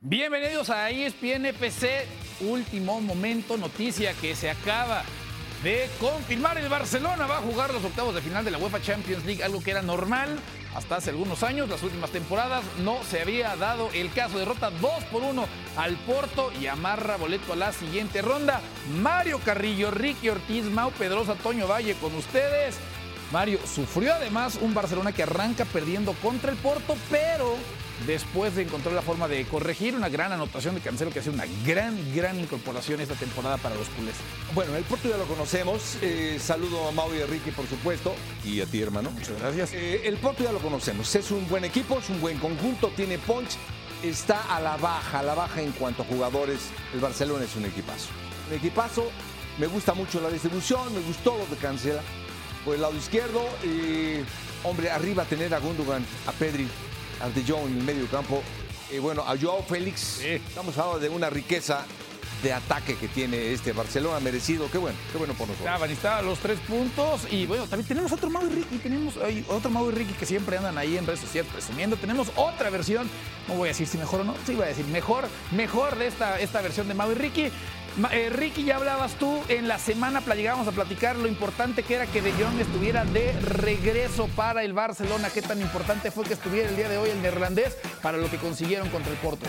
Bienvenidos 0.00 0.70
a 0.70 0.90
ESPN 0.90 1.46
FC, 1.46 2.06
último 2.42 3.00
momento, 3.00 3.56
noticia 3.56 4.14
que 4.14 4.36
se 4.36 4.48
acaba 4.48 5.02
de 5.64 5.90
confirmar. 5.98 6.56
El 6.56 6.68
Barcelona 6.68 7.26
va 7.26 7.38
a 7.38 7.42
jugar 7.42 7.74
los 7.74 7.84
octavos 7.84 8.14
de 8.14 8.20
final 8.20 8.44
de 8.44 8.52
la 8.52 8.58
UEFA 8.58 8.80
Champions 8.80 9.24
League, 9.24 9.42
algo 9.42 9.60
que 9.60 9.72
era 9.72 9.82
normal 9.82 10.38
hasta 10.72 10.94
hace 10.94 11.10
algunos 11.10 11.42
años, 11.42 11.68
las 11.68 11.82
últimas 11.82 12.10
temporadas, 12.10 12.62
no 12.78 13.02
se 13.02 13.22
había 13.22 13.56
dado 13.56 13.90
el 13.92 14.12
caso. 14.12 14.38
Derrota 14.38 14.70
2 14.70 15.04
por 15.10 15.24
1 15.24 15.48
al 15.76 15.96
Porto 16.06 16.52
y 16.60 16.68
amarra 16.68 17.16
boleto 17.16 17.54
a 17.54 17.56
la 17.56 17.72
siguiente 17.72 18.22
ronda. 18.22 18.60
Mario 19.00 19.40
Carrillo, 19.44 19.90
Ricky 19.90 20.28
Ortiz, 20.28 20.62
Mau 20.66 20.92
Pedrosa, 20.92 21.34
Toño 21.34 21.66
Valle 21.66 21.94
con 21.94 22.14
ustedes. 22.14 22.76
Mario 23.32 23.58
sufrió 23.66 24.14
además 24.14 24.60
un 24.62 24.74
Barcelona 24.74 25.10
que 25.10 25.24
arranca 25.24 25.64
perdiendo 25.64 26.12
contra 26.22 26.52
el 26.52 26.56
Porto, 26.58 26.96
pero 27.10 27.56
después 28.06 28.54
de 28.54 28.62
encontrar 28.62 28.94
la 28.94 29.02
forma 29.02 29.28
de 29.28 29.44
corregir 29.44 29.94
una 29.94 30.08
gran 30.08 30.32
anotación 30.32 30.74
de 30.74 30.80
Cancelo 30.80 31.10
que 31.10 31.18
ha 31.18 31.22
sido 31.22 31.34
una 31.34 31.46
gran, 31.66 31.96
gran 32.14 32.38
incorporación 32.38 33.00
esta 33.00 33.14
temporada 33.14 33.56
para 33.56 33.74
los 33.74 33.88
culés. 33.88 34.14
Bueno, 34.54 34.76
el 34.76 34.84
Porto 34.84 35.08
ya 35.08 35.16
lo 35.16 35.24
conocemos. 35.24 35.98
Eh, 36.02 36.38
saludo 36.40 36.88
a 36.88 36.92
Mau 36.92 37.12
y 37.14 37.20
a 37.20 37.26
Ricky, 37.26 37.50
por 37.50 37.66
supuesto. 37.66 38.14
Y 38.44 38.60
a 38.60 38.66
ti, 38.66 38.80
hermano. 38.80 39.10
Muchas 39.10 39.38
gracias. 39.40 39.72
Eh, 39.72 40.02
el 40.04 40.16
Porto 40.16 40.44
ya 40.44 40.52
lo 40.52 40.60
conocemos. 40.60 41.14
Es 41.14 41.30
un 41.30 41.48
buen 41.48 41.64
equipo, 41.64 41.98
es 41.98 42.08
un 42.08 42.20
buen 42.20 42.38
conjunto, 42.38 42.92
tiene 42.94 43.18
punch. 43.18 43.56
Está 44.02 44.54
a 44.54 44.60
la 44.60 44.76
baja, 44.76 45.20
a 45.20 45.22
la 45.24 45.34
baja 45.34 45.60
en 45.60 45.72
cuanto 45.72 46.02
a 46.02 46.06
jugadores. 46.06 46.70
El 46.94 47.00
Barcelona 47.00 47.44
es 47.44 47.56
un 47.56 47.64
equipazo. 47.64 48.08
Un 48.48 48.56
equipazo. 48.56 49.10
Me 49.58 49.66
gusta 49.66 49.92
mucho 49.92 50.20
la 50.20 50.30
distribución, 50.30 50.94
me 50.94 51.00
gustó 51.00 51.36
lo 51.36 51.44
de 51.46 51.60
Cancela 51.60 52.00
por 52.64 52.76
el 52.76 52.80
lado 52.80 52.96
izquierdo. 52.96 53.42
Y, 53.64 54.20
hombre, 54.62 54.88
arriba 54.90 55.24
tener 55.24 55.52
a 55.52 55.58
Gundogan, 55.58 56.04
a 56.26 56.32
Pedri, 56.32 56.68
a 57.20 57.28
De 57.28 57.44
Jong 57.46 57.66
en 57.66 57.78
el 57.78 57.84
medio 57.84 58.06
campo. 58.06 58.42
Y 58.90 58.98
bueno, 58.98 59.22
a 59.22 59.36
Joao 59.38 59.62
Félix. 59.62 60.20
Estamos 60.20 60.76
hablando 60.78 61.00
de 61.00 61.08
una 61.08 61.28
riqueza 61.28 61.84
de 62.42 62.52
ataque 62.52 62.96
que 62.96 63.08
tiene 63.08 63.52
este 63.52 63.72
Barcelona 63.72 64.20
merecido. 64.20 64.70
Qué 64.70 64.78
bueno, 64.78 64.96
qué 65.12 65.18
bueno 65.18 65.34
por 65.34 65.48
nosotros. 65.48 65.66
Estaban, 65.66 65.90
estaban 65.90 66.26
los 66.26 66.38
tres 66.38 66.58
puntos. 66.60 67.26
Y 67.30 67.46
bueno, 67.46 67.66
también 67.66 67.88
tenemos 67.88 68.12
otro 68.12 68.30
Mau 68.30 68.46
y 68.46 68.50
Ricky. 68.50 68.78
Tenemos 68.78 69.14
otro 69.48 69.70
Mau 69.70 69.90
y 69.90 69.92
Ricky 69.94 70.12
que 70.14 70.26
siempre 70.26 70.56
andan 70.56 70.78
ahí 70.78 70.96
en 70.96 71.06
redes 71.06 71.20
sociales 71.20 71.50
presumiendo. 71.52 71.96
Tenemos 71.96 72.30
otra 72.36 72.70
versión. 72.70 73.08
No 73.48 73.54
voy 73.54 73.68
a 73.68 73.72
decir 73.72 73.86
si 73.86 73.98
mejor 73.98 74.20
o 74.20 74.24
no. 74.24 74.34
Sí, 74.46 74.54
voy 74.54 74.64
a 74.64 74.68
decir 74.68 74.86
mejor, 74.86 75.28
mejor 75.50 75.96
de 75.98 76.06
esta, 76.06 76.38
esta 76.38 76.60
versión 76.60 76.88
de 76.88 76.94
Mau 76.94 77.10
y 77.10 77.14
Ricky. 77.14 77.50
Eh, 78.12 78.30
Ricky, 78.30 78.62
ya 78.62 78.76
hablabas 78.76 79.14
tú 79.14 79.42
en 79.48 79.66
la 79.66 79.76
semana, 79.76 80.20
llegábamos 80.20 80.68
a 80.68 80.72
platicar 80.72 81.16
lo 81.16 81.26
importante 81.26 81.82
que 81.82 81.96
era 81.96 82.06
que 82.06 82.22
De 82.22 82.30
Jong 82.30 82.60
estuviera 82.60 83.04
de 83.04 83.32
regreso 83.40 84.28
para 84.36 84.62
el 84.62 84.72
Barcelona. 84.72 85.30
Qué 85.34 85.42
tan 85.42 85.60
importante 85.60 86.12
fue 86.12 86.24
que 86.24 86.34
estuviera 86.34 86.68
el 86.68 86.76
día 86.76 86.88
de 86.88 86.96
hoy 86.96 87.10
el 87.10 87.20
neerlandés 87.20 87.76
para 88.00 88.16
lo 88.16 88.30
que 88.30 88.36
consiguieron 88.36 88.88
contra 88.90 89.10
el 89.10 89.18
Porto. 89.18 89.46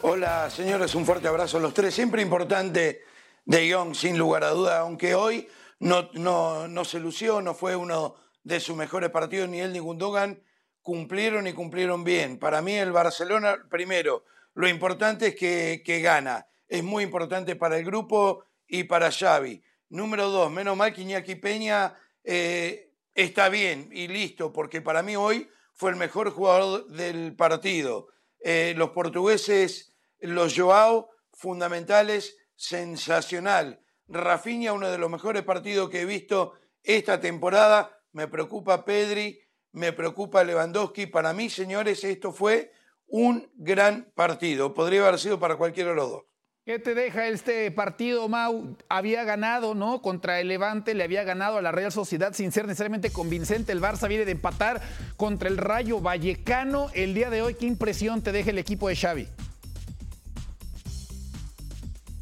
Hola, 0.00 0.50
señores, 0.50 0.92
un 0.96 1.06
fuerte 1.06 1.28
abrazo 1.28 1.58
a 1.58 1.60
los 1.60 1.72
tres. 1.72 1.94
Siempre 1.94 2.20
importante 2.20 3.02
De 3.44 3.72
Jong, 3.72 3.94
sin 3.94 4.18
lugar 4.18 4.42
a 4.42 4.50
duda, 4.50 4.80
aunque 4.80 5.14
hoy 5.14 5.48
no, 5.78 6.10
no, 6.14 6.66
no 6.66 6.84
se 6.84 6.98
lució, 6.98 7.40
no 7.40 7.54
fue 7.54 7.76
uno 7.76 8.16
de 8.42 8.58
sus 8.58 8.76
mejores 8.76 9.10
partidos, 9.10 9.48
ni 9.48 9.60
él 9.60 9.72
ni 9.72 9.78
Gundogan 9.78 10.42
cumplieron 10.80 11.46
y 11.46 11.52
cumplieron 11.52 12.02
bien. 12.02 12.40
Para 12.40 12.60
mí 12.60 12.74
el 12.74 12.90
Barcelona, 12.90 13.56
primero, 13.70 14.24
lo 14.54 14.68
importante 14.68 15.28
es 15.28 15.34
que, 15.34 15.82
que 15.84 16.00
gana. 16.00 16.46
Es 16.68 16.82
muy 16.82 17.04
importante 17.04 17.56
para 17.56 17.78
el 17.78 17.84
grupo 17.84 18.44
y 18.66 18.84
para 18.84 19.10
Xavi. 19.10 19.62
Número 19.88 20.30
dos, 20.30 20.50
menos 20.50 20.76
mal 20.76 20.92
que 20.94 21.02
Iñaki 21.02 21.34
Peña 21.34 21.94
eh, 22.24 22.92
está 23.14 23.48
bien 23.48 23.90
y 23.92 24.08
listo, 24.08 24.52
porque 24.52 24.80
para 24.80 25.02
mí 25.02 25.16
hoy 25.16 25.48
fue 25.74 25.90
el 25.90 25.96
mejor 25.96 26.30
jugador 26.30 26.86
del 26.86 27.36
partido. 27.36 28.08
Eh, 28.40 28.74
los 28.76 28.90
portugueses, 28.90 29.94
los 30.20 30.54
Joao, 30.56 31.10
fundamentales, 31.32 32.36
sensacional. 32.56 33.80
Rafinha, 34.08 34.72
uno 34.72 34.90
de 34.90 34.98
los 34.98 35.10
mejores 35.10 35.42
partidos 35.42 35.90
que 35.90 36.02
he 36.02 36.04
visto 36.06 36.54
esta 36.82 37.20
temporada. 37.20 37.98
Me 38.12 38.28
preocupa 38.28 38.84
Pedri, 38.84 39.40
me 39.72 39.92
preocupa 39.92 40.44
Lewandowski. 40.44 41.06
Para 41.06 41.32
mí, 41.32 41.50
señores, 41.50 42.04
esto 42.04 42.32
fue 42.32 42.72
un 43.12 43.46
gran 43.56 44.10
partido. 44.14 44.72
Podría 44.72 45.06
haber 45.06 45.20
sido 45.20 45.38
para 45.38 45.56
cualquiera 45.56 45.90
de 45.90 45.96
los 45.96 46.10
dos. 46.10 46.22
¿Qué 46.64 46.78
te 46.78 46.94
deja 46.94 47.28
este 47.28 47.70
partido, 47.70 48.28
Mau? 48.28 48.76
Había 48.88 49.24
ganado, 49.24 49.74
¿no? 49.74 50.00
Contra 50.00 50.40
el 50.40 50.48
Levante, 50.48 50.94
le 50.94 51.04
había 51.04 51.22
ganado 51.22 51.58
a 51.58 51.62
la 51.62 51.72
Real 51.72 51.92
Sociedad 51.92 52.32
sin 52.32 52.52
ser 52.52 52.66
necesariamente 52.66 53.10
convincente. 53.10 53.72
El 53.72 53.82
Barça 53.82 54.08
viene 54.08 54.24
de 54.24 54.32
empatar 54.32 54.80
contra 55.16 55.48
el 55.50 55.58
Rayo 55.58 56.00
Vallecano. 56.00 56.88
El 56.94 57.12
día 57.14 57.28
de 57.28 57.42
hoy, 57.42 57.54
¿qué 57.54 57.66
impresión 57.66 58.22
te 58.22 58.32
deja 58.32 58.50
el 58.50 58.58
equipo 58.58 58.88
de 58.88 58.96
Xavi? 58.96 59.28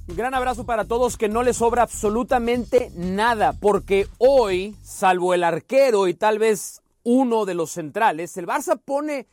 Un 0.08 0.16
gran 0.16 0.34
abrazo 0.34 0.66
para 0.66 0.86
todos 0.86 1.16
que 1.16 1.28
no 1.28 1.44
les 1.44 1.58
sobra 1.58 1.82
absolutamente 1.82 2.90
nada, 2.96 3.52
porque 3.52 4.08
hoy, 4.18 4.74
salvo 4.82 5.34
el 5.34 5.44
arquero 5.44 6.08
y 6.08 6.14
tal 6.14 6.40
vez 6.40 6.82
uno 7.04 7.44
de 7.44 7.54
los 7.54 7.70
centrales, 7.70 8.36
el 8.36 8.46
Barça 8.46 8.80
pone 8.84 9.28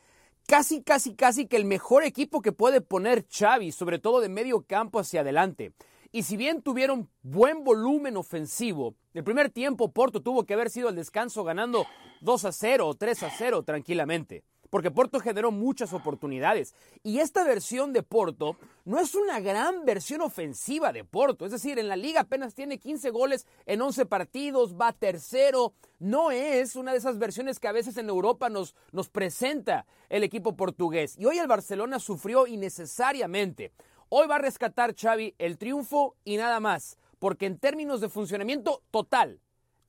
casi, 0.48 0.82
casi, 0.82 1.14
casi 1.14 1.46
que 1.46 1.56
el 1.58 1.66
mejor 1.66 2.02
equipo 2.04 2.40
que 2.40 2.52
puede 2.52 2.80
poner 2.80 3.26
Xavi, 3.28 3.70
sobre 3.70 3.98
todo 3.98 4.20
de 4.20 4.30
medio 4.30 4.62
campo 4.62 4.98
hacia 4.98 5.20
adelante. 5.20 5.72
Y 6.10 6.22
si 6.22 6.38
bien 6.38 6.62
tuvieron 6.62 7.10
buen 7.22 7.64
volumen 7.64 8.16
ofensivo, 8.16 8.94
el 9.12 9.24
primer 9.24 9.50
tiempo 9.50 9.92
Porto 9.92 10.22
tuvo 10.22 10.46
que 10.46 10.54
haber 10.54 10.70
sido 10.70 10.88
el 10.88 10.96
descanso 10.96 11.44
ganando 11.44 11.84
2 12.22 12.46
a 12.46 12.52
0 12.52 12.88
o 12.88 12.94
3 12.94 13.22
a 13.24 13.30
0 13.30 13.62
tranquilamente 13.62 14.42
porque 14.70 14.90
Porto 14.90 15.20
generó 15.20 15.50
muchas 15.50 15.92
oportunidades. 15.92 16.74
Y 17.02 17.20
esta 17.20 17.44
versión 17.44 17.92
de 17.92 18.02
Porto 18.02 18.56
no 18.84 18.98
es 18.98 19.14
una 19.14 19.40
gran 19.40 19.84
versión 19.84 20.20
ofensiva 20.20 20.92
de 20.92 21.04
Porto. 21.04 21.44
Es 21.44 21.52
decir, 21.52 21.78
en 21.78 21.88
la 21.88 21.96
liga 21.96 22.22
apenas 22.22 22.54
tiene 22.54 22.78
15 22.78 23.10
goles 23.10 23.46
en 23.66 23.80
11 23.80 24.06
partidos, 24.06 24.76
va 24.78 24.92
tercero. 24.92 25.74
No 25.98 26.30
es 26.30 26.76
una 26.76 26.92
de 26.92 26.98
esas 26.98 27.18
versiones 27.18 27.58
que 27.58 27.68
a 27.68 27.72
veces 27.72 27.96
en 27.96 28.08
Europa 28.08 28.48
nos, 28.48 28.74
nos 28.92 29.08
presenta 29.08 29.86
el 30.08 30.22
equipo 30.22 30.56
portugués. 30.56 31.16
Y 31.18 31.24
hoy 31.24 31.38
el 31.38 31.46
Barcelona 31.46 31.98
sufrió 31.98 32.46
innecesariamente. 32.46 33.72
Hoy 34.10 34.26
va 34.26 34.36
a 34.36 34.40
rescatar 34.40 34.94
Xavi 34.94 35.34
el 35.38 35.58
triunfo 35.58 36.16
y 36.24 36.36
nada 36.36 36.60
más. 36.60 36.98
Porque 37.18 37.46
en 37.46 37.58
términos 37.58 38.00
de 38.00 38.08
funcionamiento 38.08 38.82
total, 38.90 39.40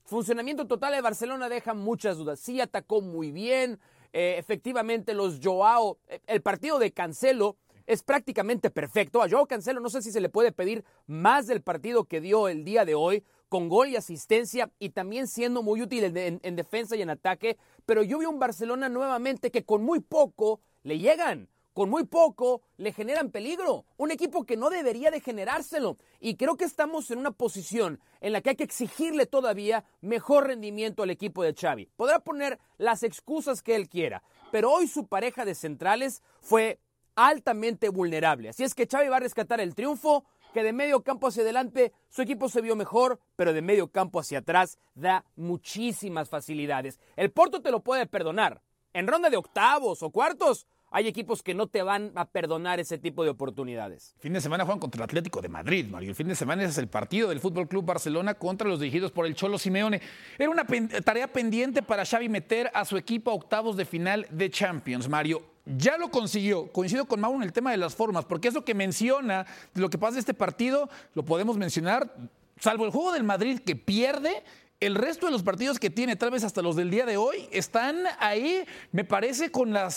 funcionamiento 0.04 0.66
total 0.66 0.92
de 0.92 1.00
Barcelona 1.00 1.48
deja 1.48 1.74
muchas 1.74 2.16
dudas. 2.16 2.40
Sí 2.40 2.60
atacó 2.60 3.00
muy 3.00 3.30
bien, 3.30 3.78
eh, 4.12 4.36
efectivamente, 4.38 5.14
los 5.14 5.40
Joao, 5.42 5.98
eh, 6.08 6.20
el 6.26 6.42
partido 6.42 6.78
de 6.78 6.92
Cancelo 6.92 7.56
es 7.86 8.02
prácticamente 8.02 8.70
perfecto. 8.70 9.22
A 9.22 9.28
Joao 9.28 9.46
Cancelo 9.46 9.80
no 9.80 9.90
sé 9.90 10.02
si 10.02 10.12
se 10.12 10.20
le 10.20 10.28
puede 10.28 10.52
pedir 10.52 10.84
más 11.06 11.46
del 11.46 11.60
partido 11.62 12.04
que 12.04 12.20
dio 12.20 12.48
el 12.48 12.64
día 12.64 12.84
de 12.84 12.94
hoy, 12.94 13.24
con 13.48 13.68
gol 13.68 13.88
y 13.88 13.96
asistencia 13.96 14.70
y 14.78 14.90
también 14.90 15.26
siendo 15.26 15.62
muy 15.62 15.82
útil 15.82 16.04
en, 16.04 16.16
en- 16.16 16.40
en 16.44 16.56
defensa 16.56 16.94
y 16.96 17.02
en 17.02 17.10
ataque. 17.10 17.56
Pero 17.86 18.02
yo 18.04 18.18
vi 18.18 18.26
un 18.26 18.38
Barcelona 18.38 18.88
nuevamente 18.88 19.50
que 19.50 19.64
con 19.64 19.82
muy 19.82 20.00
poco 20.00 20.60
le 20.84 20.98
llegan. 20.98 21.48
Con 21.80 21.88
muy 21.88 22.04
poco 22.04 22.60
le 22.76 22.92
generan 22.92 23.30
peligro. 23.30 23.86
Un 23.96 24.10
equipo 24.10 24.44
que 24.44 24.58
no 24.58 24.68
debería 24.68 25.10
de 25.10 25.22
generárselo. 25.22 25.96
Y 26.20 26.36
creo 26.36 26.58
que 26.58 26.66
estamos 26.66 27.10
en 27.10 27.18
una 27.18 27.30
posición 27.30 28.00
en 28.20 28.34
la 28.34 28.42
que 28.42 28.50
hay 28.50 28.56
que 28.56 28.64
exigirle 28.64 29.24
todavía 29.24 29.86
mejor 30.02 30.48
rendimiento 30.48 31.02
al 31.02 31.08
equipo 31.08 31.42
de 31.42 31.54
Xavi. 31.54 31.88
Podrá 31.96 32.20
poner 32.20 32.58
las 32.76 33.02
excusas 33.02 33.62
que 33.62 33.76
él 33.76 33.88
quiera, 33.88 34.22
pero 34.52 34.70
hoy 34.70 34.88
su 34.88 35.06
pareja 35.06 35.46
de 35.46 35.54
centrales 35.54 36.22
fue 36.42 36.80
altamente 37.14 37.88
vulnerable. 37.88 38.50
Así 38.50 38.62
es 38.62 38.74
que 38.74 38.86
Xavi 38.86 39.08
va 39.08 39.16
a 39.16 39.20
rescatar 39.20 39.58
el 39.58 39.74
triunfo, 39.74 40.26
que 40.52 40.62
de 40.62 40.74
medio 40.74 41.02
campo 41.02 41.28
hacia 41.28 41.44
adelante 41.44 41.94
su 42.10 42.20
equipo 42.20 42.50
se 42.50 42.60
vio 42.60 42.76
mejor, 42.76 43.20
pero 43.36 43.54
de 43.54 43.62
medio 43.62 43.90
campo 43.90 44.20
hacia 44.20 44.40
atrás 44.40 44.78
da 44.94 45.24
muchísimas 45.34 46.28
facilidades. 46.28 47.00
El 47.16 47.32
Porto 47.32 47.62
te 47.62 47.70
lo 47.70 47.80
puede 47.80 48.04
perdonar. 48.04 48.60
En 48.92 49.06
ronda 49.06 49.30
de 49.30 49.36
octavos 49.36 50.02
o 50.02 50.10
cuartos, 50.10 50.66
hay 50.90 51.06
equipos 51.06 51.42
que 51.42 51.54
no 51.54 51.68
te 51.68 51.82
van 51.82 52.12
a 52.16 52.24
perdonar 52.26 52.80
ese 52.80 52.98
tipo 52.98 53.22
de 53.22 53.30
oportunidades. 53.30 54.14
Fin 54.18 54.32
de 54.32 54.40
semana 54.40 54.64
juegan 54.64 54.80
contra 54.80 54.98
el 54.98 55.04
Atlético 55.04 55.40
de 55.40 55.48
Madrid, 55.48 55.86
Mario. 55.86 56.10
El 56.10 56.16
fin 56.16 56.28
de 56.28 56.34
semana 56.34 56.64
es 56.64 56.78
el 56.78 56.88
partido 56.88 57.28
del 57.28 57.40
Fútbol 57.40 57.68
Club 57.68 57.84
Barcelona 57.84 58.34
contra 58.34 58.68
los 58.68 58.80
dirigidos 58.80 59.12
por 59.12 59.26
el 59.26 59.34
Cholo 59.34 59.58
Simeone. 59.58 60.00
Era 60.36 60.50
una 60.50 60.66
tarea 61.04 61.28
pendiente 61.28 61.82
para 61.82 62.04
Xavi 62.04 62.28
meter 62.28 62.70
a 62.74 62.84
su 62.84 62.96
equipo 62.96 63.30
a 63.30 63.34
octavos 63.34 63.76
de 63.76 63.84
final 63.84 64.26
de 64.30 64.50
Champions, 64.50 65.08
Mario. 65.08 65.42
Ya 65.64 65.96
lo 65.96 66.10
consiguió. 66.10 66.72
Coincido 66.72 67.04
con 67.06 67.20
Mauro 67.20 67.36
en 67.36 67.44
el 67.44 67.52
tema 67.52 67.70
de 67.70 67.76
las 67.76 67.94
formas, 67.94 68.24
porque 68.24 68.48
eso 68.48 68.64
que 68.64 68.74
menciona 68.74 69.46
de 69.74 69.80
lo 69.80 69.90
que 69.90 69.98
pasa 69.98 70.14
en 70.14 70.20
este 70.20 70.34
partido, 70.34 70.88
lo 71.14 71.24
podemos 71.24 71.56
mencionar, 71.56 72.12
salvo 72.58 72.84
el 72.84 72.90
juego 72.90 73.12
del 73.12 73.22
Madrid 73.22 73.60
que 73.60 73.76
pierde. 73.76 74.42
El 74.80 74.94
resto 74.94 75.26
de 75.26 75.32
los 75.32 75.42
partidos 75.42 75.78
que 75.78 75.90
tiene, 75.90 76.16
tal 76.16 76.30
vez 76.30 76.42
hasta 76.42 76.62
los 76.62 76.74
del 76.74 76.90
día 76.90 77.04
de 77.04 77.18
hoy, 77.18 77.46
están 77.52 77.98
ahí, 78.18 78.64
me 78.92 79.04
parece, 79.04 79.50
con 79.50 79.74
la, 79.74 79.90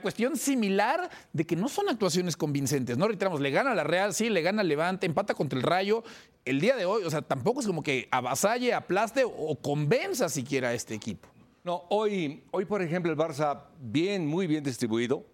cuestión 0.00 0.36
similar 0.36 1.10
de 1.32 1.44
que 1.44 1.56
no 1.56 1.68
son 1.68 1.88
actuaciones 1.88 2.36
convincentes, 2.36 2.96
¿no? 2.96 3.08
Reiteramos, 3.08 3.40
le 3.40 3.50
gana 3.50 3.72
a 3.72 3.74
la 3.74 3.82
Real, 3.82 4.14
sí, 4.14 4.30
le 4.30 4.40
gana 4.42 4.60
al 4.60 4.68
Levante, 4.68 5.06
empata 5.06 5.34
contra 5.34 5.58
el 5.58 5.64
Rayo. 5.64 6.04
El 6.44 6.60
día 6.60 6.76
de 6.76 6.84
hoy, 6.84 7.02
o 7.02 7.10
sea, 7.10 7.20
tampoco 7.20 7.58
es 7.58 7.66
como 7.66 7.82
que 7.82 8.06
avasalle, 8.12 8.72
aplaste 8.74 9.24
o 9.24 9.56
convenza 9.60 10.28
siquiera 10.28 10.68
a 10.68 10.74
este 10.74 10.94
equipo. 10.94 11.28
No, 11.64 11.86
hoy, 11.90 12.44
hoy 12.52 12.64
por 12.64 12.80
ejemplo, 12.80 13.10
el 13.10 13.18
Barça 13.18 13.64
bien, 13.80 14.24
muy 14.24 14.46
bien 14.46 14.62
distribuido, 14.62 15.26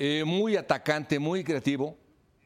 eh, 0.00 0.24
muy 0.26 0.56
atacante, 0.56 1.20
muy 1.20 1.44
creativo. 1.44 1.96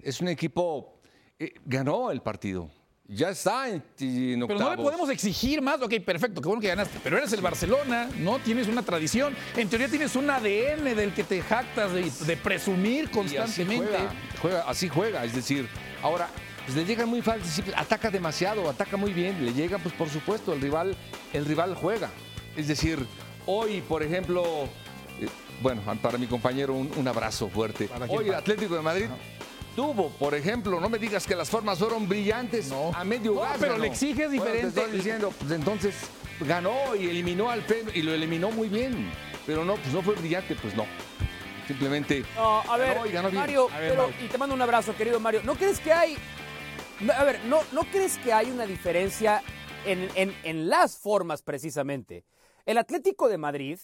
Es 0.02 0.20
un 0.20 0.28
equipo, 0.28 1.00
eh, 1.38 1.54
ganó 1.64 2.10
el 2.10 2.20
partido. 2.20 2.70
Ya 3.08 3.28
está 3.30 3.68
en, 3.68 3.82
en 4.00 4.46
Pero 4.48 4.58
no 4.58 4.70
le 4.70 4.76
podemos 4.76 5.08
exigir 5.10 5.62
más. 5.62 5.80
Ok, 5.80 5.94
perfecto, 6.04 6.40
qué 6.40 6.48
bueno 6.48 6.60
que 6.60 6.68
ganaste. 6.68 6.98
Pero 7.04 7.18
eres 7.18 7.32
el 7.32 7.40
Barcelona, 7.40 8.08
¿no? 8.18 8.38
Tienes 8.40 8.66
una 8.66 8.82
tradición. 8.82 9.34
En 9.56 9.68
teoría 9.68 9.88
tienes 9.88 10.16
un 10.16 10.28
ADN 10.28 10.82
del 10.96 11.14
que 11.14 11.22
te 11.22 11.40
jactas 11.40 11.92
de, 11.92 12.10
de 12.10 12.36
presumir 12.36 13.04
Y 13.04 13.06
así 13.06 13.12
constantemente. 13.12 13.86
juega, 13.86 14.12
juega- 14.42 14.62
así 14.68 14.88
juega, 14.88 15.24
es 15.24 15.34
decir, 15.34 15.68
ahora 16.02 16.28
pues 16.64 16.76
le 16.76 16.84
llega 16.84 17.06
muy 17.06 17.22
fácil, 17.22 17.44
sí, 17.44 17.62
ataca 17.76 18.10
demasiado, 18.10 18.68
ataca 18.68 18.96
muy 18.96 19.12
bien, 19.12 19.44
le 19.44 19.52
llega, 19.54 19.78
pues 19.78 19.94
por 19.94 20.08
supuesto, 20.08 20.52
el 20.52 20.60
rival, 20.60 20.96
el 21.32 21.44
rival 21.44 21.76
juega. 21.76 22.10
Es 22.56 22.66
decir, 22.66 22.98
hoy, 23.46 23.82
por 23.82 24.02
ejemplo, 24.02 24.64
eh, 25.20 25.28
bueno, 25.62 25.80
para 26.02 26.18
mi 26.18 26.26
compañero 26.26 26.74
un, 26.74 26.90
un 26.96 27.06
abrazo 27.06 27.48
fuerte. 27.48 27.88
Hoy 28.08 28.26
el 28.30 28.34
Atlético 28.34 28.74
de 28.74 28.82
Madrid 28.82 29.06
tuvo, 29.76 30.08
por 30.10 30.34
ejemplo, 30.34 30.80
no 30.80 30.88
me 30.88 30.98
digas 30.98 31.26
que 31.26 31.36
las 31.36 31.48
formas 31.50 31.78
fueron 31.78 32.08
brillantes 32.08 32.68
No. 32.68 32.90
a 32.94 33.04
medio 33.04 33.34
No, 33.34 33.40
gas. 33.42 33.56
pero 33.60 33.72
ganó. 33.72 33.84
le 33.84 33.90
exiges 33.90 34.26
Bueno, 34.28 34.42
te 34.44 34.50
diferente. 34.52 34.80
estoy 34.80 34.96
diciendo, 34.96 35.32
pues 35.38 35.50
entonces 35.52 35.94
ganó 36.40 36.96
y 36.96 37.08
eliminó 37.08 37.50
al 37.50 37.62
Fe 37.62 37.84
y 37.94 38.02
lo 38.02 38.12
eliminó 38.12 38.50
muy 38.50 38.68
bien. 38.68 39.12
Pero 39.46 39.64
no, 39.64 39.76
pues 39.76 39.92
no 39.92 40.02
fue 40.02 40.14
brillante, 40.16 40.56
pues 40.56 40.74
no. 40.74 40.84
Simplemente 41.68 42.24
No, 42.34 42.60
a 42.62 42.76
ver, 42.76 42.94
ganó 42.94 43.06
y 43.06 43.12
ganó 43.12 43.28
bien. 43.30 43.40
Mario, 43.40 43.68
A 43.72 43.78
ver, 43.78 43.90
pero- 43.90 44.02
Mau. 44.08 44.12
y 44.24 44.28
te 44.28 44.38
mando 44.38 44.54
un 44.54 44.62
abrazo, 44.62 44.94
querido 44.96 45.20
Mario. 45.20 45.42
¿No 45.44 45.54
crees 45.54 45.78
que 45.80 45.92
hay, 45.92 46.16
no, 47.00 47.12
a 47.12 47.24
ver, 47.24 47.44
no, 47.44 47.60
no 47.72 47.82
crees 47.84 48.18
que 48.18 48.32
hay 48.32 48.50
una 48.50 48.66
diferencia 48.66 49.42
en, 49.84 50.08
en- 50.14 50.34
en 50.44 50.68
las 50.68 50.96
formas 50.98 51.42
precisamente? 51.42 52.24
El 52.64 52.78
Atlético 52.78 53.28
de 53.28 53.38
Madrid 53.38 53.78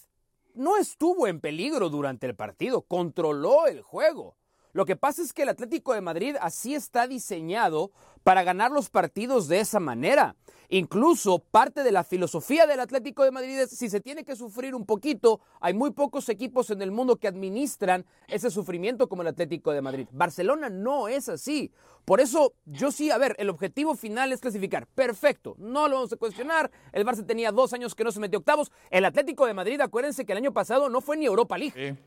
no 0.55 0.77
estuvo 0.77 1.27
en 1.27 1.41
peligro 1.41 1.89
durante 1.91 2.27
el 2.27 2.35
partido, 2.35 2.83
controló 2.83 3.67
el 3.67 3.83
juego. 3.83 4.37
Lo 4.73 4.87
que 4.87 4.97
pasa 4.97 5.23
es 5.23 5.33
que 5.33 5.43
el 5.43 5.51
Atlético 5.51 5.93
de 5.93 6.01
Madrid 6.01 6.37
así 6.41 6.75
está 6.75 7.07
diseñado 7.07 7.91
para 8.23 8.43
ganar 8.43 8.71
los 8.71 8.89
partidos 8.89 9.49
de 9.49 9.61
esa 9.61 9.81
manera. 9.81 10.35
Incluso 10.71 11.41
parte 11.41 11.83
de 11.83 11.93
la 11.93 12.03
filosofía 12.03 12.67
del 12.67 12.81
Atlético 12.81 13.25
de 13.25 13.31
Madrid 13.31 13.59
es 13.59 13.71
si 13.71 13.91
se 13.91 14.01
tiene 14.01 14.25
que 14.25 14.35
sufrir 14.35 14.75
un 14.75 14.87
poquito, 14.87 15.41
hay 15.61 15.75
muy 15.75 15.91
pocos 15.91 16.31
equipos 16.31 16.71
en 16.71 16.81
el 16.81 16.91
mundo 16.91 17.17
que 17.17 17.29
administran 17.29 18.07
ese 18.27 18.51
sufrimiento 18.51 19.07
como 19.11 19.21
el 19.21 19.29
Atlético 19.29 19.73
de 19.73 19.83
Madrid. 19.83 20.09
Barcelona 20.13 20.71
no 20.71 21.09
es 21.09 21.29
así. 21.29 21.71
Por 22.07 22.23
eso 22.23 22.55
yo 22.65 22.91
sí, 22.91 23.11
a 23.11 23.19
ver, 23.19 23.37
el 23.39 23.51
objetivo 23.51 23.95
final 23.95 24.33
es 24.33 24.41
clasificar. 24.41 24.87
Perfecto, 24.87 25.55
no 25.59 25.89
lo 25.89 25.97
vamos 25.97 26.13
a 26.15 26.17
cuestionar. 26.17 26.71
El 26.93 27.05
Barça 27.05 27.27
tenía 27.27 27.53
dos 27.53 27.75
años 27.75 27.95
que 27.95 28.05
no 28.05 28.11
se 28.11 28.21
metió 28.21 28.39
octavos. 28.39 28.73
El 28.91 29.05
Atlético 29.05 29.45
de 29.45 29.53
Madrid, 29.53 29.79
acuérdense 29.83 30.25
que 30.25 30.33
el 30.33 30.39
año 30.39 30.55
pasado 30.55 30.89
no 30.89 31.03
fue 31.03 31.19
ni 31.19 31.27
Europa 31.27 31.59
League. 31.59 31.75
Sí, 31.77 32.03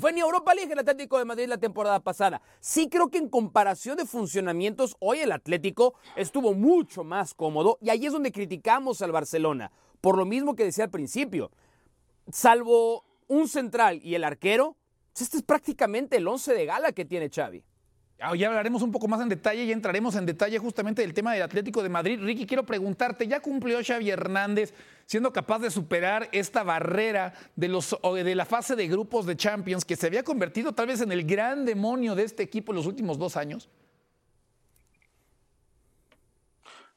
Fue 0.00 0.10
en 0.10 0.18
Europa 0.18 0.54
League 0.54 0.72
el 0.72 0.78
Atlético 0.78 1.18
de 1.18 1.24
Madrid 1.24 1.46
la 1.48 1.58
temporada 1.58 2.00
pasada. 2.00 2.40
Sí 2.60 2.88
creo 2.88 3.08
que 3.08 3.18
en 3.18 3.28
comparación 3.28 3.96
de 3.96 4.06
funcionamientos, 4.06 4.96
hoy 5.00 5.18
el 5.18 5.32
Atlético 5.32 5.94
estuvo 6.16 6.54
mucho 6.54 7.04
más 7.04 7.34
cómodo 7.34 7.78
y 7.82 7.90
ahí 7.90 8.06
es 8.06 8.12
donde 8.12 8.32
criticamos 8.32 9.02
al 9.02 9.12
Barcelona. 9.12 9.70
Por 10.00 10.16
lo 10.16 10.24
mismo 10.24 10.56
que 10.56 10.64
decía 10.64 10.84
al 10.84 10.90
principio. 10.90 11.50
Salvo 12.30 13.04
un 13.28 13.48
central 13.48 14.00
y 14.02 14.14
el 14.14 14.24
arquero, 14.24 14.76
pues 15.12 15.22
este 15.22 15.38
es 15.38 15.42
prácticamente 15.42 16.16
el 16.16 16.26
once 16.26 16.54
de 16.54 16.66
gala 16.66 16.92
que 16.92 17.04
tiene 17.04 17.28
Xavi. 17.28 17.62
Ya, 18.18 18.34
ya 18.34 18.48
hablaremos 18.48 18.80
un 18.82 18.92
poco 18.92 19.08
más 19.08 19.20
en 19.20 19.28
detalle 19.28 19.64
y 19.64 19.72
entraremos 19.72 20.14
en 20.16 20.24
detalle 20.24 20.58
justamente 20.58 21.02
del 21.02 21.12
tema 21.12 21.34
del 21.34 21.42
Atlético 21.42 21.82
de 21.82 21.90
Madrid. 21.90 22.18
Ricky, 22.20 22.46
quiero 22.46 22.64
preguntarte, 22.64 23.28
¿ya 23.28 23.40
cumplió 23.40 23.78
Xavi 23.84 24.08
Hernández 24.08 24.72
siendo 25.04 25.32
capaz 25.32 25.58
de 25.58 25.70
superar 25.70 26.28
esta 26.32 26.62
barrera 26.62 27.34
de, 27.56 27.68
los, 27.68 27.96
de 28.02 28.34
la 28.34 28.46
fase 28.46 28.74
de 28.74 28.88
grupos 28.88 29.26
de 29.26 29.36
Champions 29.36 29.84
que 29.84 29.96
se 29.96 30.06
había 30.06 30.22
convertido 30.22 30.72
tal 30.72 30.86
vez 30.86 31.02
en 31.02 31.12
el 31.12 31.24
gran 31.24 31.66
demonio 31.66 32.14
de 32.14 32.24
este 32.24 32.42
equipo 32.42 32.72
en 32.72 32.76
los 32.76 32.86
últimos 32.86 33.18
dos 33.18 33.36
años? 33.36 33.68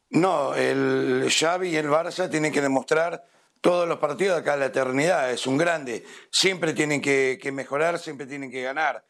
No, 0.10 0.56
el 0.56 1.28
Xavi 1.30 1.70
y 1.70 1.76
el 1.76 1.88
Barça 1.88 2.30
tienen 2.30 2.52
que 2.52 2.62
demostrar 2.62 3.28
todos 3.62 3.88
los 3.88 4.00
partidos 4.00 4.38
de 4.38 4.42
acá 4.42 4.54
a 4.54 4.58
la 4.58 4.66
eternidad. 4.68 5.32
Es 5.32 5.46
un 5.46 5.58
grande. 5.58 6.06
Siempre 6.32 6.74
tienen 6.74 7.02
que 7.02 7.52
mejorar, 7.54 8.00
siempre 8.00 8.26
tienen 8.26 8.50
que 8.50 8.64
ganar. 8.64 9.06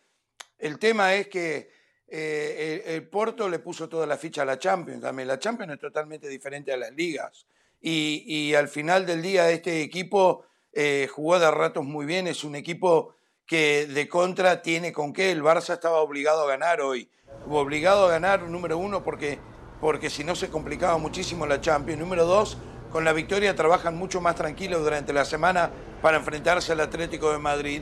El 0.58 0.78
tema 0.78 1.14
es 1.14 1.28
que 1.30 1.79
eh, 2.12 2.84
el, 2.88 3.08
Porto 3.08 3.48
le 3.48 3.60
puso 3.60 3.88
toda 3.88 4.06
la 4.06 4.18
ficha 4.18 4.42
a 4.42 4.46
la 4.46 4.58
Champions 4.58 5.02
también. 5.02 5.28
La 5.28 5.40
Champions 5.40 5.74
es 5.74 5.80
totalmente 5.80 6.28
diferente 6.28 6.72
a 6.74 6.78
las 6.78 6.92
ligas. 6.92 7.46
Y, 7.82 8.24
y 8.26 8.56
al 8.56 8.68
final 8.68 9.06
del 9.06 9.22
día 9.22 9.50
este 9.52 9.82
equipo 9.82 10.46
eh, 10.74 11.08
jugó 11.12 11.40
de 11.40 11.50
ratos 11.50 11.86
muy 11.86 12.06
bien. 12.06 12.28
Es 12.28 12.44
un 12.44 12.56
equipo 12.56 13.16
que 13.46 13.88
de 13.88 14.08
contra 14.08 14.62
tiene 14.62 14.92
con 14.92 15.14
qué. 15.14 15.32
El 15.32 15.44
Barça 15.44 15.74
estaba 15.74 16.00
obligado 16.00 16.44
a 16.44 16.48
ganar 16.48 16.82
hoy. 16.82 17.10
Obligado 17.48 18.08
a 18.08 18.12
ganar, 18.12 18.42
número 18.44 18.78
uno, 18.78 19.04
porque 19.04 19.40
porque 19.80 20.10
si 20.10 20.24
no 20.24 20.36
se 20.36 20.50
complicaba 20.50 20.98
muchísimo 20.98 21.46
la 21.46 21.62
Champions. 21.62 22.00
Número 22.00 22.26
dos, 22.26 22.58
con 22.92 23.06
la 23.06 23.14
victoria 23.14 23.56
trabajan 23.56 23.98
mucho 23.98 24.22
más 24.22 24.36
tranquilos 24.36 24.84
durante 24.84 25.14
la 25.14 25.26
semana 25.26 25.72
para 26.02 26.18
enfrentarse 26.18 26.72
al 26.74 26.82
Atlético 26.82 27.32
de 27.32 27.40
Madrid. 27.40 27.82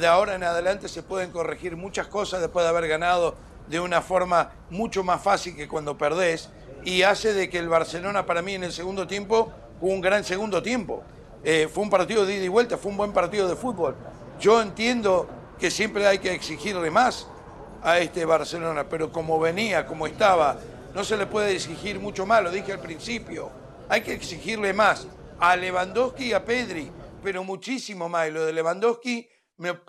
De 0.00 0.06
ahora 0.06 0.34
en 0.34 0.42
adelante 0.42 0.88
se 0.88 1.02
pueden 1.02 1.30
corregir 1.30 1.76
muchas 1.76 2.08
cosas 2.08 2.40
después 2.40 2.64
de 2.64 2.70
haber 2.70 2.88
ganado 2.88 3.36
de 3.68 3.80
una 3.80 4.00
forma 4.02 4.52
mucho 4.70 5.02
más 5.02 5.22
fácil 5.22 5.56
que 5.56 5.68
cuando 5.68 5.96
perdés 5.96 6.50
y 6.84 7.02
hace 7.02 7.34
de 7.34 7.50
que 7.50 7.58
el 7.58 7.68
Barcelona 7.68 8.24
para 8.26 8.42
mí 8.42 8.54
en 8.54 8.64
el 8.64 8.72
segundo 8.72 9.06
tiempo 9.06 9.52
fue 9.80 9.90
un 9.90 10.00
gran 10.00 10.24
segundo 10.24 10.62
tiempo. 10.62 11.02
Eh, 11.42 11.68
fue 11.72 11.82
un 11.82 11.90
partido 11.90 12.24
de 12.24 12.36
ida 12.36 12.44
y 12.44 12.48
vuelta, 12.48 12.76
fue 12.76 12.90
un 12.90 12.96
buen 12.96 13.12
partido 13.12 13.48
de 13.48 13.56
fútbol. 13.56 13.96
Yo 14.40 14.62
entiendo 14.62 15.28
que 15.58 15.70
siempre 15.70 16.06
hay 16.06 16.18
que 16.18 16.32
exigirle 16.32 16.90
más 16.90 17.26
a 17.82 17.98
este 17.98 18.24
Barcelona, 18.24 18.88
pero 18.88 19.10
como 19.12 19.38
venía, 19.38 19.86
como 19.86 20.06
estaba, 20.06 20.58
no 20.94 21.04
se 21.04 21.16
le 21.16 21.26
puede 21.26 21.54
exigir 21.54 21.98
mucho 21.98 22.26
más, 22.26 22.42
lo 22.42 22.50
dije 22.50 22.72
al 22.72 22.80
principio. 22.80 23.50
Hay 23.88 24.02
que 24.02 24.12
exigirle 24.12 24.72
más 24.72 25.06
a 25.38 25.56
Lewandowski 25.56 26.26
y 26.26 26.32
a 26.32 26.44
Pedri, 26.44 26.90
pero 27.22 27.44
muchísimo 27.44 28.08
más. 28.08 28.28
Y 28.28 28.30
lo 28.32 28.46
de 28.46 28.52
Lewandowski, 28.52 29.28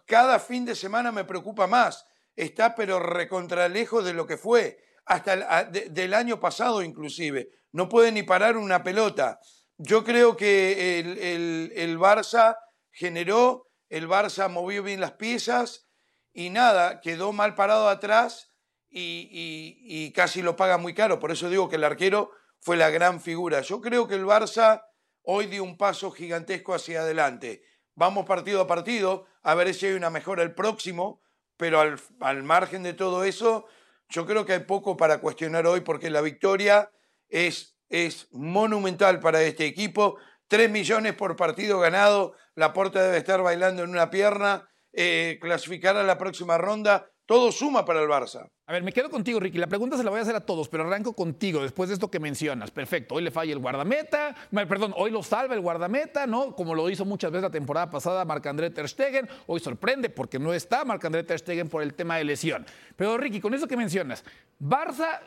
cada 0.06 0.40
fin 0.40 0.66
de 0.66 0.76
semana 0.76 1.12
me 1.12 1.24
preocupa 1.24 1.68
más. 1.68 2.07
Está 2.38 2.76
pero 2.76 3.00
recontra 3.00 3.68
lejos 3.68 4.06
de 4.06 4.14
lo 4.14 4.26
que 4.26 4.38
fue, 4.38 4.78
hasta 5.06 5.66
del 5.66 6.14
año 6.14 6.40
pasado 6.40 6.82
inclusive. 6.84 7.50
No 7.74 7.90
puede 7.90 8.14
ni 8.14 8.24
parar 8.24 8.56
una 8.56 8.84
pelota. 8.84 9.40
Yo 9.78 10.04
creo 10.06 10.38
que 10.38 11.00
el, 11.00 11.18
el- 11.18 11.74
el 11.76 12.00
Barça 12.00 12.58
generó, 12.92 13.68
el 13.90 14.08
Barça 14.08 14.50
movió 14.50 14.84
bien 14.84 15.02
las 15.02 15.14
piezas 15.14 15.90
y 16.34 16.50
nada, 16.50 17.02
quedó 17.02 17.34
mal 17.34 17.56
parado 17.56 17.90
atrás 17.90 18.54
y, 18.90 19.30
y- 19.32 20.06
y 20.06 20.12
casi 20.14 20.42
lo 20.42 20.56
paga 20.56 20.78
muy 20.78 20.94
caro. 20.94 21.20
Por 21.20 21.32
eso 21.32 21.50
digo 21.50 21.68
que 21.70 21.76
el 21.76 21.84
arquero 21.84 22.32
fue 22.62 22.78
la 22.78 22.90
gran 22.90 23.20
figura. 23.22 23.62
Yo 23.62 23.82
creo 23.82 24.08
que 24.08 24.16
el 24.16 24.26
Barça 24.26 24.84
hoy 25.24 25.48
dio 25.48 25.64
un 25.64 25.78
paso 25.78 26.12
gigantesco 26.12 26.74
hacia 26.74 27.02
adelante. 27.02 27.64
Vamos 27.96 28.26
partido 28.26 28.62
a 28.62 28.68
partido 28.68 29.26
a 29.42 29.56
ver 29.56 29.74
si 29.74 29.88
hay 29.88 29.94
una 29.94 30.10
mejora 30.10 30.44
el 30.44 30.54
próximo, 30.54 31.22
pero 31.58 31.80
al, 31.80 32.00
al 32.22 32.44
margen 32.44 32.84
de 32.84 32.94
todo 32.94 33.24
eso, 33.24 33.68
yo 34.10 34.26
creo 34.26 34.46
que 34.46 34.54
hay 34.54 34.60
poco 34.62 34.96
para 34.96 35.20
cuestionar 35.20 35.68
hoy 35.68 35.82
porque 35.82 36.10
la 36.10 36.22
victoria 36.22 36.92
es, 37.30 37.78
es 37.90 38.28
monumental 38.32 39.20
para 39.20 39.42
este 39.42 39.66
equipo. 39.66 40.18
Tres 40.48 40.70
millones 40.70 41.14
por 41.14 41.36
partido 41.36 41.80
ganado, 41.80 42.34
la 42.56 42.72
puerta 42.74 43.04
debe 43.04 43.18
estar 43.18 43.42
bailando 43.42 43.84
en 43.84 43.90
una 43.90 44.10
pierna, 44.10 44.70
eh, 44.94 45.38
clasificar 45.42 45.98
a 45.98 46.04
la 46.04 46.18
próxima 46.18 46.58
ronda, 46.58 47.10
todo 47.28 47.52
suma 47.52 47.84
para 47.84 48.02
el 48.02 48.08
Barça. 48.08 48.50
A 48.66 48.72
ver, 48.72 48.84
me 48.84 48.94
quedo 48.94 49.10
contigo, 49.10 49.40
Ricky. 49.40 49.58
La 49.58 49.68
pregunta 49.68 49.98
se 49.98 50.04
la 50.04 50.10
voy 50.10 50.20
a 50.20 50.22
hacer 50.24 50.36
a 50.36 50.40
todos, 50.40 50.70
pero 50.70 50.84
arranco 50.86 51.14
contigo 51.14 51.62
después 51.62 51.90
de 51.90 51.94
esto 51.94 52.10
que 52.10 52.20
mencionas. 52.20 52.72
Perfecto, 52.72 53.16
hoy 53.16 53.24
le 53.24 53.32
falla 53.32 53.52
el 53.52 53.60
guardameta, 53.60 54.34
perdón, 54.52 54.94
hoy 54.96 55.12
lo 55.12 55.22
salva 55.22 55.54
el 55.54 55.62
guardameta, 55.62 56.26
¿no? 56.26 56.56
Como 56.56 56.74
lo 56.74 56.90
hizo 56.90 57.04
muchas 57.06 57.32
veces 57.32 57.44
la 57.44 57.52
temporada 57.52 57.90
pasada 57.90 58.24
Marc-André 58.24 58.70
Ter 58.70 58.88
Stegen. 58.88 59.30
Hoy 59.46 59.60
sorprende 59.60 60.10
porque 60.10 60.40
no 60.40 60.54
está 60.54 60.86
Marc-André 60.86 61.24
Ter 61.24 61.40
Stegen 61.40 61.68
por 61.68 61.84
el 61.84 61.94
tema 61.94 62.16
de 62.16 62.24
lesión. 62.24 62.66
Pero 62.96 63.18
Ricky, 63.18 63.42
con 63.42 63.54
eso 63.54 63.68
que 63.68 63.78
mencionas, 63.78 64.24
Barça 64.60 65.20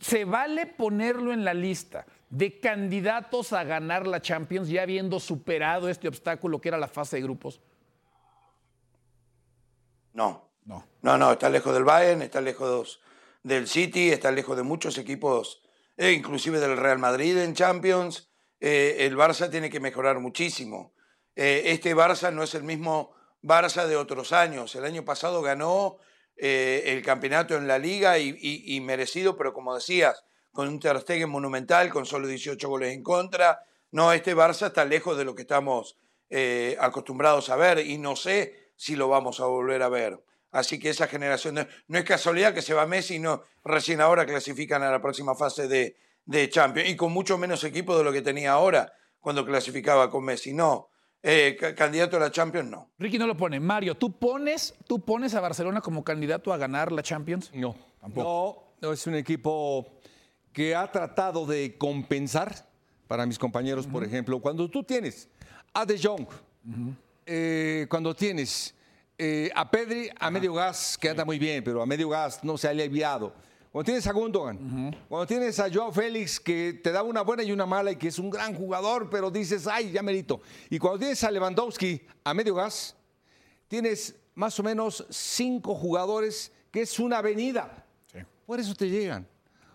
se 0.00 0.24
vale 0.24 0.66
ponerlo 0.66 1.32
en 1.32 1.44
la 1.44 1.54
lista 1.54 2.04
de 2.30 2.58
candidatos 2.58 3.52
a 3.52 3.62
ganar 3.62 4.08
la 4.08 4.20
Champions 4.20 4.68
ya 4.68 4.82
habiendo 4.82 5.20
superado 5.20 5.88
este 5.88 6.08
obstáculo 6.08 6.60
que 6.60 6.68
era 6.68 6.78
la 6.78 6.88
fase 6.88 7.16
de 7.16 7.22
grupos. 7.22 7.60
No, 10.12 10.48
No. 10.64 10.86
no, 11.02 11.18
no, 11.18 11.32
está 11.32 11.50
lejos 11.50 11.74
del 11.74 11.84
Bayern, 11.84 12.22
está 12.22 12.40
lejos 12.40 13.00
del 13.42 13.68
City, 13.68 14.10
está 14.10 14.32
lejos 14.32 14.56
de 14.56 14.62
muchos 14.62 14.96
equipos, 14.98 15.62
eh, 15.96 16.12
inclusive 16.12 16.58
del 16.58 16.76
Real 16.76 16.98
Madrid 16.98 17.36
en 17.38 17.54
Champions. 17.54 18.30
Eh, 18.60 18.96
el 19.00 19.16
Barça 19.16 19.50
tiene 19.50 19.70
que 19.70 19.78
mejorar 19.78 20.18
muchísimo. 20.18 20.94
Eh, 21.36 21.64
este 21.66 21.94
Barça 21.94 22.32
no 22.32 22.42
es 22.42 22.54
el 22.54 22.64
mismo 22.64 23.14
Barça 23.42 23.86
de 23.86 23.96
otros 23.96 24.32
años. 24.32 24.74
El 24.74 24.84
año 24.84 25.04
pasado 25.04 25.42
ganó 25.42 25.98
el 26.36 27.00
campeonato 27.04 27.56
en 27.56 27.68
la 27.68 27.78
liga 27.78 28.18
y, 28.18 28.80
merecido, 28.80 29.36
pero 29.36 29.52
como 29.52 29.72
decías, 29.72 30.24
con 30.50 30.66
un 30.66 30.80
Ter 30.80 31.00
Stegen 31.00 31.30
monumental, 31.30 31.90
con 31.90 32.06
solo 32.06 32.26
18 32.26 32.68
goles 32.68 32.92
en 32.92 33.04
contra. 33.04 33.60
No, 33.92 34.12
este 34.12 34.34
Barça 34.34 34.66
está 34.66 34.84
lejos 34.84 35.16
de 35.16 35.24
lo 35.24 35.36
que 35.36 35.42
estamos 35.42 35.96
acostumbrados 36.80 37.50
a 37.50 37.56
ver 37.56 37.78
y 37.86 37.98
no 37.98 38.16
sé 38.16 38.72
si 38.74 38.96
lo 38.96 39.06
vamos 39.06 39.38
a 39.38 39.46
volver 39.46 39.82
a 39.82 39.88
ver. 39.88 40.18
Así 40.54 40.78
que 40.78 40.88
esa 40.88 41.08
generación, 41.08 41.56
de, 41.56 41.66
no 41.88 41.98
es 41.98 42.04
casualidad 42.04 42.54
que 42.54 42.62
se 42.62 42.74
va 42.74 42.86
Messi, 42.86 43.18
no, 43.18 43.42
recién 43.64 44.00
ahora 44.00 44.24
clasifican 44.24 44.84
a 44.84 44.90
la 44.92 45.02
próxima 45.02 45.34
fase 45.34 45.66
de, 45.66 45.96
de 46.24 46.48
Champions 46.48 46.88
y 46.90 46.94
con 46.94 47.12
mucho 47.12 47.36
menos 47.36 47.64
equipo 47.64 47.98
de 47.98 48.04
lo 48.04 48.12
que 48.12 48.22
tenía 48.22 48.52
ahora 48.52 48.92
cuando 49.18 49.44
clasificaba 49.44 50.08
con 50.08 50.24
Messi. 50.24 50.52
No, 50.52 50.90
eh, 51.24 51.56
candidato 51.76 52.18
a 52.18 52.20
la 52.20 52.30
Champions, 52.30 52.70
no. 52.70 52.92
Ricky 53.00 53.18
no 53.18 53.26
lo 53.26 53.36
pone. 53.36 53.58
Mario, 53.58 53.96
¿tú 53.96 54.16
pones, 54.16 54.76
¿tú 54.86 55.04
pones 55.04 55.34
a 55.34 55.40
Barcelona 55.40 55.80
como 55.80 56.04
candidato 56.04 56.52
a 56.52 56.56
ganar 56.56 56.92
la 56.92 57.02
Champions? 57.02 57.50
No, 57.52 57.74
tampoco. 58.00 58.76
No, 58.80 58.92
es 58.92 59.04
un 59.08 59.16
equipo 59.16 59.84
que 60.52 60.76
ha 60.76 60.92
tratado 60.92 61.46
de 61.46 61.76
compensar 61.76 62.54
para 63.08 63.26
mis 63.26 63.40
compañeros, 63.40 63.88
por 63.88 64.04
ejemplo, 64.04 64.40
cuando 64.40 64.70
tú 64.70 64.84
tienes 64.84 65.28
a 65.72 65.84
De 65.84 66.00
Jong, 66.00 66.28
eh, 67.26 67.86
cuando 67.90 68.14
tienes 68.14 68.72
eh, 69.16 69.50
a 69.54 69.70
Pedri 69.70 70.10
a 70.18 70.30
medio 70.30 70.54
gas, 70.54 70.98
que 70.98 71.08
anda 71.08 71.24
muy 71.24 71.38
bien, 71.38 71.62
pero 71.62 71.80
a 71.82 71.86
medio 71.86 72.08
gas 72.08 72.42
no 72.42 72.58
se 72.58 72.66
ha 72.66 72.70
aliviado. 72.70 73.32
Cuando 73.70 73.86
tienes 73.86 74.06
a 74.06 74.12
Gundogan, 74.12 74.96
cuando 75.08 75.26
tienes 75.26 75.58
a 75.58 75.68
Joao 75.68 75.90
Félix, 75.90 76.38
que 76.38 76.80
te 76.80 76.92
da 76.92 77.02
una 77.02 77.22
buena 77.22 77.42
y 77.42 77.50
una 77.50 77.66
mala 77.66 77.90
y 77.90 77.96
que 77.96 78.06
es 78.06 78.20
un 78.20 78.30
gran 78.30 78.54
jugador, 78.54 79.10
pero 79.10 79.32
dices, 79.32 79.66
ay, 79.66 79.90
ya 79.90 80.00
merito. 80.00 80.40
Y 80.70 80.78
cuando 80.78 81.00
tienes 81.00 81.24
a 81.24 81.30
Lewandowski 81.30 82.06
a 82.22 82.34
medio 82.34 82.54
gas, 82.54 82.94
tienes 83.66 84.14
más 84.34 84.58
o 84.60 84.62
menos 84.62 85.04
cinco 85.10 85.74
jugadores 85.74 86.52
que 86.70 86.82
es 86.82 86.98
una 87.00 87.18
avenida. 87.18 87.84
Por 88.46 88.60
eso 88.60 88.74
te 88.74 88.88
llegan. 88.88 89.26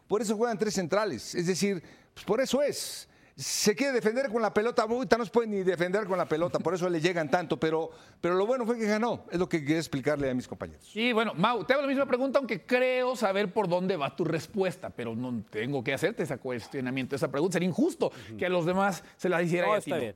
Por 0.07 0.21
eso 0.21 0.35
juegan 0.37 0.57
tres 0.57 0.75
centrales. 0.75 1.35
Es 1.35 1.47
decir, 1.47 1.83
pues 2.13 2.25
por 2.25 2.39
eso 2.39 2.61
es 2.61 3.07
se 3.39 3.73
quiere 3.73 3.93
defender 3.93 4.29
con 4.29 4.41
la 4.41 4.53
pelota, 4.53 4.83
ahorita 4.83 5.17
no 5.17 5.23
se 5.23 5.31
puede 5.31 5.47
ni 5.47 5.63
defender 5.63 6.05
con 6.05 6.17
la 6.17 6.27
pelota, 6.27 6.59
por 6.59 6.73
eso 6.73 6.89
le 6.89 6.99
llegan 6.99 7.31
tanto, 7.31 7.57
pero, 7.57 7.89
pero 8.19 8.35
lo 8.35 8.45
bueno 8.45 8.65
fue 8.65 8.77
que 8.77 8.85
ganó, 8.85 9.23
es 9.31 9.39
lo 9.39 9.47
que 9.47 9.61
quería 9.61 9.77
explicarle 9.77 10.29
a 10.29 10.33
mis 10.33 10.45
compañeros. 10.45 10.85
Sí, 10.85 11.13
bueno, 11.13 11.33
Mau, 11.35 11.63
te 11.63 11.71
hago 11.71 11.83
la 11.83 11.87
misma 11.87 12.05
pregunta, 12.05 12.37
aunque 12.37 12.65
creo 12.65 13.15
saber 13.15 13.53
por 13.53 13.69
dónde 13.69 13.95
va 13.95 14.13
tu 14.13 14.25
respuesta, 14.25 14.89
pero 14.89 15.15
no 15.15 15.41
tengo 15.49 15.81
que 15.85 15.93
hacerte 15.93 16.23
ese 16.23 16.37
cuestionamiento, 16.37 17.15
esa 17.15 17.31
pregunta. 17.31 17.53
Sería 17.53 17.69
injusto 17.69 18.11
que 18.37 18.45
a 18.45 18.49
los 18.49 18.65
demás 18.65 19.05
se 19.15 19.29
la 19.29 19.41
hiciera 19.41 19.67
no, 19.67 19.75
está 19.77 19.95
bien. 19.95 20.15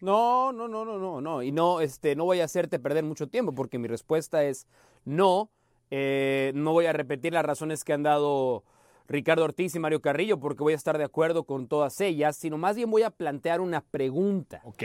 No, 0.00 0.50
no, 0.50 0.66
no, 0.66 0.84
no, 0.84 0.98
no, 0.98 1.20
no. 1.20 1.42
Y 1.44 1.52
no, 1.52 1.80
este, 1.80 2.16
no 2.16 2.24
voy 2.24 2.40
a 2.40 2.44
hacerte 2.44 2.80
perder 2.80 3.04
mucho 3.04 3.28
tiempo, 3.28 3.54
porque 3.54 3.78
mi 3.78 3.86
respuesta 3.86 4.42
es 4.42 4.66
no. 5.04 5.48
Eh, 5.92 6.50
no 6.56 6.72
voy 6.72 6.86
a 6.86 6.92
repetir 6.92 7.34
las 7.34 7.44
razones 7.44 7.84
que 7.84 7.92
han 7.92 8.02
dado 8.02 8.64
Ricardo 9.08 9.44
Ortiz 9.44 9.74
y 9.74 9.78
Mario 9.78 10.00
Carrillo, 10.00 10.38
porque 10.38 10.62
voy 10.62 10.72
a 10.72 10.76
estar 10.76 10.98
de 10.98 11.04
acuerdo 11.04 11.44
con 11.44 11.68
todas 11.68 12.00
ellas, 12.00 12.36
sino 12.36 12.58
más 12.58 12.76
bien 12.76 12.90
voy 12.90 13.02
a 13.02 13.10
plantear 13.10 13.60
una 13.60 13.80
pregunta. 13.80 14.60
Ok. 14.64 14.82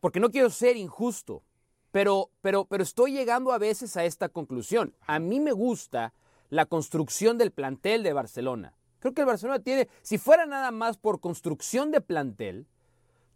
Porque 0.00 0.20
no 0.20 0.30
quiero 0.30 0.50
ser 0.50 0.76
injusto, 0.76 1.42
pero, 1.90 2.30
pero, 2.40 2.64
pero 2.64 2.82
estoy 2.82 3.12
llegando 3.12 3.52
a 3.52 3.58
veces 3.58 3.96
a 3.96 4.04
esta 4.04 4.28
conclusión. 4.28 4.94
A 5.06 5.18
mí 5.18 5.40
me 5.40 5.52
gusta 5.52 6.14
la 6.50 6.66
construcción 6.66 7.38
del 7.38 7.50
plantel 7.50 8.02
de 8.02 8.12
Barcelona. 8.12 8.74
Creo 9.00 9.14
que 9.14 9.20
el 9.20 9.26
Barcelona 9.26 9.60
tiene, 9.60 9.88
si 10.02 10.18
fuera 10.18 10.46
nada 10.46 10.70
más 10.70 10.98
por 10.98 11.20
construcción 11.20 11.90
de 11.90 12.00
plantel, 12.00 12.66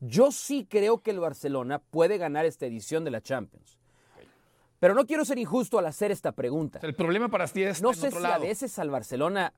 yo 0.00 0.32
sí 0.32 0.66
creo 0.68 1.02
que 1.02 1.12
el 1.12 1.20
Barcelona 1.20 1.78
puede 1.78 2.18
ganar 2.18 2.44
esta 2.44 2.66
edición 2.66 3.04
de 3.04 3.12
la 3.12 3.20
Champions. 3.20 3.78
Pero 4.80 4.94
no 4.94 5.06
quiero 5.06 5.24
ser 5.24 5.38
injusto 5.38 5.78
al 5.78 5.86
hacer 5.86 6.10
esta 6.10 6.32
pregunta. 6.32 6.80
El 6.82 6.96
problema 6.96 7.28
para 7.28 7.46
ti 7.46 7.62
es 7.62 7.80
no 7.80 7.94
sé 7.94 8.10
si 8.10 8.24
a 8.24 8.38
veces 8.38 8.80
al 8.80 8.90
Barcelona 8.90 9.54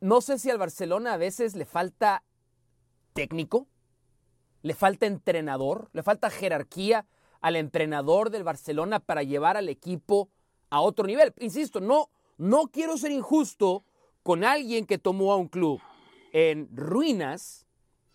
no 0.00 0.20
sé 0.20 0.38
si 0.38 0.50
al 0.50 0.58
Barcelona 0.58 1.14
a 1.14 1.18
veces 1.18 1.54
le 1.54 1.66
falta 1.66 2.24
técnico, 3.12 3.68
le 4.62 4.74
falta 4.74 5.06
entrenador, 5.06 5.90
le 5.92 6.02
falta 6.02 6.30
jerarquía 6.30 7.06
al 7.40 7.56
entrenador 7.56 8.30
del 8.30 8.44
Barcelona 8.44 9.00
para 9.00 9.22
llevar 9.22 9.56
al 9.56 9.68
equipo 9.68 10.30
a 10.70 10.80
otro 10.80 11.06
nivel. 11.06 11.32
Insisto, 11.38 11.80
no, 11.80 12.10
no 12.38 12.68
quiero 12.68 12.96
ser 12.96 13.12
injusto 13.12 13.84
con 14.22 14.44
alguien 14.44 14.86
que 14.86 14.98
tomó 14.98 15.32
a 15.32 15.36
un 15.36 15.48
club 15.48 15.80
en 16.32 16.68
ruinas 16.76 17.66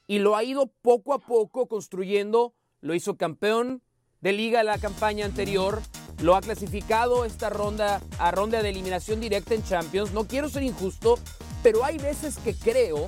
y 0.08 0.20
lo 0.20 0.36
ha 0.36 0.44
ido 0.44 0.68
poco 0.82 1.14
a 1.14 1.20
poco 1.20 1.68
construyendo, 1.68 2.54
lo 2.82 2.94
hizo 2.94 3.18
campeón 3.18 3.82
de 4.22 4.34
liga 4.34 4.64
la 4.64 4.78
campaña 4.78 5.26
anterior, 5.26 5.82
lo 6.22 6.36
ha 6.36 6.42
clasificado 6.42 7.26
esta 7.26 7.50
ronda 7.50 8.02
a 8.20 8.32
ronda 8.32 8.62
de 8.62 8.70
eliminación 8.70 9.20
directa 9.20 9.54
en 9.54 9.64
Champions. 9.64 10.14
No 10.14 10.26
quiero 10.26 10.50
ser 10.50 10.64
injusto, 10.64 11.20
pero 11.64 11.84
hay 11.84 11.98
veces 11.98 12.38
que 12.38 12.54
creo 12.54 13.08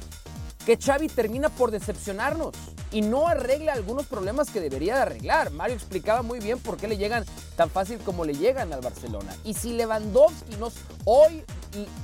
que 0.66 0.78
Xavi 0.78 1.08
termina 1.08 1.50
por 1.50 1.72
decepcionarnos 1.72 2.54
y 2.92 3.02
no 3.02 3.28
arregla 3.28 3.74
algunos 3.74 4.06
problemas 4.06 4.50
que 4.50 4.60
debería 4.60 4.96
de 4.96 5.02
arreglar. 5.02 5.52
Mario 5.52 5.76
explicaba 5.76 6.22
muy 6.22 6.40
bien 6.40 6.60
por 6.60 6.78
qué 6.78 6.88
le 6.88 6.98
llegan 6.98 7.24
tan 7.56 7.70
fácil 7.70 8.00
como 8.00 8.26
le 8.26 8.34
llegan 8.34 8.74
al 8.74 8.82
Barcelona. 8.82 9.36
Y 9.44 9.54
si 9.54 9.74
Lewandowski 9.74 10.56
nos 10.58 10.74
hoy 11.06 11.44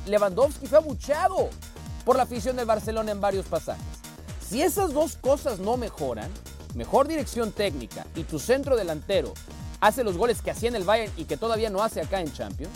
Lewandowski 0.07 0.67
fue 0.67 0.77
abuchado 0.77 1.49
por 2.05 2.17
la 2.17 2.23
afición 2.23 2.55
del 2.55 2.65
Barcelona 2.65 3.11
en 3.11 3.21
varios 3.21 3.45
pasajes. 3.45 3.83
Si 4.47 4.61
esas 4.61 4.93
dos 4.93 5.15
cosas 5.15 5.59
no 5.59 5.77
mejoran, 5.77 6.29
mejor 6.75 7.07
dirección 7.07 7.51
técnica 7.51 8.05
y 8.15 8.23
tu 8.23 8.39
centro 8.39 8.75
delantero 8.75 9.33
hace 9.83 10.03
los 10.03 10.17
goles 10.17 10.41
que 10.41 10.49
hacía 10.49 10.69
en 10.69 10.75
el 10.75 10.85
Bayern 10.85 11.11
y 11.17 11.25
que 11.25 11.35
todavía 11.35 11.69
no 11.69 11.83
hace 11.83 11.99
acá 11.99 12.21
en 12.21 12.31
Champions, 12.31 12.73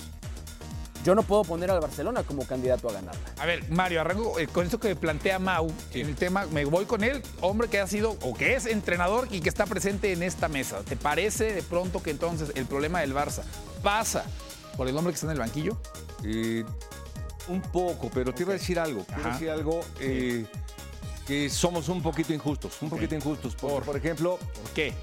yo 1.06 1.16
no 1.16 1.24
puedo 1.24 1.46
poner 1.46 1.72
al 1.72 1.80
Barcelona 1.80 2.24
como 2.24 2.46
candidato 2.46 2.90
a 2.90 2.94
ganarla. 2.94 3.22
A 3.40 3.46
ver, 3.46 3.70
Mario, 3.70 4.02
arranco 4.02 4.38
eh, 4.40 4.48
con 4.48 4.66
esto 4.66 4.78
que 4.78 4.94
plantea 4.94 5.40
Mau 5.40 5.72
en 5.94 6.08
el 6.08 6.16
tema, 6.16 6.46
me 6.48 6.66
voy 6.66 6.84
con 6.84 7.06
él, 7.06 7.24
hombre 7.40 7.70
que 7.70 7.80
ha 7.80 7.88
sido 7.88 8.18
o 8.24 8.34
que 8.34 8.56
es 8.56 8.66
entrenador 8.66 9.30
y 9.32 9.40
que 9.40 9.48
está 9.48 9.66
presente 9.66 10.12
en 10.12 10.22
esta 10.22 10.50
mesa. 10.50 10.82
¿Te 10.84 10.98
parece 10.98 11.54
de 11.54 11.64
pronto 11.64 12.04
que 12.04 12.12
entonces 12.12 12.52
el 12.56 12.66
problema 12.66 13.00
del 13.00 13.16
Barça 13.16 13.44
pasa 13.82 14.26
por 14.76 14.90
el 14.90 14.98
hombre 14.98 15.14
que 15.14 15.16
está 15.16 15.28
en 15.28 15.32
el 15.32 15.40
banquillo? 15.40 15.78
Eh, 16.26 16.66
un 17.48 17.62
poco, 17.62 18.12
pero 18.14 18.34
te 18.34 18.44
iba 18.44 18.52
a 18.52 18.58
decir 18.58 18.78
algo. 18.78 19.06
Quiero 19.06 19.32
decir 19.32 19.50
algo 19.50 19.80
eh, 20.02 20.46
que 21.26 21.50
somos 21.50 21.88
un 21.88 22.02
poquito 22.02 22.34
injustos, 22.34 22.82
un 22.82 22.90
poquito 22.90 23.16
injustos. 23.16 23.56
Por, 23.56 23.84
por 23.84 23.96
ejemplo, 23.96 24.38
¿por 24.62 24.72
qué? 24.72 24.94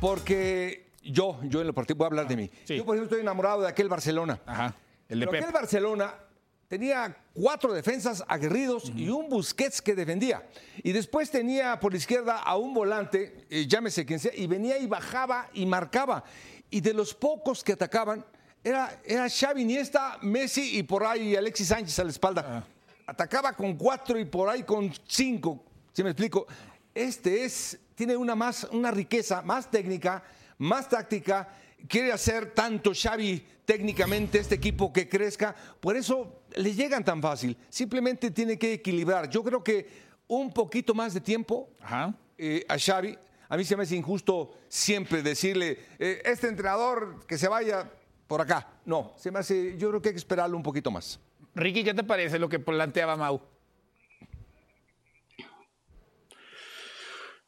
Porque 0.00 0.91
yo, 1.02 1.40
yo 1.44 1.60
en 1.60 1.66
lo 1.66 1.74
particular, 1.74 2.10
voy 2.10 2.18
a 2.18 2.22
hablar 2.22 2.28
de 2.28 2.36
mí. 2.36 2.50
Yo, 2.66 2.84
por 2.84 2.96
ejemplo, 2.96 3.04
estoy 3.04 3.20
enamorado 3.20 3.62
de 3.62 3.68
aquel 3.68 3.88
Barcelona. 3.88 4.40
Ajá. 4.46 4.74
El 5.08 5.20
de 5.20 5.26
Pero 5.26 5.38
aquel 5.38 5.52
Barcelona 5.52 6.14
tenía 6.68 7.14
cuatro 7.34 7.72
defensas 7.74 8.24
aguerridos 8.26 8.90
y 8.96 9.10
un 9.10 9.28
Busquets 9.28 9.82
que 9.82 9.94
defendía. 9.94 10.42
Y 10.82 10.92
después 10.92 11.30
tenía 11.30 11.78
por 11.78 11.92
la 11.92 11.98
izquierda 11.98 12.38
a 12.38 12.56
un 12.56 12.72
volante, 12.72 13.44
eh, 13.50 13.66
llámese 13.66 14.06
quien 14.06 14.18
sea, 14.18 14.32
y 14.34 14.46
venía 14.46 14.78
y 14.78 14.86
bajaba 14.86 15.50
y 15.52 15.66
marcaba. 15.66 16.24
Y 16.70 16.80
de 16.80 16.94
los 16.94 17.12
pocos 17.12 17.62
que 17.62 17.72
atacaban, 17.72 18.24
era, 18.64 19.02
era 19.04 19.28
Xavi 19.28 19.60
Iniesta, 19.60 20.18
Messi 20.22 20.78
y 20.78 20.82
por 20.82 21.04
ahí 21.04 21.36
Alexis 21.36 21.68
Sánchez 21.68 21.98
a 21.98 22.04
la 22.04 22.10
espalda. 22.10 22.44
Ah. 22.46 22.64
Atacaba 23.06 23.52
con 23.52 23.76
cuatro 23.76 24.18
y 24.18 24.24
por 24.24 24.48
ahí 24.48 24.62
con 24.62 24.90
cinco, 25.06 25.62
si 25.92 26.02
me 26.02 26.10
explico. 26.10 26.46
Este 26.94 27.44
es, 27.44 27.78
tiene 27.94 28.16
una, 28.16 28.34
más, 28.34 28.64
una 28.70 28.90
riqueza 28.90 29.42
más 29.42 29.70
técnica, 29.70 30.22
más 30.62 30.88
táctica 30.88 31.48
quiere 31.88 32.12
hacer 32.12 32.54
tanto 32.54 32.92
Xavi 32.94 33.44
técnicamente 33.64 34.38
este 34.38 34.54
equipo 34.54 34.92
que 34.92 35.08
crezca, 35.08 35.54
por 35.80 35.96
eso 35.96 36.42
le 36.54 36.72
llegan 36.72 37.04
tan 37.04 37.20
fácil. 37.20 37.56
Simplemente 37.68 38.30
tiene 38.30 38.58
que 38.58 38.74
equilibrar. 38.74 39.28
Yo 39.28 39.42
creo 39.42 39.62
que 39.62 39.88
un 40.28 40.52
poquito 40.52 40.94
más 40.94 41.14
de 41.14 41.20
tiempo 41.20 41.70
eh, 42.38 42.64
a 42.68 42.78
Xavi. 42.78 43.18
A 43.48 43.56
mí 43.56 43.64
se 43.64 43.76
me 43.76 43.82
hace 43.82 43.96
injusto 43.96 44.54
siempre 44.68 45.22
decirle, 45.22 45.78
eh, 45.98 46.22
este 46.24 46.48
entrenador 46.48 47.26
que 47.26 47.36
se 47.36 47.48
vaya 47.48 47.90
por 48.26 48.40
acá. 48.40 48.68
No, 48.86 49.12
se 49.16 49.30
me 49.30 49.40
hace, 49.40 49.76
yo 49.76 49.90
creo 49.90 50.00
que 50.00 50.10
hay 50.10 50.14
que 50.14 50.18
esperarlo 50.18 50.56
un 50.56 50.62
poquito 50.62 50.90
más. 50.90 51.20
Ricky, 51.54 51.84
¿qué 51.84 51.92
te 51.92 52.04
parece 52.04 52.38
lo 52.38 52.48
que 52.48 52.58
planteaba 52.58 53.16
Mau? 53.16 53.40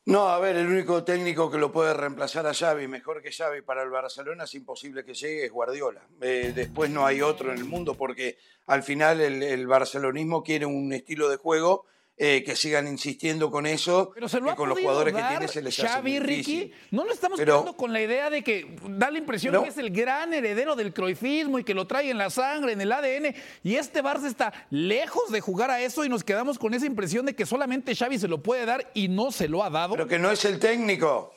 No, 0.06 0.28
a 0.28 0.38
ver, 0.38 0.56
el 0.56 0.66
único 0.66 1.02
técnico 1.02 1.50
que 1.50 1.56
lo 1.56 1.72
puede 1.72 1.94
reemplazar 1.94 2.46
a 2.46 2.52
Xavi, 2.52 2.86
mejor 2.88 3.22
que 3.22 3.32
Xavi 3.32 3.62
para 3.62 3.82
el 3.82 3.88
Barcelona, 3.88 4.44
es 4.44 4.54
imposible 4.54 5.02
que 5.02 5.14
llegue, 5.14 5.46
es 5.46 5.50
Guardiola. 5.50 6.06
Eh, 6.20 6.52
después 6.54 6.90
no 6.90 7.06
hay 7.06 7.22
otro 7.22 7.50
en 7.50 7.56
el 7.56 7.64
mundo 7.64 7.94
porque 7.94 8.36
al 8.66 8.82
final 8.82 9.22
el, 9.22 9.42
el 9.42 9.66
barcelonismo 9.66 10.42
quiere 10.42 10.66
un 10.66 10.92
estilo 10.92 11.30
de 11.30 11.38
juego 11.38 11.86
eh, 12.16 12.44
que 12.44 12.54
sigan 12.54 12.86
insistiendo 12.86 13.50
con 13.50 13.66
eso, 13.66 14.12
Pero 14.14 14.28
se 14.28 14.40
que 14.40 14.54
con 14.54 14.68
los 14.68 14.78
jugadores 14.78 15.12
que 15.12 15.22
tiene 15.22 15.48
se 15.48 15.60
les 15.60 15.76
Xavi, 15.76 16.16
hace 16.16 16.24
Ricky, 16.24 16.72
no 16.92 17.04
lo 17.04 17.12
estamos 17.12 17.40
Pero, 17.40 17.74
con 17.76 17.92
la 17.92 18.00
idea 18.00 18.30
de 18.30 18.44
que 18.44 18.76
da 18.88 19.10
la 19.10 19.18
impresión 19.18 19.60
que 19.64 19.68
es 19.68 19.78
el 19.78 19.90
gran 19.90 20.32
heredero 20.32 20.76
del 20.76 20.92
croifismo 20.92 21.58
y 21.58 21.64
que 21.64 21.74
lo 21.74 21.88
trae 21.88 22.10
en 22.10 22.18
la 22.18 22.30
sangre, 22.30 22.72
en 22.72 22.80
el 22.80 22.92
ADN, 22.92 23.34
y 23.64 23.74
este 23.74 24.00
Barça 24.00 24.26
está 24.26 24.52
lejos 24.70 25.32
de 25.32 25.40
jugar 25.40 25.72
a 25.72 25.80
eso 25.80 26.04
y 26.04 26.08
nos 26.08 26.22
quedamos 26.22 26.56
con 26.56 26.72
esa 26.72 26.86
impresión 26.86 27.26
de 27.26 27.34
que 27.34 27.46
solamente 27.46 27.96
Xavi 27.96 28.16
se 28.20 28.28
lo 28.28 28.44
puede 28.44 28.64
dar 28.64 28.92
y 28.94 29.08
no 29.08 29.32
se 29.32 29.48
lo 29.48 29.64
ha 29.64 29.70
dado. 29.70 29.94
Pero 29.94 30.06
que 30.06 30.20
no 30.20 30.30
es 30.30 30.44
el 30.44 30.60
técnico, 30.60 31.34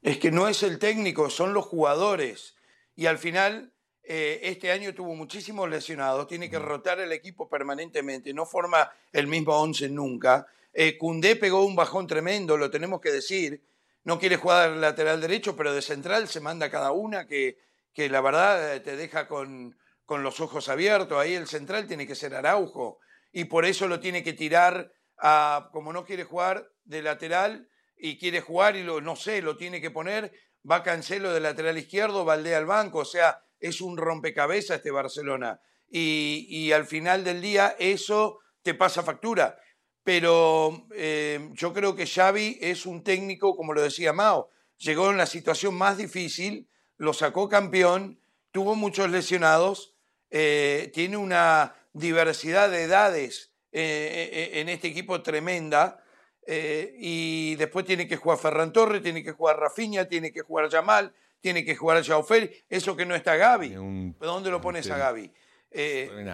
es 0.00 0.18
que 0.18 0.30
no 0.30 0.46
es 0.46 0.62
el 0.62 0.78
técnico, 0.78 1.28
son 1.28 1.54
los 1.54 1.64
jugadores. 1.64 2.54
Y 2.94 3.06
al 3.06 3.18
final 3.18 3.72
eh, 4.08 4.40
este 4.42 4.70
año 4.70 4.94
tuvo 4.94 5.16
muchísimos 5.16 5.68
lesionados, 5.68 6.28
tiene 6.28 6.48
que 6.48 6.60
rotar 6.60 7.00
el 7.00 7.10
equipo 7.10 7.48
permanentemente, 7.48 8.32
no 8.32 8.46
forma 8.46 8.88
el 9.12 9.26
mismo 9.26 9.60
once 9.60 9.88
nunca. 9.88 10.46
Eh, 10.72 10.96
Cundé 10.96 11.34
pegó 11.34 11.64
un 11.64 11.74
bajón 11.74 12.06
tremendo, 12.06 12.56
lo 12.56 12.70
tenemos 12.70 13.00
que 13.00 13.10
decir. 13.10 13.62
No 14.04 14.20
quiere 14.20 14.36
jugar 14.36 14.70
lateral 14.70 15.20
derecho, 15.20 15.56
pero 15.56 15.74
de 15.74 15.82
central 15.82 16.28
se 16.28 16.38
manda 16.38 16.70
cada 16.70 16.92
una 16.92 17.26
que, 17.26 17.58
que 17.92 18.08
la 18.08 18.20
verdad 18.20 18.76
eh, 18.76 18.80
te 18.80 18.94
deja 18.94 19.26
con, 19.26 19.76
con 20.04 20.22
los 20.22 20.38
ojos 20.38 20.68
abiertos. 20.68 21.18
Ahí 21.18 21.34
el 21.34 21.48
central 21.48 21.88
tiene 21.88 22.06
que 22.06 22.14
ser 22.14 22.34
Araujo. 22.34 23.00
Y 23.32 23.46
por 23.46 23.64
eso 23.64 23.88
lo 23.88 23.98
tiene 23.98 24.22
que 24.22 24.34
tirar 24.34 24.92
a, 25.18 25.70
como 25.72 25.92
no 25.92 26.04
quiere 26.04 26.22
jugar 26.22 26.70
de 26.84 27.02
lateral 27.02 27.68
y 27.96 28.18
quiere 28.18 28.40
jugar 28.40 28.76
y 28.76 28.84
lo, 28.84 29.00
no 29.00 29.16
sé, 29.16 29.42
lo 29.42 29.56
tiene 29.56 29.80
que 29.80 29.90
poner, 29.90 30.32
va 30.70 30.82
Cancelo 30.84 31.32
de 31.32 31.40
lateral 31.40 31.76
izquierdo, 31.76 32.24
Valdea 32.24 32.58
al 32.58 32.66
banco. 32.66 32.98
O 32.98 33.04
sea, 33.04 33.42
es 33.60 33.80
un 33.80 33.96
rompecabezas 33.96 34.78
este 34.78 34.90
Barcelona. 34.90 35.60
Y, 35.88 36.72
al 36.72 36.84
final 36.86 37.24
del 37.24 37.40
día 37.40 37.76
eso 37.78 38.40
te 38.62 38.74
pasa 38.74 39.02
factura. 39.02 39.58
Pero 40.02 40.86
eh, 40.94 41.50
yo 41.52 41.72
creo 41.72 41.96
que 41.96 42.06
Xavi 42.06 42.58
es 42.60 42.86
un 42.86 43.02
técnico, 43.02 43.56
como 43.56 43.72
lo 43.72 43.82
decía 43.82 44.12
Mao, 44.12 44.50
llegó 44.78 45.10
en 45.10 45.16
la 45.16 45.26
situación 45.26 45.74
más 45.74 45.96
difícil, 45.96 46.68
lo 46.96 47.12
sacó 47.12 47.48
campeón, 47.48 48.20
tuvo 48.52 48.76
muchos 48.76 49.10
lesionados, 49.10 49.94
eh, 50.30 50.90
tiene 50.94 51.16
una 51.16 51.74
diversidad 51.92 52.70
de 52.70 52.84
edades 52.84 53.52
eh, 53.72 54.50
en 54.54 54.68
este 54.68 54.88
equipo 54.88 55.22
tremenda. 55.22 56.02
y 56.48 57.56
después 57.56 57.84
tiene 57.84 58.06
que 58.06 58.16
jugar 58.16 58.38
Ferran 58.38 58.72
Torres, 58.72 59.02
tiene 59.02 59.24
que 59.24 59.32
jugar 59.32 59.58
Rafinha, 59.58 60.06
tiene 60.06 60.32
que 60.32 60.42
jugar 60.42 60.68
Yamal, 60.68 61.12
tiene 61.46 61.64
que 61.64 61.76
jugar 61.76 62.04
Joao 62.04 62.24
Félix. 62.24 62.64
Eso 62.68 62.96
que 62.96 63.06
no 63.06 63.14
está 63.14 63.36
Gaby. 63.36 63.68
¿Dónde 64.18 64.50
lo 64.50 64.60
pones 64.60 64.90
a 64.90 64.98
Gaby? 64.98 65.32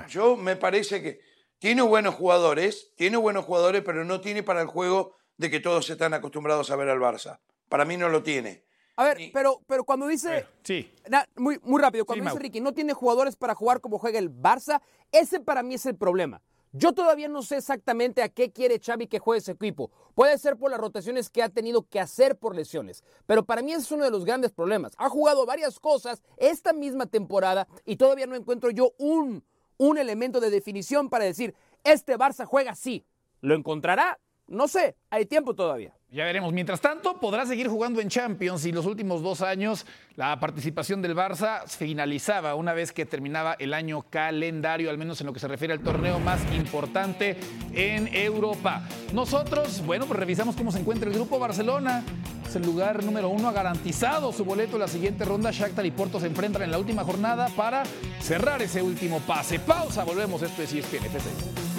yo 0.09 0.38
me 0.38 0.57
parece 0.57 1.02
que 1.02 1.21
tiene 1.59 1.83
buenos 1.83 2.14
jugadores, 2.14 2.95
tiene 2.97 3.19
buenos 3.19 3.45
jugadores, 3.45 3.83
pero 3.85 4.07
no 4.07 4.23
tiene 4.23 4.42
para 4.42 4.62
el 4.62 4.69
juego 4.69 5.14
de 5.37 5.50
que 5.50 5.61
todos 5.61 5.90
están 5.90 6.14
acostumbrados 6.14 6.71
a 6.71 6.76
ver 6.76 6.88
al 6.88 6.99
Barça. 6.99 7.40
Para 7.69 7.85
mí 7.85 7.99
no 7.99 8.09
lo 8.09 8.23
tiene. 8.23 8.64
A 8.97 9.04
ver, 9.04 9.19
pero, 9.35 9.61
pero 9.66 9.85
cuando 9.85 10.07
dice. 10.07 10.47
sí. 10.64 10.90
muy, 11.37 11.61
muy 11.62 11.83
rápido, 11.83 12.07
cuando 12.07 12.25
dice 12.25 12.38
Ricky, 12.38 12.62
no 12.62 12.73
tiene 12.73 12.95
jugadores 12.95 13.37
para 13.37 13.54
jugar 13.54 13.83
como 13.83 13.99
juega 13.99 14.19
el 14.19 14.31
Barça, 14.31 14.81
ese 15.11 15.40
para 15.40 15.62
mí 15.62 15.75
es 15.75 15.85
el 15.85 15.97
problema. 15.97 16.40
Yo 16.73 16.93
todavía 16.93 17.29
no 17.29 17.43
sé 17.43 17.59
exactamente 17.59 18.23
a 18.23 18.29
qué 18.29 18.50
quiere 18.50 18.81
Xavi 18.81 19.07
que 19.07 19.19
juegue 19.19 19.38
ese 19.38 19.52
equipo. 19.52 19.91
Puede 20.14 20.38
ser 20.38 20.57
por 20.57 20.71
las 20.71 20.81
rotaciones 20.81 21.31
que 21.31 21.43
ha 21.43 21.49
tenido 21.49 21.87
que 21.88 22.00
hacer 22.00 22.37
por 22.37 22.57
lesiones, 22.57 23.05
pero 23.26 23.45
para 23.45 23.62
mí 23.62 23.73
es 23.73 23.91
uno 23.93 24.05
de 24.05 24.11
los 24.11 24.25
grandes 24.25 24.52
problemas. 24.52 24.93
Ha 24.97 25.09
jugado 25.09 25.45
varias 25.47 25.79
cosas 25.79 26.23
esta 26.38 26.73
misma 26.73 27.07
temporada 27.07 27.69
y 27.85 27.97
todavía 27.97 28.26
no 28.26 28.37
encuentro 28.37 28.71
yo 28.71 28.93
un 28.99 29.45
un 29.88 29.99
elemento 29.99 30.41
de 30.41 30.50
definición 30.50 31.09
para 31.11 31.25
decir, 31.25 31.55
este 31.85 32.17
Barça 32.17 32.45
juega 32.45 32.73
así. 32.73 33.05
¿Lo 33.41 33.55
encontrará? 33.55 34.21
No 34.47 34.69
sé, 34.69 34.97
hay 35.11 35.26
tiempo 35.26 35.55
todavía. 35.55 35.97
Ya 36.12 36.26
veremos. 36.26 36.52
Mientras 36.52 36.78
tanto, 36.83 37.19
podrá 37.19 37.47
seguir 37.47 37.69
jugando 37.69 37.99
en 37.99 38.11
Champions 38.11 38.66
y 38.66 38.73
los 38.73 38.85
últimos 38.85 39.23
dos 39.23 39.40
años 39.40 39.87
la 40.14 40.38
participación 40.38 41.00
del 41.00 41.16
Barça 41.16 41.66
finalizaba 41.66 42.54
una 42.54 42.75
vez 42.75 42.92
que 42.92 43.07
terminaba 43.07 43.57
el 43.59 43.73
año 43.73 44.04
calendario, 44.11 44.90
al 44.90 44.99
menos 44.99 45.23
en 45.23 45.28
lo 45.28 45.33
que 45.33 45.40
se 45.40 45.49
refiere 45.49 45.73
al 45.73 45.81
torneo 45.81 46.19
más 46.19 46.38
importante 46.52 47.38
en 47.73 48.14
Europa. 48.14 48.87
Nosotros, 49.14 49.83
bueno, 49.87 50.04
pues 50.04 50.21
revisamos 50.21 50.54
cómo 50.54 50.71
se 50.71 50.81
encuentra 50.81 51.09
el 51.09 51.14
grupo 51.14 51.38
Barcelona. 51.38 52.04
Es 52.47 52.57
el 52.57 52.62
lugar 52.62 53.02
número 53.02 53.31
uno, 53.31 53.49
ha 53.49 53.52
garantizado 53.52 54.35
su 54.35 54.45
boleto 54.45 54.75
en 54.75 54.81
la 54.81 54.88
siguiente 54.88 55.25
ronda. 55.25 55.50
Shakhtar 55.50 55.87
y 55.87 55.92
Porto 55.92 56.21
se 56.21 56.26
enfrentan 56.26 56.61
en 56.61 56.73
la 56.73 56.78
última 56.78 57.04
jornada 57.04 57.49
para 57.57 57.85
cerrar 58.21 58.61
ese 58.61 58.83
último 58.83 59.21
pase. 59.21 59.61
Pausa, 59.61 60.04
volvemos. 60.04 60.42
Esto 60.42 60.61
es 60.61 60.75
ESPN 60.75 61.72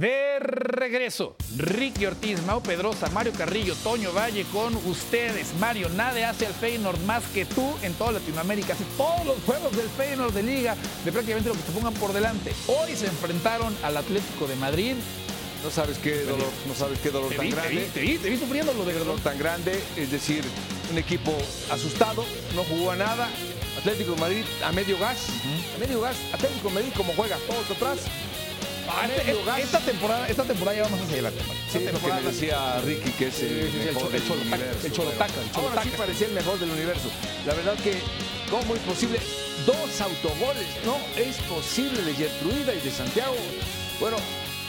De 0.00 0.38
regreso, 0.38 1.36
Ricky 1.58 2.06
Ortiz, 2.06 2.42
Mau 2.46 2.62
Pedrosa, 2.62 3.10
Mario 3.10 3.34
Carrillo, 3.36 3.74
Toño 3.84 4.14
Valle 4.14 4.46
con 4.50 4.74
ustedes. 4.86 5.52
Mario, 5.60 5.90
nadie 5.90 6.24
hace 6.24 6.46
al 6.46 6.54
Feyenoord 6.54 6.98
más 7.00 7.22
que 7.34 7.44
tú 7.44 7.70
en 7.82 7.92
toda 7.92 8.12
Latinoamérica. 8.12 8.72
Hace 8.72 8.86
todos 8.96 9.26
los 9.26 9.36
juegos 9.44 9.76
del 9.76 9.90
Feyenoord 9.90 10.32
de 10.32 10.42
Liga, 10.42 10.74
de 11.04 11.12
prácticamente 11.12 11.50
lo 11.50 11.54
que 11.54 11.60
te 11.60 11.72
pongan 11.72 11.92
por 11.92 12.14
delante. 12.14 12.54
Hoy 12.66 12.96
se 12.96 13.08
enfrentaron 13.08 13.76
al 13.82 13.98
Atlético 13.98 14.46
de 14.46 14.56
Madrid. 14.56 14.94
No 15.62 15.70
sabes 15.70 15.98
qué 15.98 16.24
dolor, 16.24 16.48
no 16.66 16.74
sabes 16.74 16.98
qué 17.00 17.10
dolor 17.10 17.34
tan 17.34 17.50
grande. 17.50 17.90
Te 17.92 18.00
vi, 18.00 18.16
te 18.16 18.30
vi, 18.30 18.38
sufriendo 18.38 18.72
lo 18.72 18.86
de 18.86 18.94
dolor 18.94 19.20
tan 19.20 19.38
grande, 19.38 19.78
es 19.98 20.10
decir, 20.10 20.42
un 20.90 20.96
equipo 20.96 21.36
asustado, 21.70 22.24
no 22.56 22.64
jugó 22.64 22.92
a 22.92 22.96
nada. 22.96 23.28
Atlético 23.76 24.12
de 24.12 24.20
Madrid 24.20 24.44
a 24.64 24.72
medio 24.72 24.98
gas, 24.98 25.28
a 25.76 25.78
medio 25.78 26.00
gas. 26.00 26.16
Atlético 26.32 26.68
de 26.68 26.74
Madrid 26.76 26.92
como 26.96 27.12
juega 27.12 27.36
todos 27.46 27.70
atrás, 27.70 27.98
este, 29.18 29.62
esta, 29.62 29.78
temporada, 29.80 30.28
esta 30.28 30.44
temporada 30.44 30.76
ya 30.76 30.82
vamos 30.84 31.00
a 31.00 31.06
seguir 31.06 31.22
la 31.22 31.30
Sí, 31.30 31.78
lo 31.92 32.00
que 32.00 32.12
me 32.12 32.22
decía 32.22 32.80
Ricky, 32.80 33.10
que 33.12 33.26
es 33.28 33.42
el, 33.42 33.72
mejor 33.72 34.10
del 34.10 34.22
universo. 34.22 34.86
El 34.86 34.92
Cholotaca. 34.92 35.40
El 35.42 35.52
Cholotaca. 35.52 35.82
sí 35.82 35.90
parecía 35.96 36.26
el 36.26 36.32
mejor 36.34 36.58
del 36.58 36.70
universo. 36.70 37.08
La 37.46 37.54
verdad 37.54 37.74
que, 37.76 38.00
¿cómo 38.50 38.74
es 38.74 38.80
posible? 38.82 39.20
Dos 39.66 40.00
autogoles, 40.00 40.66
no 40.84 40.96
es 41.16 41.36
posible 41.42 42.02
de 42.02 42.14
Gertruida 42.14 42.74
y 42.74 42.80
de 42.80 42.90
Santiago. 42.90 43.36
Bueno, 44.00 44.16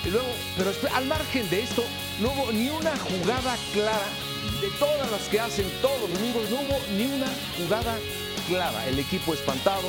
y 0.05 0.09
luego, 0.09 0.27
pero 0.57 0.71
al 0.95 1.05
margen 1.05 1.49
de 1.49 1.61
esto, 1.61 1.83
no 2.19 2.31
hubo 2.31 2.51
ni 2.51 2.69
una 2.69 2.95
jugada 2.97 3.55
clara 3.73 4.07
de 4.61 4.67
todas 4.79 5.09
las 5.11 5.21
que 5.29 5.39
hacen 5.39 5.65
todos 5.81 6.01
los 6.01 6.13
domingos, 6.13 6.49
no 6.49 6.57
hubo 6.57 6.79
ni 6.97 7.05
una 7.05 7.27
jugada 7.57 7.97
clara. 8.47 8.87
El 8.87 8.99
equipo 8.99 9.33
espantado 9.33 9.87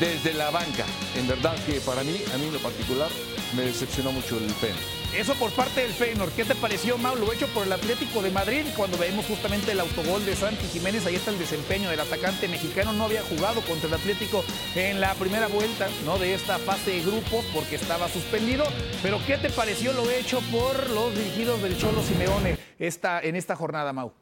desde 0.00 0.34
la 0.34 0.50
banca. 0.50 0.84
En 1.16 1.26
verdad 1.26 1.56
que 1.64 1.80
para 1.80 2.02
mí, 2.02 2.20
a 2.34 2.38
mí 2.38 2.46
en 2.46 2.52
lo 2.52 2.58
particular, 2.58 3.08
me 3.54 3.62
decepcionó 3.62 4.12
mucho 4.12 4.36
el 4.38 4.50
Feyenoord. 4.50 4.96
Eso 5.14 5.34
por 5.34 5.50
parte 5.52 5.80
del 5.80 5.92
Feyenoord. 5.92 6.32
¿Qué 6.32 6.44
te 6.44 6.54
pareció, 6.54 6.98
Mau? 6.98 7.16
Lo 7.16 7.32
hecho 7.32 7.46
por 7.48 7.66
el 7.66 7.72
Atlético 7.72 8.20
de 8.20 8.30
Madrid. 8.30 8.64
Cuando 8.76 8.98
vemos 8.98 9.24
justamente 9.24 9.72
el 9.72 9.80
autogol 9.80 10.24
de 10.26 10.36
Santi 10.36 10.66
Jiménez, 10.66 11.06
ahí 11.06 11.14
está 11.14 11.30
el 11.30 11.38
desempeño 11.38 11.88
del 11.88 12.00
atacante 12.00 12.48
mexicano. 12.48 12.92
No 12.92 13.04
había 13.04 13.22
jugado 13.22 13.62
contra 13.62 13.88
el 13.88 13.94
Atlético 13.94 14.44
en 14.74 15.00
la 15.00 15.14
primera 15.14 15.46
vuelta 15.46 15.88
¿no? 16.04 16.18
de 16.18 16.34
esta 16.34 16.58
fase 16.58 16.90
de 16.90 17.02
grupos 17.02 17.44
porque 17.54 17.76
estaba 17.76 18.08
suspendido. 18.08 18.64
Pero 19.02 19.18
¿qué 19.26 19.38
te 19.38 19.48
pareció 19.48 19.92
lo 19.92 20.10
hecho 20.10 20.40
por 20.52 20.90
los 20.90 21.16
dirigidos 21.16 21.62
del 21.62 21.78
Cholo 21.78 22.02
Simeone 22.02 22.58
esta, 22.78 23.20
en 23.20 23.36
esta 23.36 23.56
jornada, 23.56 23.92
Mau? 23.92 24.12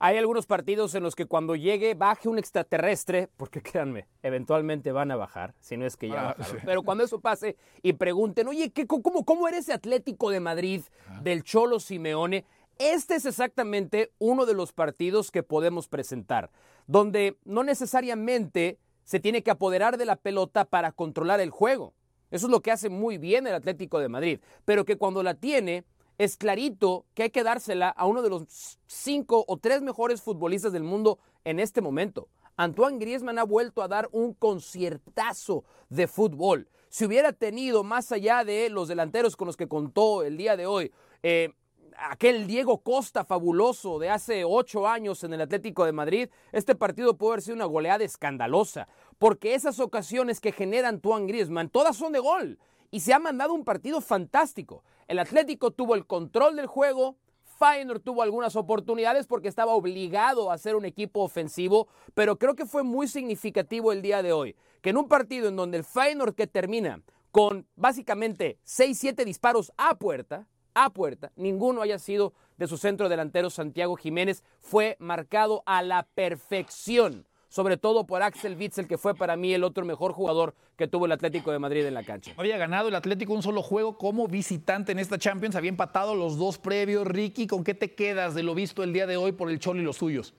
Hay 0.00 0.16
algunos 0.16 0.46
partidos 0.46 0.94
en 0.94 1.02
los 1.02 1.16
que 1.16 1.26
cuando 1.26 1.56
llegue 1.56 1.94
baje 1.94 2.28
un 2.28 2.38
extraterrestre, 2.38 3.28
porque 3.36 3.62
créanme, 3.62 4.06
eventualmente 4.22 4.92
van 4.92 5.10
a 5.10 5.16
bajar, 5.16 5.54
si 5.60 5.76
no 5.76 5.86
es 5.86 5.96
que 5.96 6.08
ya 6.08 6.30
ah, 6.30 6.36
Pero 6.64 6.82
cuando 6.82 7.04
eso 7.04 7.20
pase 7.20 7.56
y 7.82 7.94
pregunten, 7.94 8.46
oye, 8.46 8.70
¿qué, 8.70 8.86
cómo, 8.86 9.24
¿cómo 9.24 9.48
eres 9.48 9.60
ese 9.60 9.72
Atlético 9.72 10.30
de 10.30 10.40
Madrid 10.40 10.82
del 11.22 11.42
Cholo 11.42 11.80
Simeone? 11.80 12.44
Este 12.78 13.16
es 13.16 13.26
exactamente 13.26 14.12
uno 14.18 14.46
de 14.46 14.54
los 14.54 14.72
partidos 14.72 15.32
que 15.32 15.42
podemos 15.42 15.88
presentar, 15.88 16.50
donde 16.86 17.36
no 17.44 17.64
necesariamente 17.64 18.78
se 19.02 19.18
tiene 19.18 19.42
que 19.42 19.50
apoderar 19.50 19.96
de 19.96 20.04
la 20.04 20.14
pelota 20.14 20.64
para 20.64 20.92
controlar 20.92 21.40
el 21.40 21.50
juego. 21.50 21.94
Eso 22.30 22.46
es 22.46 22.50
lo 22.50 22.60
que 22.60 22.70
hace 22.70 22.88
muy 22.88 23.18
bien 23.18 23.46
el 23.46 23.54
Atlético 23.54 23.98
de 23.98 24.08
Madrid, 24.08 24.40
pero 24.64 24.84
que 24.84 24.96
cuando 24.96 25.24
la 25.24 25.34
tiene 25.34 25.84
es 26.18 26.36
clarito 26.36 27.06
que 27.14 27.24
hay 27.24 27.30
que 27.30 27.44
dársela 27.44 27.88
a 27.88 28.06
uno 28.06 28.22
de 28.22 28.28
los 28.28 28.78
cinco 28.86 29.44
o 29.46 29.56
tres 29.56 29.82
mejores 29.82 30.20
futbolistas 30.20 30.72
del 30.72 30.82
mundo 30.82 31.18
en 31.44 31.60
este 31.60 31.80
momento. 31.80 32.28
Antoine 32.56 32.98
Griezmann 32.98 33.38
ha 33.38 33.44
vuelto 33.44 33.82
a 33.82 33.88
dar 33.88 34.08
un 34.10 34.34
conciertazo 34.34 35.64
de 35.88 36.08
fútbol. 36.08 36.68
Si 36.88 37.04
hubiera 37.04 37.32
tenido, 37.32 37.84
más 37.84 38.10
allá 38.10 38.42
de 38.44 38.68
los 38.68 38.88
delanteros 38.88 39.36
con 39.36 39.46
los 39.46 39.56
que 39.56 39.68
contó 39.68 40.24
el 40.24 40.36
día 40.36 40.56
de 40.56 40.66
hoy, 40.66 40.92
eh, 41.22 41.50
aquel 41.96 42.48
Diego 42.48 42.78
Costa 42.78 43.24
fabuloso 43.24 44.00
de 44.00 44.10
hace 44.10 44.44
ocho 44.44 44.88
años 44.88 45.22
en 45.22 45.34
el 45.34 45.40
Atlético 45.40 45.84
de 45.84 45.92
Madrid, 45.92 46.30
este 46.50 46.74
partido 46.74 47.16
puede 47.16 47.34
haber 47.34 47.42
sido 47.42 47.56
una 47.56 47.66
goleada 47.66 48.04
escandalosa, 48.04 48.88
porque 49.18 49.54
esas 49.54 49.78
ocasiones 49.78 50.40
que 50.40 50.50
genera 50.50 50.88
Antoine 50.88 51.26
Griezmann, 51.26 51.68
todas 51.68 51.96
son 51.96 52.12
de 52.12 52.18
gol, 52.18 52.58
y 52.90 53.00
se 53.00 53.12
ha 53.12 53.18
mandado 53.18 53.54
un 53.54 53.64
partido 53.64 54.00
fantástico. 54.00 54.84
El 55.06 55.18
Atlético 55.18 55.70
tuvo 55.70 55.94
el 55.94 56.06
control 56.06 56.56
del 56.56 56.66
juego, 56.66 57.16
Feyenoord 57.58 58.00
tuvo 58.00 58.22
algunas 58.22 58.56
oportunidades 58.56 59.26
porque 59.26 59.48
estaba 59.48 59.74
obligado 59.74 60.50
a 60.50 60.58
ser 60.58 60.76
un 60.76 60.84
equipo 60.84 61.20
ofensivo, 61.20 61.88
pero 62.14 62.38
creo 62.38 62.54
que 62.54 62.66
fue 62.66 62.82
muy 62.82 63.08
significativo 63.08 63.92
el 63.92 64.02
día 64.02 64.22
de 64.22 64.32
hoy, 64.32 64.56
que 64.80 64.90
en 64.90 64.96
un 64.96 65.08
partido 65.08 65.48
en 65.48 65.56
donde 65.56 65.78
el 65.78 65.84
Feyenoord 65.84 66.34
que 66.34 66.46
termina 66.46 67.02
con 67.30 67.66
básicamente 67.76 68.58
6-7 68.64 69.24
disparos 69.24 69.72
a 69.76 69.98
puerta, 69.98 70.46
a 70.74 70.90
puerta, 70.90 71.32
ninguno 71.36 71.82
haya 71.82 71.98
sido 71.98 72.32
de 72.56 72.68
su 72.68 72.76
centro 72.76 73.08
delantero 73.08 73.50
Santiago 73.50 73.96
Jiménez, 73.96 74.44
fue 74.60 74.96
marcado 74.98 75.62
a 75.66 75.82
la 75.82 76.04
perfección 76.14 77.26
sobre 77.48 77.76
todo 77.76 78.06
por 78.06 78.22
Axel 78.22 78.56
Witzel, 78.56 78.86
que 78.86 78.98
fue 78.98 79.14
para 79.14 79.36
mí 79.36 79.54
el 79.54 79.64
otro 79.64 79.84
mejor 79.84 80.12
jugador 80.12 80.54
que 80.76 80.86
tuvo 80.86 81.06
el 81.06 81.12
Atlético 81.12 81.50
de 81.50 81.58
Madrid 81.58 81.84
en 81.86 81.94
la 81.94 82.04
cancha. 82.04 82.32
Había 82.36 82.58
ganado 82.58 82.88
el 82.88 82.94
Atlético 82.94 83.32
un 83.32 83.42
solo 83.42 83.62
juego 83.62 83.96
como 83.96 84.28
visitante 84.28 84.92
en 84.92 84.98
esta 84.98 85.18
Champions, 85.18 85.56
había 85.56 85.70
empatado 85.70 86.14
los 86.14 86.36
dos 86.36 86.58
previos. 86.58 87.06
Ricky, 87.06 87.46
¿con 87.46 87.64
qué 87.64 87.74
te 87.74 87.94
quedas 87.94 88.34
de 88.34 88.42
lo 88.42 88.54
visto 88.54 88.82
el 88.82 88.92
día 88.92 89.06
de 89.06 89.16
hoy 89.16 89.32
por 89.32 89.50
el 89.50 89.58
Cholo 89.58 89.80
y 89.80 89.84
los 89.84 89.96
suyos? 89.96 90.34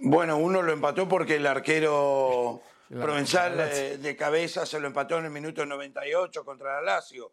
Bueno, 0.00 0.36
uno 0.36 0.62
lo 0.62 0.72
empató 0.72 1.08
porque 1.08 1.36
el 1.36 1.46
arquero 1.46 2.62
provenzal 2.88 3.58
eh, 3.60 3.98
de 3.98 4.16
cabeza 4.16 4.66
se 4.66 4.78
lo 4.78 4.86
empató 4.86 5.18
en 5.18 5.26
el 5.26 5.30
minuto 5.30 5.66
98 5.66 6.44
contra 6.44 6.74
la 6.74 6.82
Lazio. 6.82 7.32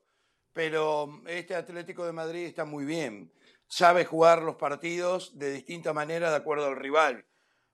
Pero 0.53 1.21
este 1.27 1.55
Atlético 1.55 2.05
de 2.05 2.11
Madrid 2.11 2.45
está 2.45 2.65
muy 2.65 2.85
bien. 2.85 3.31
Sabe 3.67 4.05
jugar 4.05 4.41
los 4.41 4.55
partidos 4.55 5.37
de 5.37 5.51
distinta 5.51 5.93
manera 5.93 6.29
de 6.29 6.37
acuerdo 6.37 6.67
al 6.67 6.75
rival. 6.75 7.25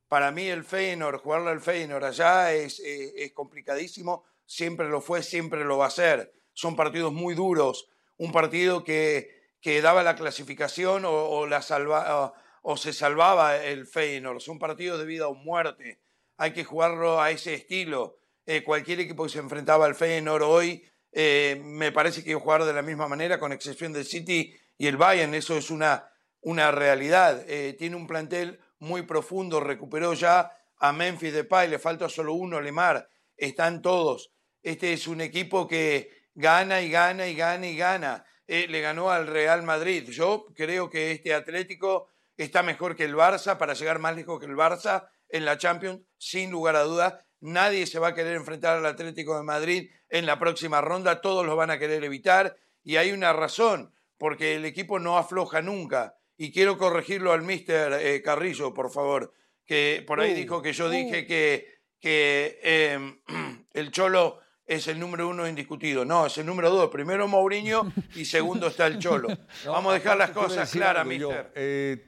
Para 0.08 0.32
mí 0.32 0.47
el 0.47 0.63
Feyenoord, 0.63 1.21
jugarle 1.21 1.52
al 1.52 1.62
Feyenoord 1.62 2.04
allá 2.06 2.54
es, 2.54 2.80
es 2.80 3.32
complicadísimo. 3.34 4.23
Siempre 4.45 4.89
lo 4.89 5.02
fue, 5.02 5.21
siempre 5.21 5.63
lo 5.65 5.78
va 5.78 5.88
a 5.88 5.91
ser. 5.91 6.34
Son 6.54 6.75
partidos 6.75 7.13
muy 7.13 7.36
duros. 7.36 7.88
Un 8.17 8.32
partido 8.32 8.84
que, 8.84 9.30
que 9.62 9.82
daba 9.82 10.02
la 10.04 10.15
clasificación 10.15 11.06
o, 11.06 11.12
o 11.12 11.47
o- 11.47 12.34
o 12.62 12.75
se 12.78 12.91
salvaba 12.91 13.58
el 13.63 13.88
Feyenoord. 13.88 14.41
Son 14.41 14.58
partidos 14.60 14.99
de 14.99 15.06
vida 15.06 15.28
o 15.28 15.34
muerte. 15.36 16.02
Hay 16.38 16.52
que 16.54 16.63
jugarlo 16.63 17.21
a 17.21 17.32
ese 17.32 17.54
estilo. 17.54 18.17
Eh, 18.45 18.63
cualquier 18.63 18.99
equipo 19.02 19.23
que 19.23 19.30
se 19.30 19.39
enfrentaba 19.39 19.86
al 19.86 19.95
Feyenoord 19.95 20.43
hoy 20.43 20.84
eh, 21.12 21.62
me 21.63 21.91
parece 21.91 22.23
que 22.23 22.32
iba 22.32 22.39
a 22.39 22.43
jugar 22.43 22.65
de 22.65 22.73
la 22.73 22.82
misma 22.82 23.08
manera, 23.08 23.39
con 23.39 23.52
excepción 23.52 23.93
del 23.93 24.06
City 24.06 24.56
y 24.79 24.87
el 24.87 24.97
Bayern. 24.97 25.35
Eso 25.35 25.55
es 25.55 25.69
una, 25.69 26.11
una 26.41 26.71
realidad. 26.71 27.45
Eh, 27.47 27.75
tiene 27.77 27.95
un 27.95 28.07
plantel 28.07 28.59
muy 28.79 29.03
profundo, 29.03 29.59
recuperó 29.59 30.15
ya 30.15 30.51
a 30.79 30.91
Memphis 30.91 31.33
Depay, 31.33 31.69
le 31.69 31.77
falta 31.77 32.09
solo 32.09 32.33
uno, 32.33 32.59
Lemar. 32.59 33.07
Están 33.37 33.83
todos. 33.83 34.31
Este 34.63 34.93
es 34.93 35.07
un 35.07 35.21
equipo 35.21 35.67
que 35.67 36.09
gana 36.33 36.81
y 36.81 36.89
gana 36.89 37.27
y 37.27 37.35
gana 37.35 37.67
y 37.67 37.77
gana. 37.77 38.25
Eh, 38.47 38.67
le 38.67 38.81
ganó 38.81 39.11
al 39.11 39.27
Real 39.27 39.61
Madrid. 39.61 40.09
Yo 40.09 40.47
creo 40.55 40.89
que 40.89 41.11
este 41.11 41.35
Atlético 41.35 42.07
está 42.35 42.63
mejor 42.63 42.95
que 42.95 43.03
el 43.03 43.15
Barça 43.15 43.57
para 43.57 43.73
llegar 43.73 43.99
más 43.99 44.15
lejos 44.15 44.39
que 44.39 44.47
el 44.47 44.55
Barça 44.55 45.09
en 45.27 45.45
la 45.45 45.57
Champions, 45.57 46.01
sin 46.17 46.49
lugar 46.49 46.75
a 46.75 46.83
dudas. 46.83 47.15
Nadie 47.41 47.85
se 47.85 47.99
va 47.99 48.09
a 48.09 48.15
querer 48.15 48.35
enfrentar 48.35 48.77
al 48.77 48.85
Atlético 48.85 49.37
de 49.37 49.43
Madrid 49.43 49.91
en 50.09 50.25
la 50.25 50.39
próxima 50.39 50.81
ronda, 50.81 51.21
todos 51.21 51.45
lo 51.45 51.55
van 51.55 51.69
a 51.69 51.77
querer 51.77 52.03
evitar 52.03 52.57
y 52.83 52.97
hay 52.97 53.11
una 53.11 53.33
razón, 53.33 53.93
porque 54.19 54.55
el 54.58 54.65
equipo 54.65 54.99
no 54.99 55.17
afloja 55.17 55.63
nunca. 55.63 56.15
Y 56.38 56.51
quiero 56.51 56.77
corregirlo 56.77 57.34
al 57.34 57.41
mister 57.41 57.93
eh, 57.93 58.21
Carrillo, 58.21 58.73
por 58.73 58.91
favor, 58.91 59.34
que 59.65 60.03
por 60.05 60.19
ahí 60.19 60.34
Uh, 60.34 60.36
dijo 60.36 60.62
que 60.62 60.73
yo 60.73 60.89
dije 60.89 61.25
que, 61.25 61.79
que 61.99 62.60
eh, 62.62 63.19
el 63.73 63.91
Cholo 63.91 64.39
es 64.65 64.88
el 64.88 64.99
número 64.99 65.27
uno 65.27 65.47
indiscutido. 65.47 66.05
No, 66.05 66.27
es 66.27 66.38
el 66.38 66.45
número 66.45 66.69
dos. 66.69 66.89
Primero 66.89 67.27
Mourinho 67.27 67.91
y 68.15 68.25
segundo 68.25 68.67
está 68.67 68.86
el 68.88 68.99
Cholo. 68.99 69.29
Vamos 69.65 69.91
a 69.91 69.95
dejar 69.95 70.17
las 70.17 70.29
cosas 70.29 70.69
claras, 70.71 71.05
mister. 71.05 71.51
Eh, 71.55 72.05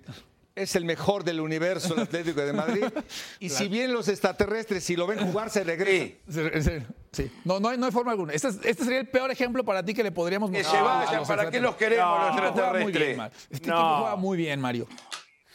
es 0.62 0.76
el 0.76 0.86
mejor 0.86 1.24
del 1.24 1.40
universo 1.40 1.94
el 1.96 2.00
Atlético 2.04 2.42
de 2.42 2.54
Madrid. 2.54 2.86
Y 3.40 3.50
si 3.50 3.68
bien 3.68 3.92
los 3.94 4.08
extraterrestres, 4.08 4.84
si 4.84 4.96
lo 4.96 5.08
ven 5.08 5.20
jugar, 5.20 5.50
se 5.50 5.64
regresan. 5.64 6.88
Sí. 7.12 7.30
No, 7.44 7.60
no 7.60 7.70
hay, 7.70 7.78
no 7.78 7.86
hay 7.86 7.92
forma 7.92 8.12
alguna. 8.12 8.34
Este, 8.34 8.48
es- 8.48 8.60
este 8.64 8.84
sería 8.86 9.00
el 9.00 9.08
peor 9.10 9.32
ejemplo 9.32 9.64
para 9.66 9.84
ti 9.84 9.94
que 9.94 10.04
le 10.04 10.12
podríamos 10.12 10.50
Que 10.52 10.60
mostrar. 10.64 10.76
se 10.78 10.82
a 10.82 10.84
vayan, 10.84 11.26
¿para 11.28 11.50
qué 11.52 11.60
los 11.60 11.76
queremos 11.76 12.06
No. 12.06 12.28
los 12.28 12.36
equipo 12.38 12.52
juega 12.54 12.74
muy 12.84 12.92
bien, 12.94 13.18
extraterrestres? 13.18 13.32
Este 13.50 13.68
No. 13.70 13.76
equipo 13.76 13.98
juega 14.00 14.16
muy 14.16 14.38
bien, 14.38 14.60
Mario. 14.62 14.88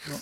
No, 0.09 0.14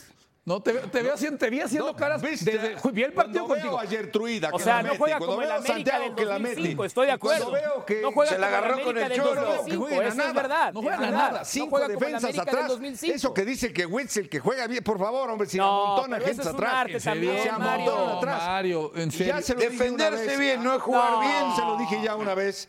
no, 0.46 0.60
te, 0.62 0.72
te 0.74 1.02
veo 1.02 1.14
haciendo, 1.14 1.38
te 1.38 1.48
vi 1.48 1.60
haciendo 1.60 1.86
No, 1.86 1.96
caras 1.96 2.20
¿viste? 2.20 2.50
desde 2.58 2.76
vi 2.92 3.02
el 3.02 3.12
partido 3.14 3.46
Cuando 3.46 3.54
contigo. 3.64 3.76
veo 3.78 3.80
a 3.80 3.86
Gertruida 3.90 4.50
O 4.52 4.58
sea, 4.58 4.74
la 4.76 4.82
no 4.82 4.88
mete, 4.88 4.98
juega 4.98 5.18
cuando 5.18 5.36
como 5.36 5.42
el 5.46 5.50
América 5.52 5.74
Santiago 5.74 6.04
del 6.04 6.14
que 6.14 6.24
la 6.26 6.32
2005, 6.38 6.68
mete, 6.82 6.86
estoy 6.86 7.06
de 7.06 7.12
acuerdo. 7.12 7.50
veo 7.52 7.84
que 7.86 8.00
no 8.02 8.12
juega 8.12 8.32
se 8.32 8.38
la 8.38 8.46
agarró 8.48 8.82
con 8.84 8.98
el 8.98 9.12
Cholo, 9.12 9.34
que 9.34 9.40
2005, 9.40 9.80
jueguen 9.82 9.98
a 10.00 10.02
eso 10.02 10.10
es 10.10 10.16
nada. 10.18 10.32
verdad. 10.34 10.72
No 10.74 10.80
es 10.80 10.86
verdad. 10.86 11.10
nada. 11.10 11.38
No 11.40 11.44
Cinco 11.44 11.70
juega 11.70 11.86
como 11.86 11.94
el 11.94 11.98
defensas 12.00 12.24
América 12.24 12.44
del 12.44 12.54
atrás. 12.54 12.68
2005. 12.68 13.14
Eso 13.16 13.34
que 13.34 13.44
dice 13.44 13.72
que 13.72 13.86
Witzel 13.86 14.28
que 14.28 14.40
juega 14.40 14.66
bien, 14.66 14.84
por 14.84 14.98
favor, 14.98 15.30
hombre, 15.30 15.48
si 15.48 15.56
No, 15.56 15.64
amontona 15.94 16.16
pero 16.16 16.26
gente 16.28 16.42
eso 16.42 16.50
es 16.50 16.54
un 16.56 16.60
atrás. 16.64 16.74
arte 16.80 17.00
también, 17.00 17.42
se 17.42 17.48
amontona 17.50 18.12
atrás. 18.18 18.46
Mario, 18.46 18.92
en 18.96 19.08
Y 19.08 19.12
serio. 19.12 19.34
ya 19.34 19.42
se 19.42 19.54
lo 19.54 19.60
dije 19.60 19.70
una 19.72 19.78
Defenderse 19.84 20.26
vez. 20.26 20.38
bien, 20.38 20.62
no 20.64 20.74
es 20.74 20.82
jugar 20.82 21.10
No. 21.12 21.20
bien. 21.20 21.56
Se 21.56 21.62
lo 21.62 21.76
dije 21.78 22.00
ya 22.02 22.16
una 22.16 22.34
vez. 22.34 22.68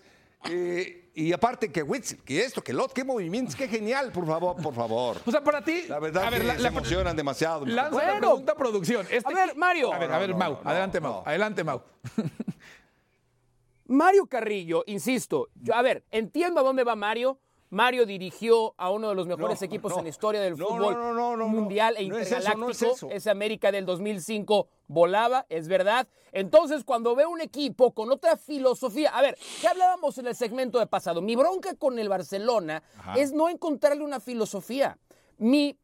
Eh, 0.50 1.05
y 1.16 1.32
aparte 1.34 1.72
que 1.72 1.82
Witzel, 1.82 2.22
que 2.24 2.42
esto, 2.44 2.62
que 2.62 2.74
lo, 2.74 2.88
qué 2.90 3.04
movimientos, 3.04 3.56
qué 3.56 3.68
genial, 3.68 4.12
por 4.12 4.26
favor, 4.28 4.56
por 4.62 4.74
favor. 4.74 5.18
O 5.26 5.32
sea, 5.32 5.42
para 5.44 5.64
ti. 5.64 5.84
La 5.88 6.00
verdad 6.00 6.26
a 6.26 6.30
ver, 6.30 6.42
que 6.42 6.48
la, 6.48 6.56
se 6.56 6.62
la- 6.62 6.68
emocionan 6.68 7.16
demasiado. 7.16 7.66
lanza 7.66 7.98
la 7.98 8.12
Bueno. 8.12 8.20
pregunta 8.20 8.52
a 8.52 8.56
producción. 8.56 9.08
Este 9.10 9.32
A 9.32 9.36
ver, 9.36 9.56
Mario. 9.56 9.94
A 9.94 9.98
ver, 9.98 10.12
a 10.12 10.20
ver, 10.20 10.30
no, 10.32 10.38
Mau. 10.38 10.60
no, 10.64 10.70
adelante, 10.70 11.00
no. 11.02 11.10
Mau. 11.10 11.24
Adelante, 11.26 11.64
Mau. 11.64 11.82
Mario 13.88 14.26
Carrillo, 14.26 14.84
insisto, 14.88 15.50
yo, 15.62 15.76
a 15.76 15.82
ver, 15.82 16.04
entiendo 16.12 16.60
a 16.60 16.64
dónde 16.64 16.84
va 16.84 16.96
Mario. 16.96 17.40
Mario 17.70 18.06
dirigió 18.06 18.74
a 18.78 18.90
uno 18.90 19.10
de 19.10 19.16
los 19.16 19.28
mejores 19.28 19.60
No, 19.60 19.66
equipos 19.66 19.92
no. 19.92 19.98
en 20.00 20.04
la 20.06 20.10
historia 20.10 20.40
del 20.42 20.56
No, 20.58 20.68
fútbol 20.68 20.94
no, 20.94 21.14
no, 21.14 21.14
no, 21.14 21.38
no, 21.38 21.48
mundial 21.48 21.96
e 21.98 22.08
no 22.08 22.18
es 22.18 22.28
eso, 22.28 22.36
no 22.36 22.40
intergaláctico. 22.70 22.72
es 22.72 22.82
eso. 22.98 23.10
Ese 23.10 23.30
América 23.30 23.72
del 23.72 23.86
2005 23.86 24.70
volaba, 24.88 25.46
es 25.50 25.68
verdad. 25.68 26.08
Entonces, 26.32 26.84
cuando 26.84 27.16
veo 27.16 27.30
un 27.30 27.42
equipo 27.42 27.94
con 27.94 28.12
otra 28.12 28.38
filosofía, 28.38 29.10
a 29.10 29.22
ver, 29.22 29.38
¿qué 29.62 29.68
hablábamos 29.68 30.18
en 30.18 30.28
el 30.28 30.36
segmento 30.36 30.80
de 30.80 30.88
pasado? 30.88 31.22
Mi 31.22 31.36
bronca 31.36 31.76
con 31.76 32.00
el 32.00 32.10
Barcelona 32.10 32.84
es 33.16 33.32
no 33.32 33.50
encontrarle 33.50 34.04
una 34.04 34.20
filosofía. 34.20 34.98
Mi, 35.38 35.78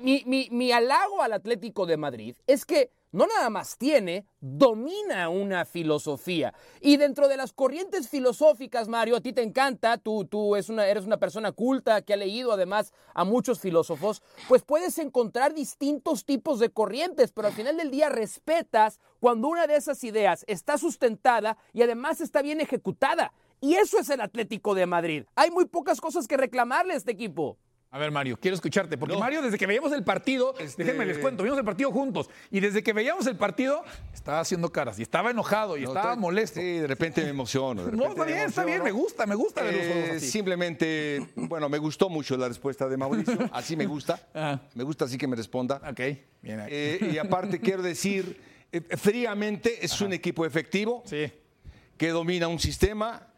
mi, 0.00 0.22
mi, 0.26 0.48
mi 0.50 0.72
halago 0.72 1.22
al 1.22 1.32
Atlético 1.32 1.86
de 1.86 1.96
Madrid 1.96 2.36
es 2.46 2.64
que 2.64 2.90
no 3.14 3.28
nada 3.28 3.48
más 3.48 3.78
tiene, 3.78 4.26
domina 4.40 5.28
una 5.28 5.64
filosofía. 5.64 6.52
Y 6.80 6.96
dentro 6.96 7.28
de 7.28 7.36
las 7.36 7.52
corrientes 7.52 8.08
filosóficas, 8.08 8.88
Mario, 8.88 9.16
a 9.16 9.20
ti 9.20 9.32
te 9.32 9.42
encanta, 9.42 9.98
tú, 9.98 10.24
tú 10.24 10.56
eres 10.56 10.68
una 10.68 11.16
persona 11.18 11.52
culta 11.52 12.02
que 12.02 12.12
ha 12.12 12.16
leído 12.16 12.52
además 12.52 12.92
a 13.14 13.24
muchos 13.24 13.60
filósofos, 13.60 14.20
pues 14.48 14.62
puedes 14.62 14.98
encontrar 14.98 15.54
distintos 15.54 16.24
tipos 16.24 16.58
de 16.58 16.70
corrientes, 16.70 17.30
pero 17.30 17.46
al 17.46 17.54
final 17.54 17.76
del 17.76 17.92
día 17.92 18.08
respetas 18.08 18.98
cuando 19.20 19.46
una 19.48 19.68
de 19.68 19.76
esas 19.76 20.02
ideas 20.02 20.44
está 20.48 20.76
sustentada 20.76 21.56
y 21.72 21.82
además 21.82 22.20
está 22.20 22.42
bien 22.42 22.60
ejecutada. 22.60 23.32
Y 23.60 23.76
eso 23.76 23.98
es 23.98 24.10
el 24.10 24.20
Atlético 24.20 24.74
de 24.74 24.86
Madrid. 24.86 25.24
Hay 25.36 25.50
muy 25.50 25.66
pocas 25.66 26.00
cosas 26.00 26.26
que 26.26 26.36
reclamarle 26.36 26.94
a 26.94 26.96
este 26.96 27.12
equipo. 27.12 27.56
A 27.94 27.98
ver, 27.98 28.10
Mario, 28.10 28.36
quiero 28.40 28.56
escucharte. 28.56 28.98
Porque 28.98 29.14
No. 29.14 29.20
Mario, 29.20 29.40
desde 29.40 29.56
que 29.56 29.68
veíamos 29.68 29.92
el 29.92 30.02
partido, 30.02 30.52
Este- 30.58 30.82
déjenme 30.82 31.06
les 31.06 31.16
cuento, 31.18 31.44
vimos 31.44 31.56
el 31.60 31.64
partido 31.64 31.92
juntos. 31.92 32.28
Y 32.50 32.58
desde 32.58 32.82
que 32.82 32.92
veíamos 32.92 33.24
el 33.28 33.36
partido, 33.36 33.84
estaba 34.12 34.40
haciendo 34.40 34.72
caras. 34.72 34.98
Y 34.98 35.02
estaba 35.02 35.30
enojado 35.30 35.76
y 35.76 35.82
No, 35.82 35.90
estaba 35.90 36.16
molesto. 36.16 36.58
Sí, 36.58 36.78
de 36.78 36.88
repente 36.88 37.22
me 37.22 37.28
emociono. 37.30 37.82
No, 37.92 38.08
está 38.08 38.24
bien, 38.24 38.38
está 38.40 38.64
bien. 38.64 38.82
Me 38.82 38.90
gusta, 38.90 39.26
me 39.26 39.36
gusta 39.36 39.62
ver 39.62 39.76
los 39.76 39.86
juegos 39.92 40.10
así. 40.16 40.26
simplemente, 40.28 41.24
bueno, 41.36 41.68
me 41.68 41.78
gustó 41.78 42.08
mucho 42.08 42.36
la 42.36 42.48
respuesta 42.48 42.88
de 42.88 42.96
Mauricio. 42.96 43.38
Así 43.52 43.76
me 43.76 43.86
gusta. 43.86 44.18
Ah. 44.34 44.58
Me 44.74 44.82
gusta 44.82 45.04
así 45.04 45.16
que 45.16 45.28
me 45.28 45.36
responda. 45.36 45.80
Ok, 45.88 46.00
bien 46.42 46.58
ahí. 46.58 46.70
Eh, 46.72 47.10
y 47.12 47.18
aparte 47.18 47.60
quiero 47.60 47.80
decir, 47.80 48.40
eh, 48.72 48.80
fríamente, 48.96 49.84
es 49.84 50.00
un 50.00 50.12
equipo 50.12 50.44
efectivo 50.44 51.04
sí. 51.06 51.32
que 51.96 52.08
domina 52.08 52.48
un 52.48 52.58
sistema. 52.58 53.28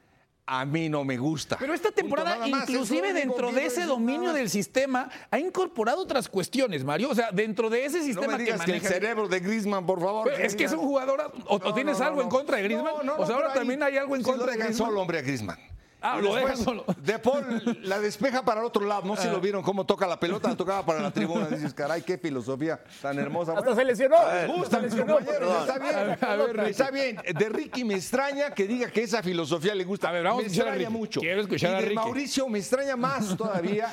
A 0.49 0.65
mí 0.65 0.89
no 0.89 1.03
me 1.05 1.17
gusta. 1.19 1.57
Pero 1.59 1.75
esta 1.75 1.91
temporada, 1.91 2.47
inclusive 2.47 3.13
dentro 3.13 3.51
de 3.51 3.67
ese 3.67 3.85
dominio 3.85 4.29
nada. 4.29 4.35
del 4.39 4.49
sistema, 4.49 5.11
ha 5.31 5.39
incorporado 5.41 6.01
otras 6.03 6.29
cuestiones, 6.29 6.85
Mario. 6.85 7.11
O 7.11 7.15
sea, 7.17 7.31
dentro 7.33 7.69
de 7.69 7.85
ese 7.85 7.99
No 7.99 8.05
sistema 8.05 8.37
me 8.39 8.45
digas 8.45 8.61
que 8.61 8.67
que 8.67 8.73
el 8.77 8.83
maneja. 8.83 8.95
cerebro 8.95 9.27
de 9.29 9.41
Griezmann, 9.41 9.85
por 9.85 10.01
favor. 10.01 10.29
Pero 10.31 10.45
es 10.45 10.55
que 10.55 10.65
es 10.65 10.73
un 10.73 10.79
jugador. 10.79 11.33
¿O, 11.49 11.59
No, 11.59 11.75
tienes 11.75 11.99
no, 11.99 12.05
no, 12.05 12.11
algo 12.11 12.23
en 12.23 12.29
contra 12.29 12.59
de 12.59 12.63
Griezmann? 12.63 12.95
No, 12.99 13.03
no, 13.03 13.15
o 13.17 13.27
sea, 13.27 13.35
no, 13.35 13.43
ahora 13.43 13.55
también 13.55 13.83
hay 13.83 13.97
algo 13.97 14.15
en 14.15 14.23
contra 14.23 14.47
lo 14.47 14.53
de 14.53 14.59
Griezmann. 14.59 14.87
solo, 14.89 15.01
hombre, 15.01 15.19
a 15.19 15.23
Griezmann. 15.23 15.59
Ah, 16.03 16.19
lo 16.21 16.35
dejan 16.35 16.51
después, 16.57 16.65
solo. 16.65 16.85
De 17.03 17.19
Paul 17.19 17.79
la 17.83 17.99
despeja 17.99 18.45
para 18.45 18.61
el 18.61 18.67
otro 18.67 18.85
lado. 18.87 19.03
No 19.05 19.17
sé 19.17 19.23
si 19.23 19.29
lo 19.29 19.41
vieron 19.41 19.63
cómo 19.63 19.85
toca 19.87 20.07
la 20.07 20.21
pelota, 20.21 20.49
la 20.49 20.57
tocaba 20.57 20.85
para 20.87 21.01
la 21.01 21.11
tribuna. 21.11 21.47
Dices, 21.47 21.73
caray, 21.75 22.03
qué 22.03 22.19
filosofía 22.19 22.81
tan 23.03 23.19
hermosa. 23.19 23.53
Hasta 23.53 23.63
Bueno, 23.63 23.77
se 23.77 23.85
lesionó. 23.85 24.17
les 24.33 24.47
gusta, 24.49 24.77
Se 24.77 24.83
mis 24.83 24.93
lesionó. 24.95 25.15
compañeros, 25.17 25.61
está 25.61 25.79
bien. 25.79 25.95
A 25.97 26.03
ver, 26.05 26.19
a 26.25 26.37
ver, 26.37 26.57
Ricky. 26.57 26.71
está 26.71 26.91
bien. 26.91 27.17
De 27.39 27.49
Ricky 27.49 27.85
me 27.85 27.95
extraña 27.95 28.51
que 28.53 28.67
diga 28.67 28.91
que 28.91 29.03
esa 29.03 29.23
filosofía 29.23 29.75
le 29.75 29.85
gusta. 29.85 30.11
A 30.11 30.13
ver, 30.13 30.25
vamos 30.25 30.39
me 30.39 30.45
a 30.45 30.47
escuchar 30.47 30.67
a 30.69 30.71
extraña 30.71 30.89
Ricky. 30.89 30.99
mucho. 31.01 31.21
Quiero 31.21 31.41
escuchar 31.41 31.71
y 31.71 31.75
a 31.75 31.77
de 31.79 31.83
Ricky. 31.83 31.95
Mauricio 31.95 32.49
me 32.49 32.59
extraña 32.59 32.97
más 32.97 33.37
todavía 33.37 33.93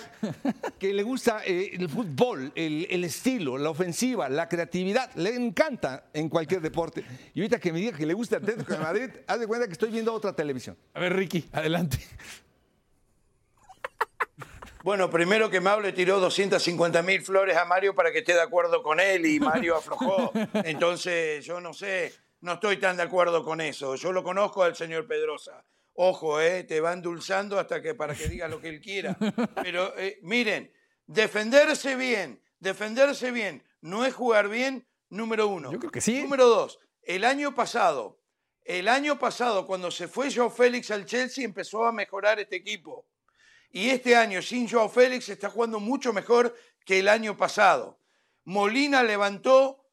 que 0.78 0.94
le 0.94 1.04
gusta 1.04 1.42
eh, 1.46 1.72
el 1.74 1.90
fútbol, 1.90 2.52
el, 2.56 2.86
el 2.90 3.04
estilo, 3.06 3.58
la 3.58 3.70
ofensiva, 3.70 4.30
la 4.30 4.48
creatividad. 4.50 5.10
Le 5.16 5.34
encanta 5.36 6.06
en 6.14 6.30
cualquier 6.30 6.62
deporte. 6.62 7.04
Y 7.34 7.40
ahorita 7.40 7.60
que 7.60 7.72
me 7.74 7.80
diga 7.80 7.98
que 7.98 8.06
le 8.06 8.14
gusta 8.14 8.38
el 8.38 8.44
Atlético 8.44 8.74
de 8.74 8.80
Madrid, 8.80 9.10
haz 9.26 9.40
de 9.40 9.48
cuenta 9.48 9.66
que 9.68 9.74
estoy 9.74 9.90
viendo 9.90 10.14
otra 10.14 10.34
televisión. 10.36 10.78
A 10.94 11.00
ver, 11.00 11.16
Ricky, 11.16 11.46
adelante. 11.52 11.93
Bueno, 14.84 15.10
primero 15.10 15.50
que 15.50 15.62
Mau 15.62 15.80
le 15.80 15.94
tiró 15.94 16.20
250 16.20 17.02
mil 17.04 17.22
flores 17.22 17.56
a 17.56 17.64
Mario 17.64 17.96
para 17.96 18.12
que 18.12 18.20
esté 18.20 18.34
de 18.34 18.42
acuerdo 18.42 18.84
con 18.84 19.00
él 19.00 19.26
y 19.26 19.40
Mario 19.40 19.76
aflojó. 19.78 20.34
Entonces, 20.66 21.46
yo 21.46 21.62
no 21.62 21.74
sé, 21.74 22.14
no 22.42 22.54
estoy 22.54 22.76
tan 22.78 22.98
de 22.98 23.04
acuerdo 23.04 23.46
con 23.46 23.62
eso. 23.62 23.96
Yo 23.96 24.12
lo 24.12 24.24
conozco 24.24 24.62
al 24.62 24.76
señor 24.76 25.08
Pedrosa. 25.08 25.64
Ojo, 25.94 26.42
eh, 26.42 26.66
te 26.66 26.82
va 26.82 26.92
endulzando 26.92 27.58
hasta 27.58 27.82
que 27.82 27.96
para 27.96 28.14
que 28.14 28.28
diga 28.28 28.50
lo 28.50 28.60
que 28.60 28.68
él 28.68 28.82
quiera. 28.82 29.16
Pero 29.62 29.98
eh, 29.98 30.20
miren, 30.22 30.74
defenderse 31.06 31.96
bien, 31.96 32.44
defenderse 32.60 33.32
bien, 33.32 33.64
no 33.80 34.04
es 34.04 34.14
jugar 34.14 34.50
bien, 34.50 34.86
número 35.08 35.48
uno. 35.48 35.72
Yo 35.72 35.80
creo 35.80 35.92
que 35.92 36.02
sí. 36.02 36.22
Número 36.22 36.48
dos, 36.48 36.80
el 37.04 37.24
año 37.24 37.56
pasado, 37.56 38.20
el 38.66 38.88
año 38.88 39.20
pasado, 39.20 39.68
cuando 39.68 39.92
se 39.92 40.08
fue 40.08 40.34
Joe 40.34 40.50
Félix 40.50 40.92
al 40.92 41.06
Chelsea, 41.06 41.44
empezó 41.44 41.86
a 41.86 41.92
mejorar 41.92 42.40
este 42.40 42.56
equipo. 42.56 43.06
Y 43.72 43.90
este 43.90 44.16
año, 44.16 44.42
sin 44.42 44.70
Joao 44.70 44.88
Félix, 44.88 45.30
está 45.30 45.50
jugando 45.50 45.80
mucho 45.80 46.14
mejor 46.14 46.56
que 46.86 47.00
el 47.00 47.10
año 47.10 47.36
pasado. 47.36 48.00
Molina 48.46 49.04
levantó 49.04 49.86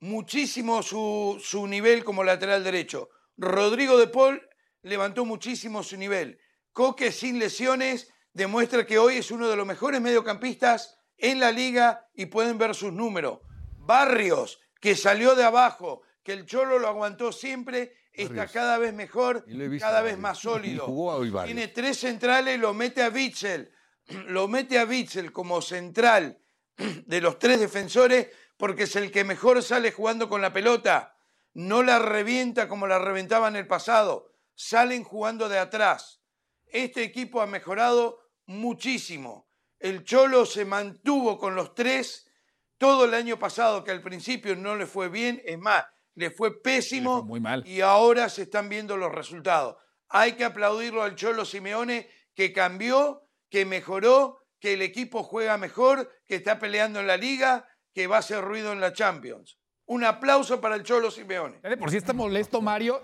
muchísimo 0.00 0.82
su, 0.82 1.40
su 1.42 1.66
nivel 1.66 2.02
como 2.02 2.24
lateral 2.24 2.64
derecho. 2.64 3.10
Rodrigo 3.36 3.98
de 3.98 4.08
Paul 4.08 4.48
levantó 4.82 5.24
muchísimo 5.24 5.82
su 5.82 5.96
nivel. 5.96 6.40
Coque 6.72 7.12
sin 7.12 7.38
lesiones 7.38 8.12
demuestra 8.32 8.86
que 8.86 8.98
hoy 8.98 9.18
es 9.18 9.30
uno 9.30 9.48
de 9.48 9.56
los 9.56 9.66
mejores 9.66 10.00
mediocampistas 10.00 10.98
en 11.18 11.40
la 11.40 11.52
liga 11.52 12.08
y 12.14 12.26
pueden 12.26 12.58
ver 12.58 12.74
sus 12.74 12.92
números. 12.92 13.40
Barrios, 13.78 14.60
que 14.80 14.96
salió 14.96 15.34
de 15.34 15.44
abajo, 15.44 16.02
que 16.22 16.32
el 16.32 16.46
Cholo 16.46 16.78
lo 16.78 16.88
aguantó 16.88 17.32
siempre, 17.32 17.94
está 18.16 18.46
cada 18.48 18.78
vez 18.78 18.94
mejor, 18.94 19.44
cada 19.78 20.02
vez 20.02 20.18
más 20.18 20.38
sólido. 20.40 20.86
Tiene 21.44 21.68
tres 21.68 21.98
centrales, 21.98 22.58
lo 22.58 22.74
mete 22.74 23.02
a 23.02 23.08
Witzel, 23.08 23.72
lo 24.28 24.48
mete 24.48 24.78
a 24.78 24.84
Witzel 24.84 25.32
como 25.32 25.60
central 25.60 26.38
de 26.76 27.20
los 27.20 27.38
tres 27.38 27.60
defensores 27.60 28.28
porque 28.56 28.84
es 28.84 28.96
el 28.96 29.10
que 29.10 29.24
mejor 29.24 29.62
sale 29.62 29.92
jugando 29.92 30.28
con 30.28 30.40
la 30.40 30.52
pelota. 30.52 31.16
No 31.52 31.82
la 31.82 31.98
revienta 31.98 32.68
como 32.68 32.86
la 32.86 32.98
reventaba 32.98 33.48
en 33.48 33.56
el 33.56 33.66
pasado. 33.66 34.32
Salen 34.54 35.04
jugando 35.04 35.48
de 35.48 35.58
atrás. 35.58 36.22
Este 36.66 37.02
equipo 37.02 37.40
ha 37.40 37.46
mejorado 37.46 38.18
muchísimo. 38.46 39.48
El 39.78 40.04
Cholo 40.04 40.46
se 40.46 40.64
mantuvo 40.64 41.38
con 41.38 41.54
los 41.54 41.74
tres 41.74 42.30
todo 42.78 43.04
el 43.04 43.14
año 43.14 43.38
pasado, 43.38 43.84
que 43.84 43.90
al 43.90 44.02
principio 44.02 44.56
no 44.56 44.76
le 44.76 44.86
fue 44.86 45.08
bien, 45.08 45.42
es 45.44 45.58
más, 45.58 45.84
le 46.16 46.30
fue 46.30 46.60
pésimo 46.60 47.16
Le 47.16 47.20
fue 47.20 47.28
muy 47.28 47.40
mal. 47.40 47.66
y 47.66 47.80
ahora 47.80 48.28
se 48.28 48.42
están 48.42 48.68
viendo 48.68 48.96
los 48.96 49.12
resultados. 49.12 49.76
Hay 50.08 50.32
que 50.32 50.44
aplaudirlo 50.44 51.02
al 51.02 51.14
Cholo 51.14 51.44
Simeone 51.44 52.08
que 52.34 52.52
cambió, 52.52 53.28
que 53.48 53.64
mejoró, 53.64 54.40
que 54.58 54.72
el 54.74 54.82
equipo 54.82 55.22
juega 55.22 55.56
mejor, 55.58 56.10
que 56.26 56.36
está 56.36 56.58
peleando 56.58 57.00
en 57.00 57.06
la 57.06 57.16
liga, 57.16 57.68
que 57.94 58.06
va 58.06 58.16
a 58.16 58.18
hacer 58.20 58.42
ruido 58.42 58.72
en 58.72 58.80
la 58.80 58.92
Champions. 58.92 59.58
Un 59.86 60.04
aplauso 60.04 60.60
para 60.60 60.74
el 60.74 60.82
Cholo 60.82 61.10
Simeone. 61.10 61.60
Por 61.78 61.90
si 61.90 61.98
está 61.98 62.12
molesto, 62.12 62.60
Mario. 62.60 63.02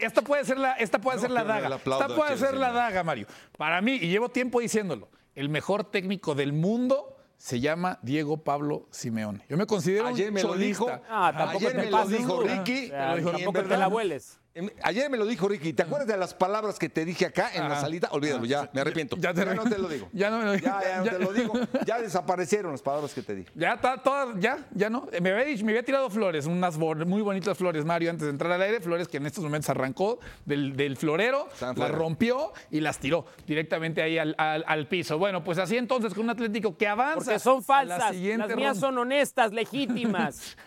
Esta 0.00 0.22
puede 0.22 0.44
ser 0.44 0.58
la, 0.58 0.72
esta 0.72 1.00
puede 1.00 1.20
ser 1.20 1.30
la 1.30 1.44
daga. 1.44 1.76
Esta 1.76 2.08
puede 2.08 2.36
ser 2.36 2.54
la 2.54 2.72
daga, 2.72 3.04
Mario. 3.04 3.26
Para 3.56 3.80
mí, 3.80 3.92
y 3.94 4.08
llevo 4.08 4.28
tiempo 4.30 4.60
diciéndolo, 4.60 5.10
el 5.34 5.48
mejor 5.48 5.84
técnico 5.84 6.34
del 6.34 6.52
mundo 6.52 7.16
se 7.42 7.58
llama 7.58 7.98
Diego 8.02 8.44
Pablo 8.44 8.86
Simeone. 8.92 9.44
Yo 9.48 9.56
me 9.56 9.66
considero 9.66 10.06
Ayer 10.06 10.28
un 10.28 10.34
me 10.34 10.42
lo 10.44 10.50
cholista. 10.50 10.84
dijo. 10.84 11.02
Ah, 11.10 11.34
tampoco 11.36 11.58
Ayer 11.66 11.72
te 11.72 11.78
me 11.78 11.90
lo 11.90 11.96
pases, 11.96 12.18
dijo 12.18 12.36
¿no? 12.36 12.42
Ricky. 12.42 12.84
O 12.84 12.88
sea, 12.88 13.32
tampoco 13.32 13.62
te 13.64 13.76
la 13.76 13.88
vueles. 13.88 14.38
Em, 14.54 14.68
Ayer 14.82 15.08
me 15.08 15.16
lo 15.16 15.24
dijo 15.24 15.48
Ricky. 15.48 15.72
¿Te 15.72 15.82
acuerdas 15.82 16.06
de 16.08 16.16
las 16.18 16.34
palabras 16.34 16.78
que 16.78 16.90
te 16.90 17.06
dije 17.06 17.24
acá 17.24 17.50
en 17.54 17.68
la 17.68 17.80
salita? 17.80 18.08
Olvídalo, 18.12 18.44
ya, 18.44 18.68
me 18.74 18.82
arrepiento. 18.82 19.16
Ya 19.16 19.32
Ya, 19.32 19.44
te- 19.46 19.54
no 19.54 19.62
te 19.64 19.78
lo 19.78 19.88
digo. 19.88 20.08
Ya 20.12 20.28
no 20.30 20.38
me 20.40 20.44
lo- 20.44 20.54
Ya, 20.56 21.02
ya 21.02 21.10
te 21.10 21.18
lo 21.18 21.32
digo. 21.32 21.54
Ya 21.86 21.98
desaparecieron 22.00 22.72
las 22.72 22.82
palabras 22.82 23.14
que 23.14 23.22
te 23.22 23.34
dije. 23.34 23.50
Ya 23.54 23.72
está 23.74 23.96
todas, 24.02 24.38
ya, 24.38 24.58
ya 24.72 24.90
no. 24.90 25.08
Me 25.22 25.30
había, 25.32 25.44
dicho- 25.46 25.64
me 25.64 25.72
había 25.72 25.82
tirado 25.82 26.10
flores, 26.10 26.44
unas 26.44 26.76
muy 26.76 27.22
bonitas 27.22 27.56
flores, 27.56 27.84
Mario, 27.86 28.10
antes 28.10 28.24
de 28.26 28.30
entrar 28.30 28.52
al 28.52 28.60
aire, 28.60 28.80
flores 28.80 29.08
que 29.08 29.16
en 29.16 29.24
estos 29.26 29.42
momentos 29.42 29.70
arrancó 29.70 30.18
del, 30.44 30.76
del 30.76 30.98
florero, 30.98 31.48
las 31.60 31.90
rompió 31.90 32.52
y 32.70 32.80
las 32.80 32.98
tiró 32.98 33.24
directamente 33.46 34.02
ahí 34.02 34.18
al, 34.18 34.34
al- 34.36 34.64
al 34.66 34.86
piso. 34.86 35.16
Bueno, 35.16 35.42
pues 35.42 35.56
así 35.58 35.78
entonces 35.78 36.12
con 36.12 36.24
un 36.24 36.30
Atlético 36.30 36.76
que 36.76 36.86
avanza. 36.88 37.14
Porque 37.24 37.38
son 37.38 37.56
la 37.58 37.62
falsas. 37.62 37.98
Las 37.98 38.14
mías 38.16 38.48
ronda. 38.50 38.74
son 38.74 38.98
honestas, 38.98 39.52
legítimas. 39.52 40.56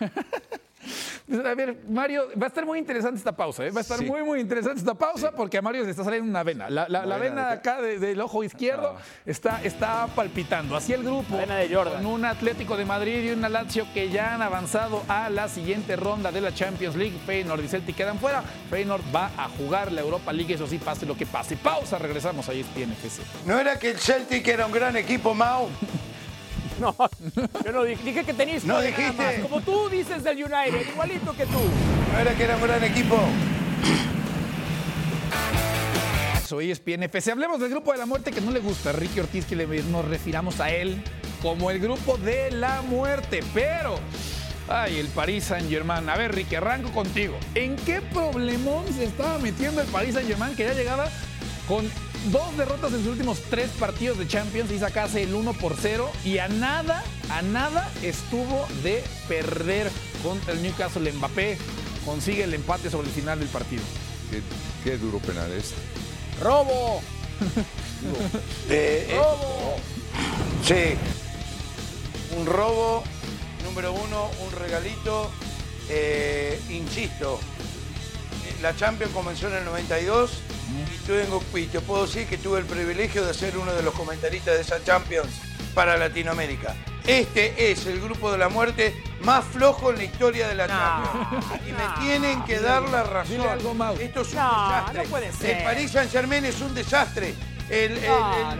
A 1.44 1.54
ver, 1.54 1.76
Mario, 1.88 2.28
va 2.40 2.46
a 2.46 2.48
estar 2.48 2.64
muy 2.64 2.78
interesante 2.78 3.18
esta 3.18 3.34
pausa, 3.36 3.64
¿eh? 3.66 3.70
Va 3.70 3.78
a 3.78 3.82
estar 3.82 3.98
Sí. 3.98 4.04
muy, 4.04 4.22
muy 4.22 4.40
interesante 4.40 4.78
esta 4.78 4.94
pausa 4.94 5.32
porque 5.32 5.58
a 5.58 5.62
Mario 5.62 5.84
se 5.84 5.90
está 5.90 6.04
saliendo 6.04 6.28
una 6.30 6.42
vena. 6.42 6.70
La, 6.70 6.88
la- 6.88 7.00
la 7.00 7.16
Una 7.16 7.18
vena 7.18 7.46
de 7.48 7.52
acá 7.54 7.80
de- 7.82 7.98
del 7.98 8.20
ojo 8.20 8.44
izquierdo 8.44 8.96
está, 9.24 9.62
está 9.64 10.06
palpitando. 10.14 10.76
Así 10.76 10.92
el 10.92 11.02
grupo, 11.02 11.34
La 11.34 11.40
vena 11.42 11.56
de 11.56 11.74
Jordan. 11.74 12.02
con 12.02 12.06
un 12.12 12.24
Atlético 12.24 12.76
de 12.76 12.84
Madrid 12.84 13.22
y 13.24 13.30
un 13.30 13.40
Lazio 13.42 13.86
que 13.94 14.10
ya 14.10 14.34
han 14.34 14.42
avanzado 14.42 15.02
a 15.08 15.30
la 15.30 15.48
siguiente 15.48 15.96
ronda 15.96 16.30
de 16.32 16.40
la 16.40 16.52
Champions 16.54 16.96
League. 16.96 17.16
Feyenoord 17.26 17.62
y 17.64 17.68
Celtic 17.68 17.96
quedan 17.96 18.18
fuera. 18.18 18.42
Feyenoord 18.70 19.02
va 19.14 19.30
a 19.36 19.48
jugar 19.48 19.92
la 19.92 20.00
Europa 20.00 20.32
League, 20.32 20.54
eso 20.54 20.66
sí, 20.66 20.78
pase 20.78 21.06
lo 21.06 21.16
que 21.16 21.26
pase. 21.26 21.56
Pausa, 21.56 21.98
regresamos 21.98 22.48
a 22.48 22.52
ESPN 22.52 22.92
FC. 22.92 23.22
¿No 23.46 23.58
era 23.58 23.78
que 23.78 23.90
el 23.90 23.98
Celtic 23.98 24.46
era 24.48 24.66
un 24.66 24.72
gran 24.72 24.96
equipo, 24.96 25.34
Mau? 25.34 25.68
No, 26.80 26.94
yo 27.64 27.72
no 27.72 27.84
dije, 27.84 28.02
dije 28.04 28.24
que 28.24 28.34
tenías 28.34 28.64
No 28.64 28.74
nada 28.74 28.86
dijiste. 28.86 29.12
más, 29.12 29.34
Como 29.42 29.60
tú 29.62 29.88
dices 29.88 30.22
del 30.22 30.36
United, 30.44 30.88
igualito 30.92 31.32
que 31.34 31.46
tú. 31.46 31.58
¿No 32.12 32.18
era 32.18 32.34
que 32.34 32.44
era 32.44 32.56
un 32.56 32.62
gran 32.62 32.84
equipo? 32.84 33.18
Soy 36.46 36.70
ESPN 36.70 37.02
FC. 37.04 37.32
Hablemos 37.32 37.58
del 37.60 37.70
grupo 37.70 37.92
de 37.92 37.98
la 37.98 38.06
muerte 38.06 38.30
que 38.30 38.40
no 38.40 38.50
le 38.52 38.60
gusta 38.60 38.90
a 38.90 38.92
Ricky 38.92 39.18
Ortiz, 39.20 39.44
que 39.46 39.56
le- 39.56 39.66
nos 39.84 40.04
refiramos 40.04 40.60
a 40.60 40.70
él 40.70 41.02
como 41.42 41.70
el 41.70 41.80
grupo 41.80 42.16
de 42.18 42.52
la 42.52 42.82
muerte. 42.82 43.40
Pero, 43.52 43.98
ay, 44.68 44.98
el 44.98 45.08
Paris 45.08 45.44
Saint 45.44 45.68
Germain. 45.68 46.08
A 46.08 46.16
ver, 46.16 46.32
Ricky, 46.34 46.54
arranco 46.54 46.90
contigo. 46.92 47.36
¿En 47.56 47.74
qué 47.76 48.00
problemón 48.00 48.84
se 48.94 49.04
estaba 49.04 49.38
metiendo 49.38 49.80
el 49.80 49.88
Paris 49.88 50.14
Saint 50.14 50.28
Germain 50.28 50.54
que 50.54 50.64
ya 50.64 50.74
llegaba 50.74 51.08
con 51.66 51.90
dos 52.30 52.56
derrotas 52.56 52.92
en 52.92 53.00
sus 53.00 53.08
últimos 53.08 53.40
tres 53.50 53.70
partidos 53.78 54.18
de 54.18 54.26
Champions 54.26 54.70
y 54.70 54.78
sacase 54.78 55.22
el 55.22 55.34
1 55.34 55.52
por 55.54 55.76
0 55.80 56.10
y 56.24 56.38
a 56.38 56.48
nada, 56.48 57.02
a 57.30 57.42
nada 57.42 57.90
estuvo 58.02 58.66
de 58.82 59.02
perder 59.28 59.90
contra 60.22 60.52
el 60.52 60.62
Newcastle 60.62 61.12
Mbappé? 61.12 61.58
Consigue 62.04 62.44
el 62.44 62.54
empate 62.54 62.90
sobre 62.90 63.08
el 63.08 63.14
final 63.14 63.38
del 63.38 63.48
partido. 63.48 63.82
Qué, 64.30 64.42
qué 64.84 64.96
duro 64.98 65.18
penal 65.18 65.50
es. 65.52 65.72
¡Robo! 66.42 67.00
Eh, 68.68 69.06
eh, 69.08 69.16
¡Robo! 69.16 69.76
Sí. 70.62 70.96
Un 72.38 72.46
robo, 72.46 73.02
número 73.64 73.92
uno, 73.92 74.30
un 74.46 74.52
regalito. 74.60 75.30
Eh, 75.88 76.60
insisto, 76.70 77.40
eh, 77.40 77.55
la 78.62 78.74
Champions 78.76 79.12
comenzó 79.12 79.48
en 79.48 79.54
el 79.54 79.64
92 79.64 80.30
y, 80.94 81.06
tengo, 81.06 81.42
y 81.54 81.66
te 81.66 81.80
puedo 81.80 82.06
decir 82.06 82.26
que 82.26 82.38
tuve 82.38 82.58
el 82.58 82.64
privilegio 82.66 83.24
de 83.24 83.32
ser 83.34 83.56
uno 83.56 83.72
de 83.72 83.82
los 83.82 83.94
comentaristas 83.94 84.54
de 84.54 84.60
esa 84.62 84.82
Champions 84.84 85.28
para 85.74 85.96
Latinoamérica. 85.96 86.74
Este 87.06 87.70
es 87.70 87.86
el 87.86 88.00
grupo 88.00 88.32
de 88.32 88.38
la 88.38 88.48
muerte 88.48 89.00
más 89.20 89.44
flojo 89.44 89.90
en 89.90 89.98
la 89.98 90.04
historia 90.04 90.48
de 90.48 90.54
la 90.56 90.66
Champions. 90.66 91.44
Y 91.68 91.72
me 91.72 92.04
tienen 92.04 92.42
que 92.44 92.58
dar 92.58 92.82
la 92.88 93.04
razón. 93.04 93.40
Algo. 93.42 93.74
Esto 94.00 94.22
es 94.22 94.28
un 94.32 94.38
No, 94.38 94.68
desastre. 94.68 95.02
no 95.04 95.10
puede 95.10 95.32
ser. 95.32 95.58
El 95.58 95.64
Paris 95.64 95.90
Saint 95.92 96.10
Germain 96.10 96.44
es 96.44 96.60
un 96.60 96.74
desastre. 96.74 97.34
El, 97.70 98.00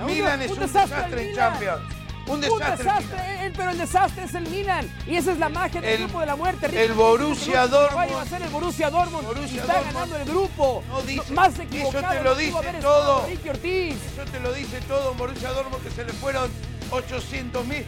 Milan 0.07 0.43
es 0.43 0.51
un 0.53 0.61
desastre 0.61 1.31
en. 1.31 1.35
Champions. 1.35 1.96
Un 2.27 2.33
Un 2.35 2.41
desastre. 2.41 2.67
el 2.67 2.77
Milan. 2.77 2.79
desastre, 2.79 3.47
eh, 3.47 3.53
pero 3.57 3.71
el 3.71 3.79
desastre 3.79 4.25
es 4.25 4.35
el 4.35 4.49
Milan. 4.49 4.91
Y 5.07 5.17
esa 5.17 5.33
es 5.33 5.39
la 5.39 5.49
magia 5.49 5.81
del 5.81 5.91
El- 5.91 5.99
grupo 6.05 6.21
de 6.21 6.27
la 6.27 6.37
muerte. 6.37 6.85
El 6.85 6.93
Borussia 6.93 7.63
El 7.65 7.71
Dortmund. 7.71 8.13
Va 8.17 8.23
a 8.23 8.27
ser 8.27 8.43
el 8.43 8.49
Borussia 8.49 8.91
Dortmund. 8.91 9.27
Borussia 9.27 9.61
está 9.61 9.73
Dortmund. 9.75 9.95
ganando 9.95 10.17
el 10.17 10.25
grupo. 10.25 10.85
No 10.89 11.03
dice- 11.03 11.33
Más 11.33 11.53
eso 11.55 11.63
equivocado. 11.63 12.15
te 12.15 12.23
lo 12.25 12.35
dice 12.35 12.73
todo. 12.81 13.27
Ricky 13.27 13.49
Ortiz. 13.49 13.95
Eso 14.13 14.31
te 14.31 14.41
lo 14.41 14.53
dice 14.53 14.81
todo 14.83 15.15
Borussia 15.15 15.51
Dortmund 15.53 15.83
que 15.85 15.91
se 15.91 16.05
le 16.05 16.13
fueron 16.15 16.51
800 16.91 17.65
mil, 17.67 17.85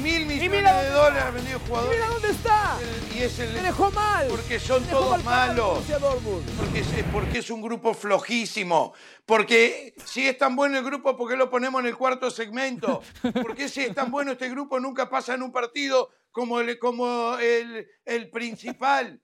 mil 0.00 0.26
millones 0.26 0.50
mira 0.50 0.82
de 0.82 0.90
dólares 0.90 1.42
Y 1.48 1.68
jugadores. 1.68 1.96
mira 1.98 2.08
dónde 2.08 2.30
está. 2.30 2.78
Y 3.14 3.18
es 3.22 3.38
el, 3.38 3.54
dejó 3.62 3.90
mal. 3.90 4.26
Porque 4.28 4.58
son 4.58 4.84
dejó 4.86 4.98
todos 4.98 5.24
malos. 5.24 5.80
Porque 6.58 6.80
es, 6.80 6.86
porque 7.12 7.38
es 7.38 7.50
un 7.50 7.62
grupo 7.62 7.94
flojísimo. 7.94 8.94
Porque 9.26 9.94
si 10.04 10.26
es 10.26 10.38
tan 10.38 10.56
bueno 10.56 10.78
el 10.78 10.84
grupo, 10.84 11.16
¿por 11.16 11.30
qué 11.30 11.36
lo 11.36 11.50
ponemos 11.50 11.80
en 11.80 11.88
el 11.88 11.96
cuarto 11.96 12.30
segmento? 12.30 13.02
Porque 13.42 13.68
si 13.68 13.82
es 13.82 13.94
tan 13.94 14.10
bueno 14.10 14.32
este 14.32 14.48
grupo, 14.48 14.80
nunca 14.80 15.08
pasa 15.08 15.34
en 15.34 15.42
un 15.42 15.52
partido 15.52 16.10
como 16.30 16.60
el, 16.60 16.78
como 16.78 17.36
el, 17.38 17.86
el 18.04 18.30
principal. 18.30 19.20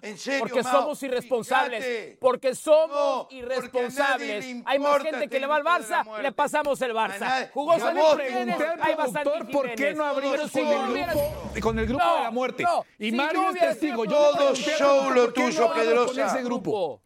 En 0.00 0.16
serio, 0.16 0.40
Porque 0.40 0.62
somos 0.62 1.02
irresponsables. 1.02 1.84
fíjate. 1.84 2.16
Porque 2.20 2.54
somos 2.54 2.88
No, 2.88 3.28
irresponsables. 3.36 4.44
le 4.44 4.62
Hay 4.64 4.78
más 4.78 5.02
gente 5.02 5.28
que 5.28 5.40
le 5.40 5.46
va 5.48 5.56
al 5.56 5.64
Barça, 5.64 6.22
le 6.22 6.30
pasamos 6.32 6.80
el 6.82 6.92
Barça. 6.94 7.50
Jugó 7.50 7.72
vos, 7.72 7.82
Jiménez, 8.22 8.58
Santi 8.58 8.94
productor 8.94 9.50
por 9.50 9.74
qué 9.74 9.94
no 9.94 10.04
abrimos 10.04 10.50
si 10.52 10.60
con, 10.60 10.68
el 10.68 11.06
grupo, 11.06 11.60
con 11.60 11.78
el 11.80 11.86
grupo 11.86 12.04
No, 12.04 12.16
de 12.16 12.22
la 12.22 12.30
muerte. 12.30 12.64
y 13.00 13.10
si 13.10 13.16
Mario 13.16 13.50
es 13.50 13.58
testigo. 13.60 14.04
Yo 14.04 14.10
Todo 14.36 14.54
show 14.54 15.10
lo 15.10 15.24
¿por 15.24 15.32
qué 15.32 15.40
no 15.42 15.46
tuyo, 15.48 15.74
Pedrosa. 15.74 16.12
con 16.22 16.30
ese 16.36 16.42
grupo? 16.44 17.02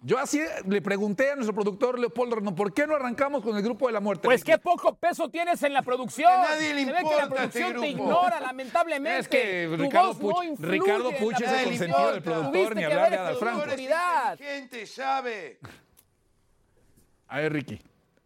Yo 0.00 0.16
así 0.16 0.40
le 0.66 0.80
pregunté 0.80 1.32
a 1.32 1.34
nuestro 1.34 1.52
productor 1.52 1.98
Leopoldo 1.98 2.36
Renaud, 2.36 2.54
¿por 2.54 2.72
qué 2.72 2.86
no 2.86 2.94
arrancamos 2.94 3.42
con 3.42 3.56
el 3.56 3.62
grupo 3.64 3.88
de 3.88 3.92
la 3.94 4.00
muerte? 4.00 4.28
Pues 4.28 4.44
qué 4.44 4.56
poco 4.56 4.94
peso 4.94 5.28
tienes 5.28 5.60
en 5.64 5.72
la 5.72 5.82
producción. 5.82 6.30
Que 6.30 6.48
nadie 6.54 6.74
le 6.74 6.84
Se 6.84 6.92
ve 6.92 6.98
que 6.98 7.02
la 7.04 7.10
importa 7.10 7.26
producción 7.34 7.66
este 7.66 7.80
te 7.80 7.88
ignora, 7.88 8.40
lamentablemente. 8.40 9.18
Es 9.18 9.28
que 9.28 9.66
Tu 9.76 9.82
Ricardo 9.82 10.14
no 10.14 10.20
Puch- 10.20 10.44
influye 10.44 10.70
Ricardo 10.70 11.10
Puch 11.18 11.40
es 11.40 11.50
el 11.52 11.64
consentido 11.64 12.12
del 12.12 12.22
productor, 12.22 12.52
Tuviste 12.52 12.74
ni 12.76 12.84
hablar 12.84 12.98
de 13.00 13.06
haber 13.06 13.18
Adal 13.18 13.36
Franco. 13.38 13.56
Tú 13.58 13.64
eres 13.64 13.72
autoridad. 13.72 14.32
inteligente, 14.34 14.86
sabe. 14.86 15.58
A 17.26 17.40
ver, 17.40 17.52
Ricky, 17.52 17.80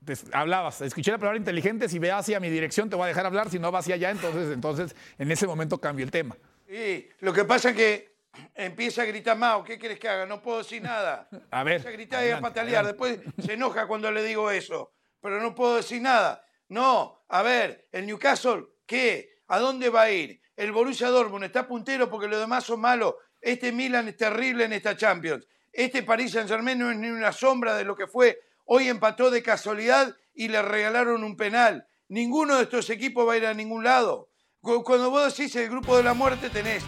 te 0.05 0.15
hablabas, 0.33 0.81
escuché 0.83 1.11
la 1.11 1.19
palabra 1.19 1.39
inteligente, 1.39 1.89
si 1.89 1.99
ve 1.99 2.13
hacia 2.13 2.39
mi 2.39 2.51
dirección 2.51 2.91
te 2.91 2.97
voy 2.97 3.05
a 3.05 3.09
dejar 3.09 3.25
hablar, 3.25 3.49
si 3.49 3.59
no 3.59 3.73
va 3.73 3.79
hacia 3.79 3.95
allá, 3.95 4.11
entonces, 4.11 4.53
entonces 4.53 4.95
en 5.19 5.33
ese 5.33 5.47
momento 5.47 5.79
cambio 5.79 6.05
el 6.05 6.11
tema. 6.11 6.37
Y 6.69 7.07
lo 7.21 7.33
que 7.33 7.45
pasa 7.45 7.71
es 7.71 7.77
que 7.77 8.12
empieza 8.55 9.03
a 9.03 9.07
gritar 9.07 9.37
Mao, 9.37 9.65
¿qué 9.65 9.79
quieres 9.79 9.99
que 9.99 10.09
haga? 10.09 10.27
No 10.27 10.43
puedo 10.43 10.59
decir 10.59 10.83
nada. 10.83 11.29
A 11.51 11.63
ver, 11.65 11.75
Empieza 11.75 11.89
a 11.89 11.93
gritar 11.93 12.19
y 12.21 12.23
a 12.23 12.37
adelante, 12.37 12.49
patalear. 12.49 12.87
Después 12.87 13.21
se 13.45 13.53
enoja 13.55 13.87
cuando 13.87 14.11
le 14.11 14.23
digo 14.25 14.51
eso. 14.51 14.93
Pero 15.21 15.41
no 15.41 15.55
puedo 15.55 15.77
decir 15.77 16.03
nada. 16.03 16.45
No, 16.69 17.25
a 17.29 17.43
ver, 17.43 17.89
el 17.93 18.07
Newcastle, 18.07 18.65
¿qué? 18.87 19.37
¿A 19.49 19.59
dónde 19.59 19.89
va 19.89 20.03
a 20.03 20.11
ir? 20.11 20.43
el 20.57 20.73
Borussia 20.73 21.09
Dortmund 21.09 21.45
está 21.45 21.67
puntero 21.67 22.11
porque 22.11 22.29
los 22.29 22.39
demás 22.39 22.65
son 22.65 22.81
malos. 22.81 23.15
Este 23.41 23.73
Milan 23.73 24.09
es 24.09 24.17
terrible 24.17 24.65
en 24.65 24.73
esta 24.73 24.97
Champions. 24.97 25.47
Este 25.73 26.03
Paris 26.03 26.33
Saint-Germain 26.33 26.79
no 26.79 26.91
es 26.91 26.97
ni 26.99 27.09
una 27.09 27.33
sombra 27.33 27.75
de 27.75 27.85
lo 27.85 27.97
que 27.97 28.07
fue. 28.07 28.39
Hoy 28.67 28.89
empató 28.89 29.31
de 29.31 29.43
casualidad 29.43 30.15
y 30.35 30.49
le 30.49 30.63
regalaron 30.63 31.25
un 31.25 31.37
penal. 31.37 31.87
Ninguno 32.09 32.57
de 32.57 32.65
estos 32.65 32.91
equipos 32.91 33.27
va 33.27 33.33
a 33.33 33.37
ir 33.39 33.47
a 33.47 33.55
ningún 33.55 33.85
lado. 33.85 34.29
Cuando 34.61 35.11
vos 35.11 35.37
decís 35.37 35.57
el 35.57 35.71
grupo 35.71 35.97
de 35.97 36.05
la 36.05 36.15
muerte 36.15 36.51
tenés 36.51 36.85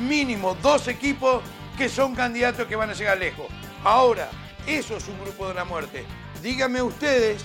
mínimo 0.00 0.56
dos 0.62 0.88
equipos 0.88 1.42
que 1.78 1.88
son 1.88 2.14
candidatos 2.14 2.66
que 2.66 2.76
van 2.76 2.90
a 2.90 2.92
llegar 2.94 3.18
lejos. 3.18 3.46
Ahora, 3.82 4.28
eso 4.66 4.96
es 4.96 5.06
un 5.08 5.20
grupo 5.20 5.48
de 5.48 5.54
la 5.54 5.64
muerte. 5.64 6.04
Díganme 6.42 6.82
ustedes 6.82 7.42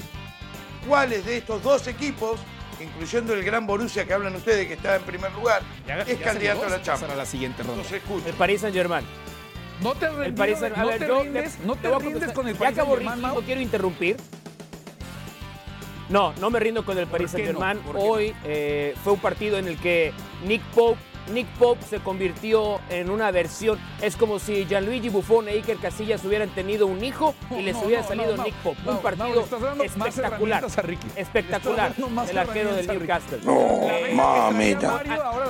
cuáles 0.88 1.26
de 1.26 1.38
estos 1.38 1.62
dos 1.64 1.88
equipos, 1.88 2.40
incluyendo 2.80 3.34
el 3.34 3.44
gran 3.44 3.66
Borussia 3.68 4.06
que 4.06 4.14
hablan 4.14 4.36
ustedes 4.36 4.68
que 4.68 4.74
está 4.74 4.96
en 4.98 5.02
primer 5.04 5.32
lugar, 5.34 5.62
Ya- 5.88 6.00
es 6.02 6.20
ya 6.20 6.26
candidato 6.26 6.66
a 6.66 6.70
la 6.70 6.82
Champions. 6.82 7.14
a 7.14 7.16
la 7.16 7.26
siguiente 7.26 7.64
ronda. 7.64 7.84
El 8.26 8.34
Paris 8.34 8.62
Saint 8.62 8.76
Germain. 8.76 9.06
No 9.82 9.96
te 9.96 10.08
El 10.08 10.16
rindes, 10.18 10.34
Paris 10.38 10.60
Saint 10.60 10.76
no 10.76 10.90
te 10.90 11.08
rindes, 11.08 11.60
no 11.60 11.76
te 11.78 11.88
voy 11.88 12.04
rindes 12.04 12.32
con 12.34 12.48
el 12.50 12.56
Paris 12.56 12.76
Saint-Germain, 12.76 13.22
no 13.22 13.36
quiero 13.42 13.62
interrumpir. 13.62 14.18
No, 16.10 16.34
no 16.34 16.50
me 16.50 16.60
rindo 16.60 16.84
con 16.84 16.98
el 16.98 17.08
Paris 17.08 17.32
qué 17.32 17.44
Saint 17.44 17.54
no? 17.54 17.60
Germain. 17.66 17.78
¿Por 17.86 17.96
qué 17.96 18.02
no? 18.02 18.06
Hoy 18.10 18.36
eh, 18.44 18.96
fue 19.04 19.14
un 19.14 19.20
partido 19.20 19.58
en 19.58 19.68
el 19.68 19.78
que 19.78 20.12
Nick 20.46 20.62
Pope, 20.74 21.00
Nick 21.30 21.48
Pope 21.58 21.84
se 21.84 22.00
convirtió 22.00 22.80
en 22.90 23.10
una 23.10 23.32
versión. 23.32 23.80
Es 24.02 24.16
como 24.16 24.40
si 24.40 24.66
Gianluigi 24.66 25.10
Buffon 25.10 25.48
e 25.48 25.52
Iker 25.54 25.78
Casillas 25.78 26.24
hubieran 26.26 26.50
tenido 26.50 26.88
un 26.88 27.04
hijo 27.04 27.36
y 27.52 27.62
les 27.62 27.76
No, 27.76 27.82
hubiera 27.84 28.02
no, 28.02 28.08
salido 28.08 28.38
no, 28.38 28.44
Nick 28.44 28.56
Pope. 28.56 28.80
Un 28.90 28.98
partido 29.00 29.46
espectacular. 29.84 30.66
Espectacular. 31.16 31.94
El 32.30 32.38
arquero 32.38 32.76
del. 32.76 32.88
Newcastle. 32.88 33.40
No, 33.44 33.82
mamita. 34.14 35.04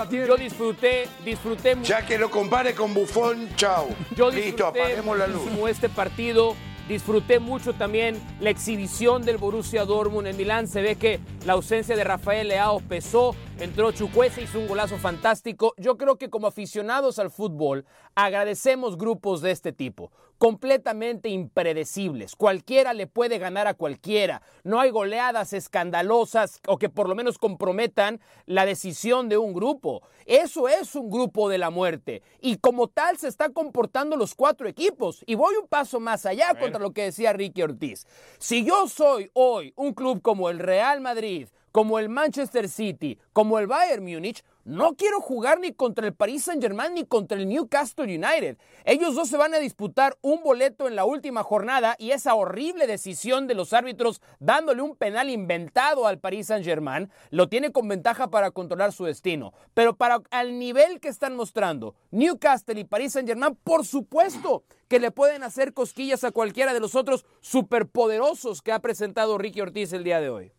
Yo 0.09 0.35
disfruté, 0.37 1.07
disfruté 1.23 1.75
mucho. 1.75 1.89
Ya 1.89 2.05
que 2.05 2.17
lo 2.17 2.29
compare 2.29 2.73
con 2.75 2.93
Buffon, 2.93 3.49
chao. 3.55 3.87
Yo 4.15 4.29
Listo, 4.29 4.71
disfruté 4.71 4.81
apaguemos 4.81 5.17
la 5.17 5.27
luz. 5.27 5.49
este 5.69 5.89
partido. 5.89 6.55
Disfruté 6.89 7.37
mucho 7.37 7.73
también 7.73 8.19
la 8.41 8.49
exhibición 8.49 9.21
del 9.21 9.37
Borussia 9.37 9.85
Dortmund 9.85 10.25
en 10.25 10.35
Milán. 10.35 10.67
Se 10.67 10.81
ve 10.81 10.95
que 10.95 11.19
la 11.45 11.53
ausencia 11.53 11.95
de 11.95 12.03
Rafael 12.03 12.47
Leao 12.47 12.79
pesó. 12.79 13.35
Entró 13.59 13.91
Chukwueze, 13.91 14.41
hizo 14.41 14.57
un 14.57 14.67
golazo 14.67 14.97
fantástico. 14.97 15.75
Yo 15.77 15.97
creo 15.97 16.17
que 16.17 16.31
como 16.31 16.47
aficionados 16.47 17.19
al 17.19 17.29
fútbol 17.29 17.85
agradecemos 18.15 18.97
grupos 18.97 19.41
de 19.41 19.51
este 19.51 19.71
tipo, 19.71 20.11
completamente 20.39 21.29
impredecibles. 21.29 22.35
Cualquiera 22.35 22.93
le 22.93 23.05
puede 23.05 23.37
ganar 23.37 23.67
a 23.67 23.75
cualquiera. 23.75 24.41
No 24.63 24.79
hay 24.79 24.89
goleadas 24.89 25.53
escandalosas 25.53 26.61
o 26.65 26.77
que 26.77 26.89
por 26.89 27.07
lo 27.07 27.13
menos 27.13 27.37
comprometan 27.37 28.21
la 28.45 28.65
decisión 28.65 29.29
de 29.29 29.37
un 29.37 29.53
grupo. 29.53 30.01
Eso 30.25 30.67
es 30.67 30.95
un 30.95 31.11
grupo 31.11 31.49
de 31.49 31.57
la 31.57 31.69
muerte. 31.69 32.23
Y 32.39 32.57
como 32.57 32.87
tal 32.87 33.17
se 33.17 33.27
están 33.27 33.51
comportando 33.51 34.15
los 34.15 34.33
cuatro 34.33 34.67
equipos. 34.67 35.23
Y 35.27 35.35
voy 35.35 35.55
un 35.55 35.67
paso 35.67 35.99
más 35.99 36.25
allá 36.25 36.57
contra 36.57 36.79
lo 36.79 36.93
que 36.93 37.03
decía 37.03 37.33
Ricky 37.33 37.61
Ortiz. 37.61 38.07
Si 38.39 38.63
yo 38.63 38.87
soy 38.87 39.29
hoy 39.33 39.73
un 39.75 39.93
club 39.93 40.21
como 40.21 40.49
el 40.49 40.59
Real 40.59 41.01
Madrid, 41.01 41.49
como 41.71 41.99
el 41.99 42.09
Manchester 42.09 42.69
City, 42.69 43.19
como 43.33 43.59
el 43.59 43.67
Bayern 43.67 44.03
Múnich, 44.03 44.43
no 44.69 44.95
quiero 44.95 45.19
jugar 45.19 45.59
ni 45.59 45.73
contra 45.73 46.05
el 46.05 46.13
Paris 46.13 46.43
Saint-Germain 46.43 46.93
ni 46.93 47.03
contra 47.03 47.37
el 47.37 47.47
Newcastle 47.47 48.05
United. 48.05 48.57
Ellos 48.85 49.15
dos 49.15 49.27
se 49.27 49.37
van 49.37 49.55
a 49.55 49.59
disputar 49.59 50.17
un 50.21 50.43
boleto 50.43 50.87
en 50.87 50.95
la 50.95 51.05
última 51.05 51.41
jornada 51.41 51.95
y 51.97 52.11
esa 52.11 52.35
horrible 52.35 52.85
decisión 52.85 53.47
de 53.47 53.55
los 53.55 53.73
árbitros 53.73 54.21
dándole 54.39 54.83
un 54.83 54.95
penal 54.95 55.29
inventado 55.29 56.05
al 56.05 56.19
Paris 56.19 56.47
Saint-Germain 56.47 57.09
lo 57.31 57.49
tiene 57.49 57.71
con 57.71 57.87
ventaja 57.87 58.29
para 58.29 58.51
controlar 58.51 58.91
su 58.91 59.05
destino. 59.05 59.53
Pero 59.73 59.95
para 59.95 60.21
al 60.29 60.59
nivel 60.59 60.99
que 60.99 61.07
están 61.07 61.35
mostrando 61.35 61.95
Newcastle 62.11 62.79
y 62.79 62.83
Paris 62.83 63.13
Saint-Germain, 63.13 63.57
por 63.63 63.85
supuesto 63.85 64.63
que 64.87 64.99
le 64.99 65.09
pueden 65.09 65.43
hacer 65.43 65.73
cosquillas 65.73 66.23
a 66.23 66.31
cualquiera 66.31 66.73
de 66.73 66.79
los 66.79 66.95
otros 66.95 67.25
superpoderosos 67.41 68.61
que 68.61 68.71
ha 68.71 68.79
presentado 68.79 69.37
Ricky 69.37 69.61
Ortiz 69.61 69.93
el 69.93 70.03
día 70.03 70.19
de 70.19 70.29
hoy. 70.29 70.51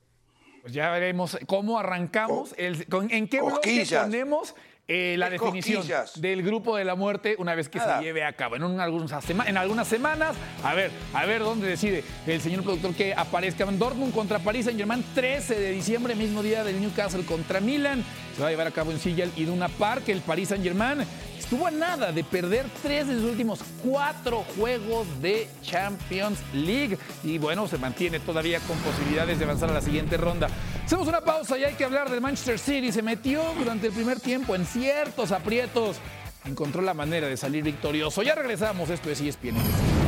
Pues 0.62 0.72
ya 0.74 0.90
veremos 0.90 1.38
cómo 1.46 1.78
arrancamos, 1.78 2.54
el- 2.58 2.86
con- 2.86 3.10
en 3.10 3.28
qué 3.28 3.40
bloque 3.40 3.86
ponemos 3.90 4.54
eh, 4.92 5.14
la 5.18 5.26
¿Qué 5.26 5.32
definición 5.38 5.76
cosquillas? 5.76 6.20
del 6.20 6.42
grupo 6.42 6.76
de 6.76 6.84
la 6.84 6.96
muerte 6.96 7.36
una 7.38 7.54
vez 7.54 7.68
que 7.68 7.78
Nada. 7.78 7.98
se 7.98 8.04
lleve 8.04 8.24
a 8.24 8.32
cabo. 8.32 8.56
En, 8.56 8.64
un- 8.64 8.80
algunas 8.80 9.24
sema- 9.24 9.46
en 9.48 9.56
algunas 9.56 9.86
semanas, 9.86 10.36
a 10.64 10.74
ver, 10.74 10.90
a 11.14 11.24
ver 11.26 11.42
dónde 11.42 11.68
decide 11.68 12.02
el 12.26 12.40
señor 12.40 12.64
productor 12.64 12.94
que 12.94 13.14
aparezca. 13.14 13.64
Dortmund 13.66 14.12
contra 14.12 14.40
París 14.40 14.64
Saint 14.64 14.78
Germain, 14.78 15.04
13 15.14 15.54
de 15.60 15.70
diciembre, 15.70 16.14
mismo 16.16 16.42
día 16.42 16.64
del 16.64 16.80
Newcastle 16.80 17.24
contra 17.24 17.60
Milan. 17.60 18.04
Va 18.40 18.46
a 18.46 18.50
llevar 18.50 18.66
a 18.66 18.70
cabo 18.70 18.90
en 18.90 18.98
Sillal 18.98 19.30
y 19.36 19.44
Duna 19.44 19.68
Park. 19.68 20.08
El 20.08 20.20
París 20.20 20.48
Saint 20.48 20.64
Germain 20.64 21.04
estuvo 21.38 21.66
a 21.66 21.70
nada 21.70 22.10
de 22.10 22.24
perder 22.24 22.66
tres 22.82 23.06
de 23.06 23.14
sus 23.14 23.24
últimos 23.24 23.60
cuatro 23.84 24.44
juegos 24.56 25.06
de 25.20 25.48
Champions 25.62 26.38
League. 26.54 26.96
Y 27.22 27.38
bueno, 27.38 27.68
se 27.68 27.76
mantiene 27.76 28.20
todavía 28.20 28.60
con 28.60 28.78
posibilidades 28.78 29.38
de 29.38 29.44
avanzar 29.44 29.70
a 29.70 29.74
la 29.74 29.82
siguiente 29.82 30.16
ronda. 30.16 30.48
Hacemos 30.84 31.06
una 31.06 31.20
pausa 31.20 31.58
y 31.58 31.64
hay 31.64 31.74
que 31.74 31.84
hablar 31.84 32.10
del 32.10 32.20
Manchester 32.20 32.58
City. 32.58 32.92
Se 32.92 33.02
metió 33.02 33.42
durante 33.58 33.88
el 33.88 33.92
primer 33.92 34.20
tiempo 34.20 34.54
en 34.54 34.64
ciertos 34.64 35.32
aprietos. 35.32 35.98
Encontró 36.46 36.80
la 36.80 36.94
manera 36.94 37.26
de 37.26 37.36
salir 37.36 37.62
victorioso. 37.62 38.22
Ya 38.22 38.34
regresamos. 38.34 38.88
Esto 38.88 39.10
es 39.10 39.20
ESPN. 39.20 39.99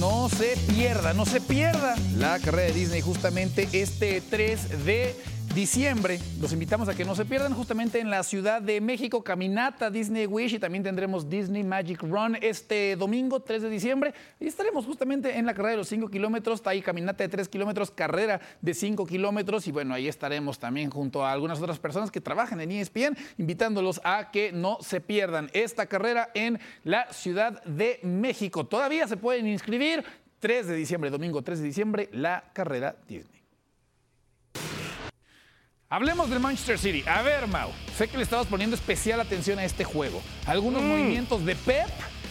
No 0.00 0.30
se 0.30 0.56
pierda, 0.56 1.12
no 1.12 1.26
se 1.26 1.42
pierda 1.42 1.94
la 2.16 2.38
carrera 2.38 2.68
de 2.68 2.72
Disney 2.72 3.02
justamente 3.02 3.68
este 3.72 4.22
3 4.22 4.86
de 4.86 5.14
diciembre. 5.54 6.18
Los 6.40 6.52
invitamos 6.52 6.88
a 6.88 6.94
que 6.94 7.04
no 7.04 7.14
se 7.14 7.24
pierdan 7.24 7.54
justamente 7.54 7.98
en 7.98 8.08
la 8.08 8.22
Ciudad 8.22 8.62
de 8.62 8.80
México, 8.80 9.24
caminata 9.24 9.90
Disney 9.90 10.26
Wish 10.26 10.54
y 10.54 10.58
también 10.58 10.84
tendremos 10.84 11.28
Disney 11.28 11.64
Magic 11.64 12.02
Run 12.02 12.36
este 12.40 12.94
domingo 12.96 13.40
3 13.40 13.62
de 13.62 13.70
diciembre. 13.70 14.14
Y 14.38 14.46
estaremos 14.46 14.86
justamente 14.86 15.36
en 15.36 15.46
la 15.46 15.54
carrera 15.54 15.72
de 15.72 15.76
los 15.78 15.88
5 15.88 16.08
kilómetros, 16.08 16.62
ahí 16.66 16.80
caminata 16.82 17.24
de 17.24 17.28
3 17.28 17.48
kilómetros, 17.48 17.90
carrera 17.90 18.40
de 18.60 18.74
5 18.74 19.06
kilómetros 19.06 19.66
y 19.66 19.72
bueno, 19.72 19.94
ahí 19.94 20.06
estaremos 20.06 20.58
también 20.58 20.90
junto 20.90 21.24
a 21.24 21.32
algunas 21.32 21.60
otras 21.60 21.78
personas 21.78 22.10
que 22.10 22.20
trabajan 22.20 22.60
en 22.60 22.70
ESPN, 22.70 23.16
invitándolos 23.38 24.00
a 24.04 24.30
que 24.30 24.52
no 24.52 24.78
se 24.80 25.00
pierdan 25.00 25.50
esta 25.52 25.86
carrera 25.86 26.30
en 26.34 26.60
la 26.84 27.12
Ciudad 27.12 27.62
de 27.64 27.98
México. 28.04 28.66
Todavía 28.66 29.08
se 29.08 29.16
pueden 29.16 29.48
inscribir 29.48 30.04
3 30.38 30.68
de 30.68 30.76
diciembre, 30.76 31.10
domingo 31.10 31.42
3 31.42 31.58
de 31.58 31.64
diciembre, 31.64 32.08
la 32.12 32.44
carrera 32.52 32.94
Disney. 33.08 33.39
Hablemos 35.92 36.30
del 36.30 36.38
Manchester 36.38 36.78
City. 36.78 37.02
A 37.04 37.20
ver, 37.22 37.48
Mau, 37.48 37.68
sé 37.98 38.06
que 38.06 38.16
le 38.16 38.22
estabas 38.22 38.46
poniendo 38.46 38.76
especial 38.76 39.18
atención 39.18 39.58
a 39.58 39.64
este 39.64 39.82
juego. 39.82 40.22
Algunos 40.46 40.82
movimientos 40.82 41.44
de 41.44 41.56
Pep 41.56 41.88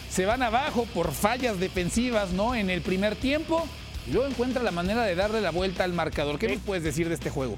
se 0.08 0.24
van 0.24 0.42
abajo 0.42 0.86
por 0.94 1.12
fallas 1.12 1.60
defensivas, 1.60 2.30
¿no? 2.30 2.54
En 2.54 2.70
el 2.70 2.80
primer 2.80 3.16
tiempo. 3.16 3.68
Y 4.06 4.12
luego 4.12 4.26
encuentra 4.26 4.62
la 4.62 4.70
manera 4.70 5.02
de 5.02 5.14
darle 5.14 5.42
la 5.42 5.50
vuelta 5.50 5.84
al 5.84 5.92
marcador. 5.92 6.38
¿Qué 6.38 6.48
nos 6.48 6.62
puedes 6.62 6.82
decir 6.82 7.08
de 7.08 7.14
este 7.14 7.28
juego? 7.28 7.54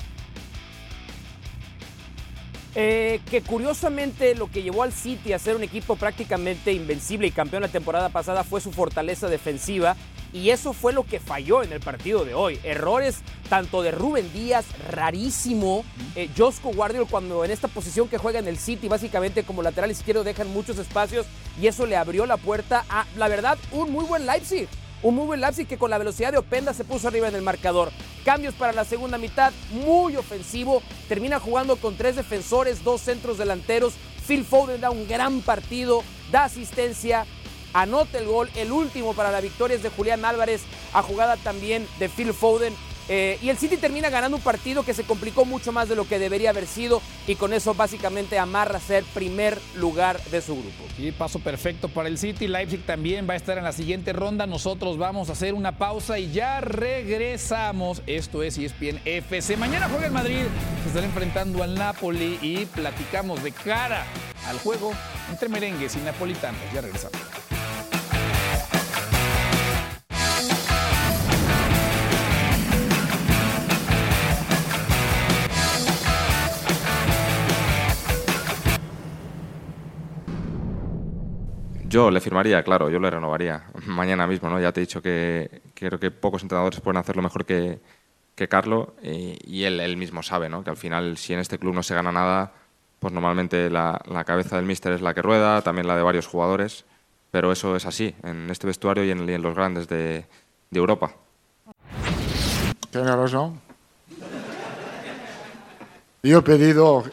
Eh, 2.75 3.21
que 3.31 3.43
curiosamente 3.43 4.35
lo 4.35 4.51
que 4.51 4.65
llevó 4.65 4.83
al 4.83 4.93
City 4.93 5.33
a 5.33 5.39
ser 5.39 5.55
un 5.55 5.63
equipo 5.63 5.95
prácticamente 5.95 6.73
invencible 6.73 7.29
y 7.29 7.31
campeón 7.31 7.63
la 7.63 7.69
temporada 7.69 8.09
pasada 8.09 8.43
fue 8.43 8.61
su 8.61 8.73
fortaleza 8.73 9.29
defensiva 9.29 9.95
y 10.33 10.51
eso 10.51 10.73
fue 10.73 10.93
lo 10.93 11.05
que 11.05 11.21
falló 11.21 11.63
en 11.63 11.73
el 11.73 11.81
partido 11.81 12.25
de 12.25 12.35
hoy. 12.35 12.59
Errores 12.65 13.23
tanto 13.49 13.83
de 13.83 13.91
Rubén 13.91 14.33
Díaz, 14.33 14.65
rarísimo, 14.91 15.85
eh, 16.17 16.29
Josco 16.37 16.71
Guardiol 16.73 17.07
cuando 17.09 17.45
en 17.45 17.51
esta 17.51 17.69
posición 17.69 18.09
que 18.09 18.19
juega 18.19 18.39
en 18.39 18.49
el 18.49 18.59
City 18.59 18.89
básicamente 18.89 19.45
como 19.45 19.63
lateral 19.63 19.91
izquierdo 19.91 20.25
dejan 20.25 20.49
muchos 20.49 20.79
espacios 20.79 21.27
y 21.61 21.67
eso 21.67 21.87
le 21.87 21.97
abrió 21.97 22.25
la 22.27 22.39
puerta 22.39 22.85
a, 22.89 23.07
la 23.17 23.29
verdad, 23.29 23.59
un 23.73 23.93
muy 23.93 24.05
buen 24.05 24.27
Leipzig. 24.27 24.69
Un 25.03 25.17
muy 25.17 25.27
buen 25.27 25.41
Leipzig 25.41 25.67
que 25.67 25.79
con 25.79 25.91
la 25.91 25.99
velocidad 25.99 26.31
de 26.31 26.39
Openda 26.39 26.73
se 26.73 26.85
puso 26.85 27.09
arriba 27.09 27.27
en 27.27 27.35
el 27.35 27.43
marcador. 27.43 27.91
Cambios 28.25 28.55
para 28.55 28.73
la 28.73 28.85
segunda 28.85 29.19
mitad, 29.19 29.53
muy 29.73 30.17
ofensivo. 30.17 30.81
Termina 31.09 31.41
jugando 31.41 31.75
con 31.75 31.97
tres 31.97 32.15
defensores, 32.15 32.85
dos 32.85 33.01
centros 33.01 33.37
delanteros. 33.37 33.95
Phil 34.27 34.45
Foden 34.45 34.81
da 34.81 34.91
un 34.91 35.09
gran 35.09 35.41
partido, 35.41 36.05
da 36.31 36.45
asistencia, 36.45 37.27
anota 37.73 38.19
el 38.19 38.27
gol. 38.27 38.51
El 38.57 38.73
último 38.73 39.15
para 39.15 39.31
la 39.31 39.41
victoria 39.41 39.77
es 39.77 39.83
de 39.83 39.91
Julián 39.91 40.25
Álvarez, 40.25 40.63
a 40.93 41.03
jugada 41.03 41.37
también 41.37 41.87
de 41.99 42.09
Phil 42.09 42.33
Foden. 42.33 42.75
Eh, 43.09 43.39
y 43.43 43.49
el 43.49 43.59
City 43.59 43.77
termina 43.77 44.11
ganando 44.11 44.37
un 44.37 44.43
partido 44.43 44.85
que 44.85 44.95
se 44.95 45.03
complicó 45.03 45.45
mucho 45.45 45.73
más 45.73 45.89
de 45.89 45.97
lo 45.97 46.07
que 46.07 46.19
debería 46.19 46.51
haber 46.51 46.67
sido 46.67 47.03
y 47.27 47.35
con 47.35 47.53
eso 47.53 47.75
básicamente 47.75 48.39
amarra 48.39 48.79
ser 48.79 49.03
primer 49.13 49.59
lugar 49.75 50.23
de 50.31 50.41
su 50.41 50.55
grupo. 50.55 50.85
Y 50.99 51.11
paso 51.11 51.41
perfecto 51.41 51.89
para 51.89 52.09
el 52.09 52.17
City. 52.17 52.47
Leipzig 52.47 52.85
también 52.87 53.29
va 53.29 53.35
a 53.35 53.37
estar 53.37 53.59
en 53.59 53.65
la 53.65 53.73
siguiente 53.73 54.13
ronda. 54.13 54.47
Nosotros 54.47 54.99
vamos 54.99 55.29
a 55.29 55.33
hacer 55.33 55.55
una 55.55 55.79
pausa 55.79 56.19
y 56.19 56.31
ya 56.31 56.61
regresamos. 56.61 58.03
Esto 58.07 58.43
es 58.43 58.57
ESPN 58.57 59.01
FC. 59.05 59.57
Mañana 59.57 59.89
juega 59.89 60.07
el 60.07 60.13
Madrid. 60.13 60.45
Se 60.83 60.89
estará 60.89 61.07
enfrentando 61.07 61.63
al 61.63 61.75
Napoli 61.75 62.39
y 62.41 62.67
platicamos 62.67 63.43
de 63.43 63.53
cara 63.53 64.07
al 64.47 64.59
juego 64.59 64.93
entre 65.31 65.49
merengues 65.49 65.97
y 65.97 65.99
napolitanos. 65.99 66.61
Ya 66.73 66.81
regresamos. 66.81 67.42
Yo 81.93 82.11
le 82.11 82.23
firmaría, 82.23 82.63
claro, 82.63 82.89
yo 82.89 82.99
le 82.99 83.11
renovaría 83.11 83.65
mañana 83.87 84.27
mismo, 84.27 84.49
¿no? 84.49 84.59
Ya 84.59 84.73
te 84.73 84.81
he 84.81 84.87
dicho 84.87 85.03
que, 85.03 85.61
creo 85.75 86.01
que 86.01 86.11
pocos 86.11 86.43
entrenadores 86.43 86.81
pueden 86.81 86.97
hacerlo 86.97 87.21
mejor 87.21 87.45
que, 87.45 87.81
Carlo 88.49 88.95
y, 89.03 89.63
él, 89.63 89.97
mismo 89.97 90.23
sabe, 90.23 90.49
¿no? 90.49 90.65
Que 90.65 90.71
al 90.71 90.77
final, 90.77 91.17
si 91.17 91.33
en 91.33 91.39
este 91.39 91.59
club 91.59 91.75
no 91.75 91.85
se 91.85 91.95
gana 91.95 92.11
nada, 92.11 92.53
pues 92.99 93.13
normalmente 93.13 93.71
la, 93.71 94.01
cabeza 94.27 94.57
del 94.57 94.65
míster 94.65 94.93
es 94.95 95.01
la 95.01 95.15
que 95.15 95.23
rueda, 95.23 95.61
también 95.63 95.87
la 95.87 95.95
de 95.95 96.03
varios 96.03 96.27
jugadores, 96.27 96.85
pero 97.31 97.53
eso 97.53 97.77
es 97.77 97.87
así 97.87 98.17
en 98.25 98.51
este 98.51 98.67
vestuario 98.67 99.05
y 99.05 99.11
en, 99.11 99.43
los 99.43 99.55
grandes 99.55 99.87
de, 99.87 100.25
de 100.71 100.79
Europa. 100.79 101.13
Razón. 102.93 103.61
Yo 106.25 106.39
he 106.39 106.43
pedido 106.43 107.05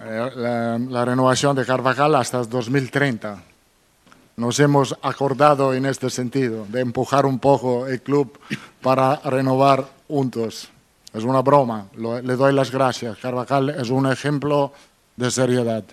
eh, 0.00 0.30
la, 0.36 0.78
la, 0.78 1.04
renovación 1.04 1.56
de 1.56 1.64
Carvajal 1.64 2.14
hasta 2.14 2.44
2030 2.44 3.53
nos 4.36 4.58
hemos 4.58 4.96
acordado 5.02 5.74
en 5.74 5.86
este 5.86 6.10
sentido, 6.10 6.66
de 6.68 6.80
empujar 6.80 7.26
un 7.26 7.38
poco 7.38 7.86
el 7.86 8.02
club 8.02 8.38
para 8.82 9.16
renovar 9.16 9.86
juntos. 10.08 10.68
Es 11.12 11.22
una 11.22 11.42
broma, 11.42 11.86
le 11.94 12.36
doy 12.36 12.52
las 12.52 12.70
gracias. 12.72 13.18
Carvajal 13.18 13.70
es 13.70 13.90
un 13.90 14.10
ejemplo 14.10 14.72
de 15.16 15.30
seriedad. 15.30 15.84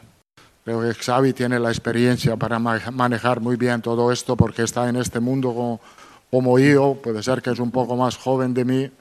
Creo 0.63 0.81
que 0.81 0.93
Xavi 0.93 1.33
tiene 1.33 1.59
la 1.59 1.69
experiencia 1.69 2.35
para 2.37 2.59
manejar 2.59 3.39
muy 3.39 3.55
bien 3.55 3.81
todo 3.81 4.11
esto 4.11 4.35
porque 4.35 4.63
está 4.63 4.89
en 4.89 4.95
este 4.95 5.19
mundo 5.19 5.53
como, 5.53 5.79
como 6.29 6.57
yo. 6.59 6.97
Puede 7.03 7.21
ser 7.21 7.41
que 7.41 7.51
es 7.51 7.59
un 7.59 7.71
poco 7.71 7.95
más 7.95 8.17
joven 8.17 8.53
de 8.53 8.65
mí, 8.65 8.91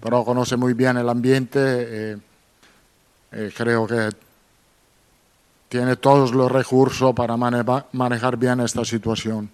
pero 0.00 0.24
conoce 0.24 0.56
muy 0.56 0.74
bien 0.74 0.96
el 0.98 1.08
ambiente. 1.08 1.58
Eh, 1.60 2.16
eh, 3.32 3.52
creo 3.56 3.86
que 3.86 4.10
tiene 5.72 5.96
todos 5.96 6.32
los 6.32 6.52
recursos 6.52 7.14
para 7.14 7.34
manejar 7.38 8.36
bien 8.36 8.60
esta 8.60 8.84
situación. 8.84 9.48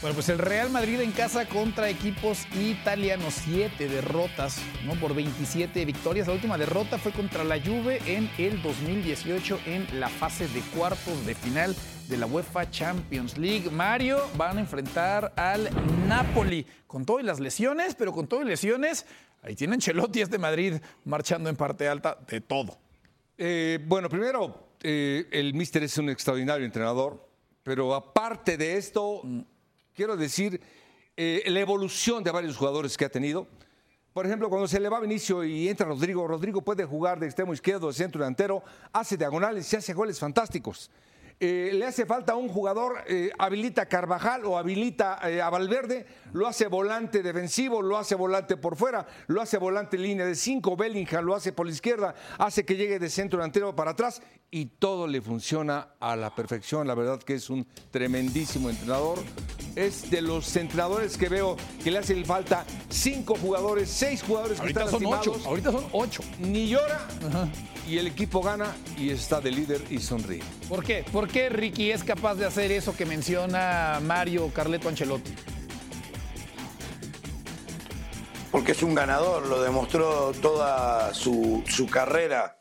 Bueno, 0.00 0.16
pues 0.16 0.28
el 0.28 0.38
Real 0.38 0.70
Madrid 0.70 1.00
en 1.02 1.12
casa 1.12 1.46
contra 1.46 1.88
equipos 1.88 2.44
italianos, 2.60 3.34
siete 3.34 3.88
derrotas, 3.88 4.60
¿no? 4.86 4.94
Por 4.94 5.14
27 5.14 5.84
victorias. 5.84 6.26
La 6.26 6.32
última 6.32 6.58
derrota 6.58 6.98
fue 6.98 7.12
contra 7.12 7.44
la 7.44 7.60
Juve 7.60 8.00
en 8.06 8.28
el 8.36 8.60
2018 8.60 9.60
en 9.66 10.00
la 10.00 10.08
fase 10.08 10.48
de 10.48 10.62
cuartos 10.76 11.24
de 11.24 11.36
final 11.36 11.76
de 12.08 12.16
la 12.16 12.26
UEFA 12.26 12.68
Champions 12.72 13.38
League. 13.38 13.70
Mario 13.70 14.18
van 14.36 14.58
a 14.58 14.62
enfrentar 14.62 15.32
al 15.36 15.70
Napoli 16.08 16.66
con 16.88 17.04
todas 17.04 17.24
las 17.24 17.38
lesiones, 17.38 17.94
pero 17.94 18.12
con 18.12 18.26
todas 18.26 18.44
las 18.44 18.50
lesiones, 18.50 19.06
ahí 19.44 19.54
tienen 19.54 19.78
Chelotti 19.78 20.22
este 20.22 20.38
Madrid 20.38 20.74
marchando 21.04 21.48
en 21.48 21.54
parte 21.54 21.86
alta 21.86 22.18
de 22.28 22.40
todo. 22.40 22.83
Eh, 23.36 23.80
bueno, 23.84 24.08
primero, 24.08 24.68
eh, 24.82 25.26
el 25.32 25.54
Mister 25.54 25.82
es 25.82 25.98
un 25.98 26.08
extraordinario 26.08 26.64
entrenador, 26.64 27.28
pero 27.64 27.94
aparte 27.94 28.56
de 28.56 28.76
esto, 28.76 29.22
quiero 29.92 30.16
decir 30.16 30.60
eh, 31.16 31.42
la 31.46 31.58
evolución 31.58 32.22
de 32.22 32.30
varios 32.30 32.56
jugadores 32.56 32.96
que 32.96 33.04
ha 33.04 33.08
tenido. 33.08 33.48
Por 34.12 34.24
ejemplo, 34.26 34.48
cuando 34.48 34.68
se 34.68 34.78
le 34.78 34.88
va 34.88 34.98
a 34.98 35.04
inicio 35.04 35.42
y 35.42 35.68
entra 35.68 35.86
Rodrigo, 35.86 36.28
Rodrigo 36.28 36.62
puede 36.62 36.84
jugar 36.84 37.18
de 37.18 37.26
extremo 37.26 37.52
izquierdo, 37.52 37.88
de 37.88 37.94
centro 37.94 38.20
delantero, 38.20 38.62
hace 38.92 39.16
diagonales 39.16 39.72
y 39.72 39.76
hace 39.76 39.92
goles 39.92 40.20
fantásticos. 40.20 40.88
Eh, 41.40 41.72
le 41.74 41.84
hace 41.84 42.06
falta 42.06 42.36
un 42.36 42.48
jugador, 42.48 43.02
eh, 43.08 43.30
habilita 43.38 43.82
a 43.82 43.86
Carvajal 43.86 44.44
o 44.44 44.56
habilita 44.56 45.18
eh, 45.28 45.42
a 45.42 45.50
Valverde, 45.50 46.06
lo 46.32 46.46
hace 46.46 46.68
volante 46.68 47.22
defensivo, 47.22 47.82
lo 47.82 47.98
hace 47.98 48.14
volante 48.14 48.56
por 48.56 48.76
fuera, 48.76 49.06
lo 49.26 49.42
hace 49.42 49.58
volante 49.58 49.98
línea 49.98 50.24
de 50.26 50.36
cinco, 50.36 50.76
Bellingham 50.76 51.24
lo 51.24 51.34
hace 51.34 51.52
por 51.52 51.66
la 51.66 51.72
izquierda, 51.72 52.14
hace 52.38 52.64
que 52.64 52.76
llegue 52.76 53.00
de 53.00 53.10
centro 53.10 53.40
delantero 53.40 53.74
para 53.74 53.90
atrás 53.90 54.22
y 54.54 54.66
todo 54.66 55.08
le 55.08 55.20
funciona 55.20 55.88
a 55.98 56.14
la 56.14 56.32
perfección. 56.32 56.86
La 56.86 56.94
verdad 56.94 57.20
que 57.20 57.34
es 57.34 57.50
un 57.50 57.66
tremendísimo 57.90 58.70
entrenador. 58.70 59.18
Es 59.74 60.08
de 60.12 60.22
los 60.22 60.54
entrenadores 60.54 61.16
que 61.16 61.28
veo 61.28 61.56
que 61.82 61.90
le 61.90 61.98
hacen 61.98 62.24
falta 62.24 62.64
cinco 62.88 63.34
jugadores, 63.34 63.90
seis 63.90 64.22
jugadores 64.22 64.60
ahorita 64.60 64.80
que 64.82 64.86
están 64.86 65.00
son 65.00 65.12
ocho, 65.12 65.40
ahorita 65.44 65.72
son 65.72 65.84
ocho. 65.90 66.22
Ni 66.38 66.68
llora 66.68 67.00
y 67.88 67.98
el 67.98 68.06
equipo 68.06 68.42
gana 68.42 68.76
y 68.96 69.10
está 69.10 69.40
de 69.40 69.50
líder 69.50 69.82
y 69.90 69.98
sonríe. 69.98 70.44
¿Por 70.68 70.84
qué? 70.84 71.04
¿Por 71.10 71.26
qué 71.26 71.48
Ricky 71.48 71.90
es 71.90 72.04
capaz 72.04 72.36
de 72.36 72.46
hacer 72.46 72.70
eso 72.70 72.96
que 72.96 73.06
menciona 73.06 73.98
Mario 74.04 74.52
Carleto 74.54 74.88
Ancelotti? 74.88 75.34
Porque 78.52 78.70
es 78.70 78.84
un 78.84 78.94
ganador, 78.94 79.48
lo 79.48 79.60
demostró 79.60 80.30
toda 80.40 81.12
su, 81.12 81.64
su 81.66 81.88
carrera 81.88 82.60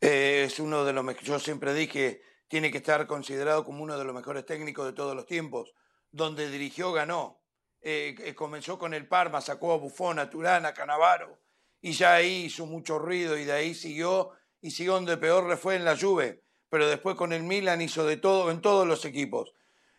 eh, 0.00 0.44
es 0.46 0.60
uno 0.60 0.84
de 0.84 0.92
los 0.92 1.20
yo 1.22 1.38
siempre 1.38 1.74
dije, 1.74 2.22
tiene 2.46 2.70
que 2.70 2.78
estar 2.78 3.06
considerado 3.06 3.64
como 3.64 3.82
uno 3.82 3.98
de 3.98 4.04
los 4.04 4.14
mejores 4.14 4.46
técnicos 4.46 4.86
de 4.86 4.92
todos 4.92 5.16
los 5.16 5.26
tiempos. 5.26 5.74
Donde 6.10 6.50
dirigió, 6.50 6.92
ganó. 6.92 7.40
Eh, 7.80 8.14
eh, 8.20 8.34
comenzó 8.34 8.78
con 8.78 8.94
el 8.94 9.06
Parma, 9.06 9.40
sacó 9.40 9.72
a 9.72 9.76
Buffon, 9.76 10.18
a 10.18 10.30
Turán, 10.30 10.66
a 10.66 10.74
Canavaro, 10.74 11.38
y 11.80 11.92
ya 11.92 12.14
ahí 12.14 12.46
hizo 12.46 12.66
mucho 12.66 12.98
ruido 12.98 13.38
y 13.38 13.44
de 13.44 13.52
ahí 13.52 13.74
siguió, 13.74 14.30
y 14.60 14.72
siguió 14.72 14.94
donde 14.94 15.16
peor 15.16 15.48
le 15.48 15.56
fue 15.56 15.76
en 15.76 15.84
la 15.84 15.96
Juve. 15.96 16.42
Pero 16.70 16.88
después 16.88 17.16
con 17.16 17.32
el 17.32 17.42
Milan 17.42 17.80
hizo 17.80 18.04
de 18.04 18.16
todo 18.16 18.50
en 18.50 18.60
todos 18.60 18.86
los 18.86 19.04
equipos. 19.04 19.52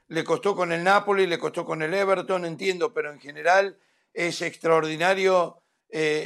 Le 0.07 0.23
costó 0.23 0.55
con 0.55 0.71
el 0.71 0.83
Napoli, 0.83 1.27
le 1.27 1.39
costó 1.39 1.65
con 1.65 1.81
el 1.81 1.93
Everton, 1.93 2.45
entiendo, 2.45 2.93
pero 2.93 3.11
en 3.11 3.19
general 3.19 3.79
es 4.13 4.41
extraordinario 4.41 5.61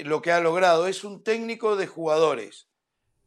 lo 0.06 0.22
que 0.22 0.32
ha 0.32 0.40
logrado. 0.40 0.88
Es 0.88 1.04
un 1.04 1.24
técnico 1.24 1.76
de 1.76 1.88
jugadores 1.88 2.68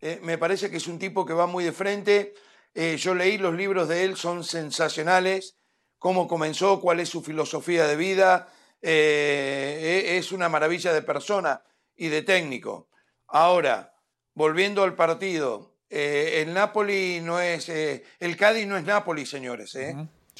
eh, 0.00 0.20
me 0.22 0.38
parece 0.38 0.70
que 0.70 0.76
es 0.76 0.86
un 0.86 0.98
tipo 0.98 1.24
que 1.24 1.32
va 1.32 1.46
muy 1.46 1.64
de 1.64 1.72
frente. 1.72 2.34
Eh, 2.74 2.96
yo 2.98 3.14
leí 3.14 3.38
los 3.38 3.54
libros 3.54 3.88
de 3.88 4.04
él, 4.04 4.16
son 4.16 4.44
sensacionales. 4.44 5.56
Cómo 5.98 6.28
comenzó, 6.28 6.80
cuál 6.80 7.00
es 7.00 7.08
su 7.08 7.22
filosofía 7.22 7.86
de 7.86 7.96
vida. 7.96 8.52
Eh, 8.82 10.04
e, 10.06 10.18
es 10.18 10.32
una 10.32 10.48
maravilla 10.48 10.92
de 10.92 11.02
persona 11.02 11.62
y 11.94 12.08
de 12.08 12.22
técnico. 12.22 12.88
Ahora, 13.28 13.94
volviendo 14.34 14.82
al 14.82 14.94
partido, 14.94 15.74
el 15.88 16.52
Napoli 16.52 17.20
no 17.22 17.40
es. 17.40 17.68
el 17.68 18.36
Cádiz 18.36 18.66
no 18.66 18.76
es 18.76 18.84
Napoli, 18.84 19.24
señores. 19.24 19.74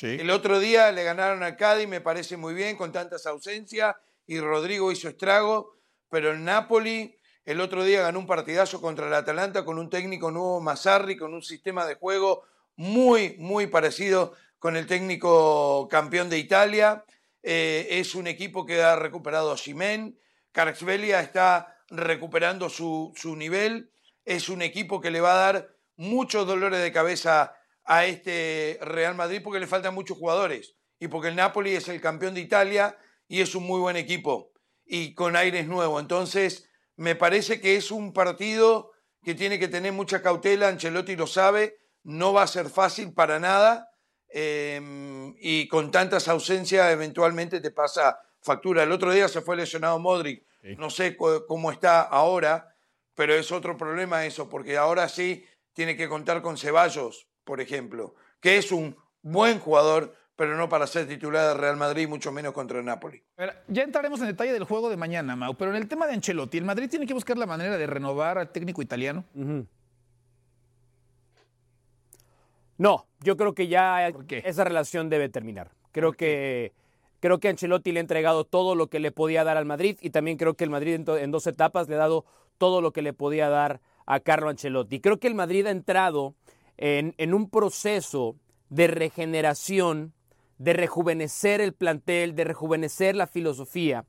El 0.02 0.30
otro 0.30 0.60
día 0.60 0.92
le 0.92 1.02
ganaron 1.04 1.42
al 1.42 1.56
Cádiz, 1.56 1.88
me 1.88 2.02
parece 2.02 2.36
muy 2.36 2.52
bien, 2.52 2.76
con 2.76 2.92
tantas 2.92 3.26
ausencias, 3.26 3.96
y 4.26 4.38
Rodrigo 4.38 4.92
hizo 4.92 5.08
estrago, 5.08 5.74
pero 6.10 6.32
el 6.32 6.44
Napoli 6.44 7.15
el 7.46 7.60
otro 7.60 7.84
día 7.84 8.02
ganó 8.02 8.18
un 8.18 8.26
partidazo 8.26 8.80
contra 8.80 9.06
el 9.06 9.14
Atalanta 9.14 9.64
con 9.64 9.78
un 9.78 9.88
técnico 9.88 10.32
nuevo, 10.32 10.60
Mazzarri, 10.60 11.16
con 11.16 11.32
un 11.32 11.42
sistema 11.42 11.86
de 11.86 11.94
juego 11.94 12.42
muy, 12.74 13.36
muy 13.38 13.68
parecido 13.68 14.34
con 14.58 14.76
el 14.76 14.88
técnico 14.88 15.86
campeón 15.88 16.28
de 16.28 16.38
Italia. 16.38 17.04
Eh, 17.44 17.86
es 17.92 18.16
un 18.16 18.26
equipo 18.26 18.66
que 18.66 18.82
ha 18.82 18.96
recuperado 18.96 19.52
a. 19.52 20.18
Carxvelia 20.50 21.20
está 21.20 21.78
recuperando 21.88 22.68
su, 22.68 23.12
su 23.14 23.36
nivel. 23.36 23.92
Es 24.24 24.48
un 24.48 24.60
equipo 24.60 25.00
que 25.00 25.12
le 25.12 25.20
va 25.20 25.34
a 25.34 25.52
dar 25.52 25.68
muchos 25.94 26.48
dolores 26.48 26.82
de 26.82 26.90
cabeza 26.90 27.54
a 27.84 28.06
este 28.06 28.80
Real 28.82 29.14
Madrid 29.14 29.40
porque 29.44 29.60
le 29.60 29.68
faltan 29.68 29.94
muchos 29.94 30.18
jugadores 30.18 30.74
y 30.98 31.06
porque 31.06 31.28
el 31.28 31.36
Napoli 31.36 31.76
es 31.76 31.88
el 31.88 32.00
campeón 32.00 32.34
de 32.34 32.40
Italia 32.40 32.98
y 33.28 33.40
es 33.40 33.54
un 33.54 33.62
muy 33.62 33.78
buen 33.78 33.96
equipo 33.96 34.50
y 34.84 35.14
con 35.14 35.36
aires 35.36 35.68
nuevos. 35.68 36.02
Entonces, 36.02 36.68
me 36.96 37.14
parece 37.14 37.60
que 37.60 37.76
es 37.76 37.90
un 37.90 38.12
partido 38.12 38.92
que 39.22 39.34
tiene 39.34 39.58
que 39.58 39.68
tener 39.68 39.92
mucha 39.92 40.22
cautela, 40.22 40.68
Ancelotti 40.68 41.16
lo 41.16 41.26
sabe, 41.26 41.78
no 42.04 42.32
va 42.32 42.42
a 42.42 42.46
ser 42.46 42.70
fácil 42.70 43.12
para 43.12 43.38
nada 43.38 43.90
em, 44.28 45.34
y 45.40 45.66
con 45.68 45.90
tantas 45.90 46.28
ausencias 46.28 46.92
eventualmente 46.92 47.60
te 47.60 47.70
pasa 47.70 48.20
factura. 48.40 48.84
El 48.84 48.92
otro 48.92 49.12
día 49.12 49.28
se 49.28 49.40
fue 49.40 49.56
lesionado 49.56 49.98
Modric, 49.98 50.44
no 50.78 50.90
sé 50.90 51.16
cómo 51.16 51.70
está 51.70 52.02
ahora, 52.02 52.74
pero 53.14 53.34
es 53.34 53.50
otro 53.52 53.76
problema 53.76 54.24
eso, 54.24 54.48
porque 54.48 54.76
ahora 54.76 55.08
sí 55.08 55.44
tiene 55.72 55.96
que 55.96 56.08
contar 56.08 56.42
con 56.42 56.56
Ceballos, 56.56 57.28
por 57.44 57.60
ejemplo, 57.60 58.14
que 58.40 58.58
es 58.58 58.72
un 58.72 58.96
buen 59.22 59.58
jugador, 59.58 60.16
pero 60.36 60.56
no 60.56 60.68
para 60.68 60.86
ser 60.86 61.08
titular 61.08 61.48
de 61.48 61.54
Real 61.54 61.76
Madrid, 61.76 62.06
mucho 62.06 62.30
menos 62.30 62.52
contra 62.52 62.78
el 62.78 62.84
Napoli. 62.84 63.22
Ya 63.68 63.82
entraremos 63.82 64.20
en 64.20 64.26
detalle 64.26 64.52
del 64.52 64.64
juego 64.64 64.90
de 64.90 64.96
mañana, 64.96 65.34
Mau, 65.34 65.54
pero 65.54 65.70
en 65.70 65.78
el 65.78 65.88
tema 65.88 66.06
de 66.06 66.12
Ancelotti, 66.12 66.58
¿el 66.58 66.64
Madrid 66.64 66.88
tiene 66.90 67.06
que 67.06 67.14
buscar 67.14 67.38
la 67.38 67.46
manera 67.46 67.76
de 67.76 67.86
renovar 67.86 68.38
al 68.38 68.50
técnico 68.50 68.82
italiano? 68.82 69.24
No, 72.78 73.06
yo 73.20 73.36
creo 73.36 73.54
que 73.54 73.68
ya 73.68 74.08
esa 74.08 74.64
relación 74.64 75.08
debe 75.08 75.28
terminar. 75.30 75.70
Creo 75.92 76.12
que 76.12 76.74
creo 77.20 77.40
que 77.40 77.48
Ancelotti 77.48 77.92
le 77.92 78.00
ha 78.00 78.02
entregado 78.02 78.44
todo 78.44 78.74
lo 78.74 78.88
que 78.88 79.00
le 79.00 79.10
podía 79.10 79.42
dar 79.42 79.56
al 79.56 79.64
Madrid 79.64 79.96
y 80.02 80.10
también 80.10 80.36
creo 80.36 80.54
que 80.54 80.64
el 80.64 80.70
Madrid 80.70 81.00
en, 81.08 81.30
dos 81.30 81.46
etapas 81.46 81.88
le 81.88 81.94
ha 81.94 81.98
dado 81.98 82.26
todo 82.58 82.82
lo 82.82 82.92
que 82.92 83.02
le 83.02 83.14
podía 83.14 83.48
dar 83.48 83.80
a 84.04 84.20
Carlo 84.20 84.50
Ancelotti. 84.50 85.00
Creo 85.00 85.18
que 85.18 85.26
el 85.26 85.34
Madrid 85.34 85.66
ha 85.66 85.70
entrado 85.70 86.34
en, 86.76 87.14
en 87.16 87.32
un 87.32 87.48
proceso 87.48 88.36
de 88.68 88.86
regeneración, 88.88 90.12
de 90.58 90.72
rejuvenecer 90.72 91.60
el 91.60 91.72
plantel, 91.72 92.34
de 92.34 92.44
rejuvenecer 92.44 93.16
la 93.16 93.26
filosofía. 93.26 94.04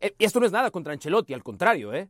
Eh, 0.00 0.14
Y 0.18 0.24
esto 0.24 0.40
no 0.40 0.46
es 0.46 0.52
nada 0.52 0.70
contra 0.70 0.92
Ancelotti, 0.92 1.34
al 1.34 1.42
contrario, 1.42 1.94
¿eh? 1.94 2.08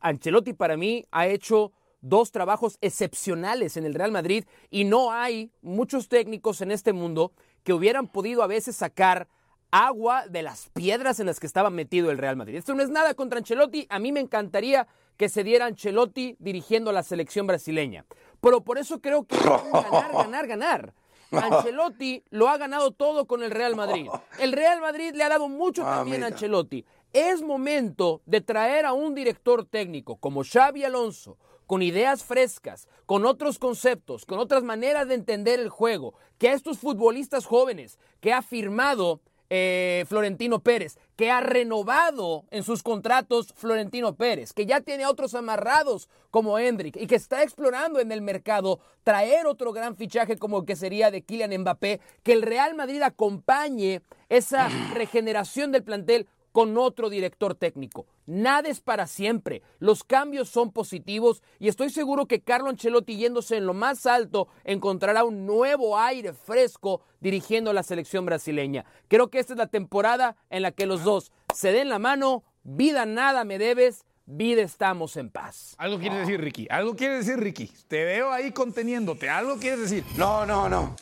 Ancelotti 0.00 0.52
para 0.52 0.76
mí 0.76 1.04
ha 1.10 1.26
hecho 1.26 1.72
dos 2.00 2.30
trabajos 2.30 2.78
excepcionales 2.80 3.76
en 3.76 3.84
el 3.84 3.94
Real 3.94 4.12
Madrid 4.12 4.44
y 4.70 4.84
no 4.84 5.12
hay 5.12 5.50
muchos 5.62 6.08
técnicos 6.08 6.60
en 6.60 6.70
este 6.70 6.92
mundo 6.92 7.32
que 7.64 7.72
hubieran 7.72 8.08
podido 8.08 8.42
a 8.42 8.46
veces 8.46 8.76
sacar 8.76 9.28
agua 9.70 10.26
de 10.28 10.42
las 10.42 10.68
piedras 10.70 11.20
en 11.20 11.26
las 11.26 11.40
que 11.40 11.46
estaba 11.46 11.70
metido 11.70 12.10
el 12.10 12.18
Real 12.18 12.36
Madrid. 12.36 12.56
Esto 12.56 12.74
no 12.74 12.82
es 12.82 12.88
nada 12.88 13.14
contra 13.14 13.38
Ancelotti, 13.38 13.86
a 13.90 13.98
mí 13.98 14.12
me 14.12 14.20
encantaría 14.20 14.86
que 15.16 15.28
se 15.28 15.44
diera 15.44 15.66
Ancelotti 15.66 16.36
dirigiendo 16.38 16.90
a 16.90 16.92
la 16.92 17.02
selección 17.02 17.46
brasileña. 17.46 18.06
Pero 18.40 18.62
por 18.62 18.78
eso 18.78 19.00
creo 19.00 19.24
que 19.26 19.36
ganar, 19.36 20.12
ganar, 20.12 20.46
ganar. 20.46 20.94
Ancelotti 21.30 22.22
lo 22.30 22.48
ha 22.48 22.56
ganado 22.56 22.90
todo 22.90 23.26
con 23.26 23.42
el 23.42 23.50
Real 23.50 23.76
Madrid. 23.76 24.08
El 24.38 24.52
Real 24.52 24.80
Madrid 24.80 25.12
le 25.14 25.24
ha 25.24 25.28
dado 25.28 25.48
mucho 25.48 25.82
también 25.82 26.24
a. 26.24 26.28
Ancelotti. 26.28 26.84
Es 27.12 27.42
momento 27.42 28.20
de 28.26 28.40
traer 28.40 28.84
a 28.86 28.92
un 28.92 29.14
director 29.14 29.64
técnico 29.64 30.16
como 30.16 30.44
Xavi 30.44 30.84
Alonso, 30.84 31.38
con 31.66 31.82
ideas 31.82 32.24
frescas, 32.24 32.88
con 33.06 33.26
otros 33.26 33.58
conceptos, 33.58 34.24
con 34.24 34.38
otras 34.38 34.62
maneras 34.62 35.08
de 35.08 35.14
entender 35.14 35.60
el 35.60 35.68
juego, 35.68 36.14
que 36.38 36.48
a 36.48 36.52
estos 36.54 36.78
futbolistas 36.78 37.46
jóvenes 37.46 37.98
que 38.20 38.32
ha 38.32 38.42
firmado 38.42 39.20
eh, 39.50 40.04
Florentino 40.08 40.60
Pérez, 40.60 40.98
que 41.16 41.30
ha 41.30 41.40
renovado 41.40 42.44
en 42.50 42.62
sus 42.62 42.82
contratos 42.82 43.54
Florentino 43.56 44.14
Pérez, 44.14 44.52
que 44.52 44.66
ya 44.66 44.80
tiene 44.80 45.04
a 45.04 45.10
otros 45.10 45.34
amarrados 45.34 46.08
como 46.30 46.58
Hendrik 46.58 46.96
y 46.96 47.06
que 47.06 47.14
está 47.14 47.42
explorando 47.42 48.00
en 48.00 48.12
el 48.12 48.20
mercado 48.20 48.80
traer 49.04 49.46
otro 49.46 49.72
gran 49.72 49.96
fichaje 49.96 50.36
como 50.36 50.58
el 50.58 50.64
que 50.66 50.76
sería 50.76 51.10
de 51.10 51.22
Kylian 51.22 51.62
Mbappé, 51.62 52.00
que 52.22 52.32
el 52.32 52.42
Real 52.42 52.74
Madrid 52.74 53.02
acompañe 53.02 54.02
esa 54.28 54.68
regeneración 54.94 55.72
del 55.72 55.82
plantel 55.82 56.28
con 56.52 56.76
otro 56.78 57.10
director 57.10 57.54
técnico. 57.54 58.06
Nada 58.26 58.68
es 58.68 58.80
para 58.80 59.06
siempre. 59.06 59.62
Los 59.78 60.04
cambios 60.04 60.48
son 60.48 60.72
positivos 60.72 61.42
y 61.58 61.68
estoy 61.68 61.90
seguro 61.90 62.26
que 62.26 62.42
Carlo 62.42 62.68
Ancelotti 62.68 63.16
yéndose 63.16 63.56
en 63.56 63.66
lo 63.66 63.74
más 63.74 64.06
alto 64.06 64.48
encontrará 64.64 65.24
un 65.24 65.46
nuevo 65.46 65.98
aire 65.98 66.32
fresco 66.32 67.02
dirigiendo 67.20 67.70
a 67.70 67.74
la 67.74 67.82
selección 67.82 68.26
brasileña. 68.26 68.84
Creo 69.08 69.28
que 69.28 69.38
esta 69.38 69.54
es 69.54 69.58
la 69.58 69.68
temporada 69.68 70.36
en 70.50 70.62
la 70.62 70.72
que 70.72 70.86
los 70.86 71.04
dos 71.04 71.32
se 71.54 71.72
den 71.72 71.88
la 71.88 71.98
mano, 71.98 72.44
vida 72.62 73.06
nada 73.06 73.44
me 73.44 73.58
debes, 73.58 74.04
vida 74.26 74.62
estamos 74.62 75.16
en 75.16 75.30
paz. 75.30 75.74
Algo 75.78 75.98
quieres 75.98 76.20
decir, 76.20 76.40
Ricky. 76.40 76.66
Algo 76.70 76.94
quieres 76.94 77.26
decir, 77.26 77.42
Ricky. 77.42 77.70
Te 77.88 78.04
veo 78.04 78.30
ahí 78.30 78.52
conteniéndote. 78.52 79.28
Algo 79.28 79.56
quieres 79.58 79.80
decir. 79.80 80.04
No, 80.16 80.44
no, 80.44 80.68
no. 80.68 80.96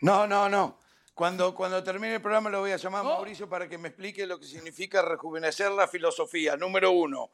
No, 0.00 0.26
no, 0.26 0.48
no. 0.48 0.78
Cuando, 1.14 1.54
cuando 1.54 1.82
termine 1.84 2.16
el 2.16 2.20
programa 2.20 2.50
lo 2.50 2.60
voy 2.60 2.72
a 2.72 2.76
llamar 2.76 3.02
a 3.02 3.04
Mauricio 3.04 3.48
para 3.48 3.68
que 3.68 3.78
me 3.78 3.88
explique 3.88 4.26
lo 4.26 4.40
que 4.40 4.46
significa 4.46 5.00
rejuvenecer 5.00 5.70
la 5.70 5.86
filosofía, 5.86 6.56
número 6.56 6.90
uno. 6.90 7.30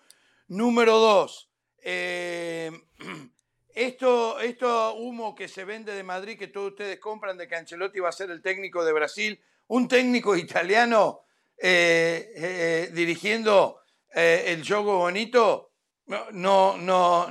Número 0.48 0.98
dos, 0.98 1.50
eh, 1.82 2.70
esto, 3.74 4.38
esto 4.40 4.94
humo 4.94 5.34
que 5.34 5.48
se 5.48 5.64
vende 5.64 5.94
de 5.94 6.02
Madrid, 6.02 6.38
que 6.38 6.48
todos 6.48 6.72
ustedes 6.72 6.98
compran 7.00 7.38
de 7.38 7.48
que 7.48 7.56
Ancelotti 7.56 8.00
va 8.00 8.10
a 8.10 8.12
ser 8.12 8.30
el 8.30 8.42
técnico 8.42 8.84
de 8.84 8.92
Brasil, 8.92 9.40
un 9.68 9.88
técnico 9.88 10.36
italiano 10.36 11.22
eh, 11.56 12.32
eh, 12.36 12.90
dirigiendo 12.92 13.80
eh, 14.14 14.44
el 14.48 14.66
juego 14.66 14.98
bonito, 14.98 15.72
no, 16.06 16.30
no, 16.32 16.76
no, 16.76 17.28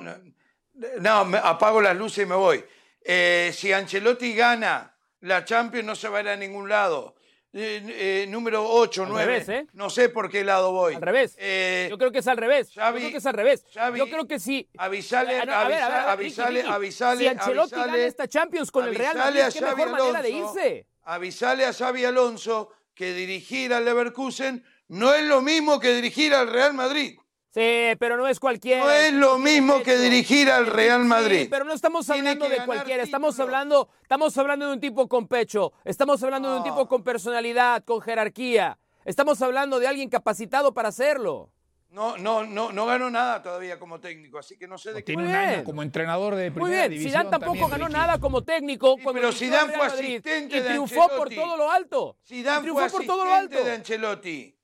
no, 1.00 1.12
apago 1.44 1.82
las 1.82 1.96
luces 1.96 2.26
y 2.26 2.28
me 2.28 2.36
voy. 2.36 2.64
Eh, 3.02 3.52
si 3.54 3.72
Ancelotti 3.72 4.34
gana 4.34 4.96
la 5.22 5.44
Champions 5.46 5.86
no 5.86 5.96
se 5.96 6.08
va 6.10 6.20
a 6.20 6.22
ir 6.22 6.30
a 6.30 6.36
ningún 6.36 6.70
lado. 6.70 7.16
Eh, 7.52 7.82
eh, 7.88 8.26
número 8.30 8.64
8, 8.64 9.04
Al 9.04 9.10
9. 9.10 9.26
revés, 9.26 9.50
¿eh? 9.50 9.66
No 9.74 9.90
sé 9.90 10.10
por 10.10 10.30
qué 10.30 10.44
lado 10.44 10.72
voy. 10.72 10.94
Al 10.94 11.02
revés. 11.02 11.36
Eh, 11.40 11.88
Yo 11.90 11.98
creo 11.98 12.12
que 12.12 12.20
es 12.20 12.28
al 12.28 12.38
revés. 12.38 12.70
Xavi- 12.76 12.94
Yo 12.94 13.00
creo 13.00 13.12
que 13.12 13.18
es 13.18 13.26
al 13.26 13.34
revés. 13.34 13.66
Xavi, 13.74 13.98
Yo 13.98 14.06
creo 14.06 14.28
que 14.28 14.40
sí. 14.40 14.70
avisale- 14.78 15.40
Ah, 15.42 15.46
no, 15.46 15.54
a 15.54 15.64
ver, 15.68 15.82
a 15.82 15.90
ver, 15.90 15.98
a 15.98 16.16
ver, 16.16 16.26
Ricky, 16.28 16.40
avisale- 16.42 16.64
avisale- 16.64 17.20
Si 17.22 17.28
Ancelotti 17.28 17.74
avisale- 17.74 17.92
gana 17.92 18.06
esta 18.06 18.28
Champions 18.28 18.70
con 18.72 18.88
el 18.88 18.94
Real 18.94 19.18
Madrid, 19.18 19.42
qué 19.52 19.62
mejor 19.62 19.90
manera 19.90 20.22
de 20.22 20.30
Alonso- 20.34 20.60
irse. 20.60 20.88
Avisale 21.04 21.66
a 21.66 21.74
Xavi 21.74 22.06
Alonso 22.06 22.70
que 22.94 23.14
dirigir 23.14 23.74
al 23.74 23.84
Leverkusen 23.84 24.64
no 24.90 25.12
es 25.16 25.24
lo 25.26 25.42
mismo 25.42 25.80
que 25.80 25.92
dirigir 25.96 26.36
al 26.36 26.52
Real 26.52 26.76
Madrid. 26.76 27.19
Sí, 27.52 27.96
pero 28.00 28.16
no 28.16 28.28
es 28.28 28.40
cualquiera. 28.40 28.84
No 28.84 28.92
es 28.92 29.12
lo 29.14 29.40
mismo 29.40 29.82
que 29.82 29.98
dirigir 29.98 30.52
al 30.52 30.68
Real 30.68 31.02
Sí, 31.02 31.08
Madrid. 31.08 31.48
pero 31.50 31.66
no 31.66 31.74
estamos 31.74 32.08
hablando 32.10 32.48
de 32.48 32.64
cualquiera, 32.66 33.02
estamos 33.04 33.40
hablando, 33.40 33.90
estamos 34.04 34.38
hablando 34.38 34.68
de 34.68 34.74
un 34.74 34.80
tipo 34.80 35.08
con 35.08 35.28
pecho, 35.28 35.74
estamos 35.84 36.22
hablando 36.22 36.52
de 36.52 36.58
un 36.58 36.64
tipo 36.64 36.88
con 36.88 37.04
personalidad, 37.04 37.84
con 37.84 38.02
jerarquía, 38.02 38.78
estamos 39.04 39.42
hablando 39.42 39.80
de 39.80 39.88
alguien 39.88 40.10
capacitado 40.10 40.74
para 40.76 40.90
hacerlo. 40.90 41.52
No, 41.92 42.18
no, 42.20 42.44
no, 42.46 42.72
no 42.72 42.86
ganó 42.86 43.10
nada 43.10 43.42
todavía 43.42 43.80
como 43.80 44.00
técnico, 44.00 44.38
así 44.38 44.56
que 44.56 44.68
no 44.68 44.78
sé 44.78 44.94
de 44.94 45.00
qué. 45.00 45.06
Tiene 45.08 45.24
Muy 45.24 45.32
un 45.34 45.40
bien. 45.40 45.50
año 45.56 45.64
como 45.64 45.82
entrenador 45.82 46.36
de 46.36 46.52
Muy 46.52 46.60
primera 46.62 46.82
bien, 46.82 46.92
división. 46.92 47.12
Zidane 47.24 47.30
tampoco 47.32 47.68
ganó 47.68 47.88
Ricky. 47.88 47.98
nada 47.98 48.20
como 48.20 48.44
técnico 48.44 48.94
Sí, 48.96 49.02
cuando 49.04 49.22
pero 49.22 49.34
Zidane 49.34 49.70
fue 49.74 49.88
Madrid 49.88 50.06
asistente 50.20 50.58
y 50.60 50.62
triunfó 50.62 51.10
por 51.18 51.30
todo 51.34 51.58
lo 51.58 51.72
alto. 51.72 52.16
Zidane 52.28 52.62
triunfó 52.62 52.82
fue 52.82 52.92
por 52.92 53.06
todo 53.08 53.26
lo 53.26 53.34
asistente 53.34 53.56
alto. 53.58 53.68
de 53.68 53.76
Ancelotti. 53.76 54.56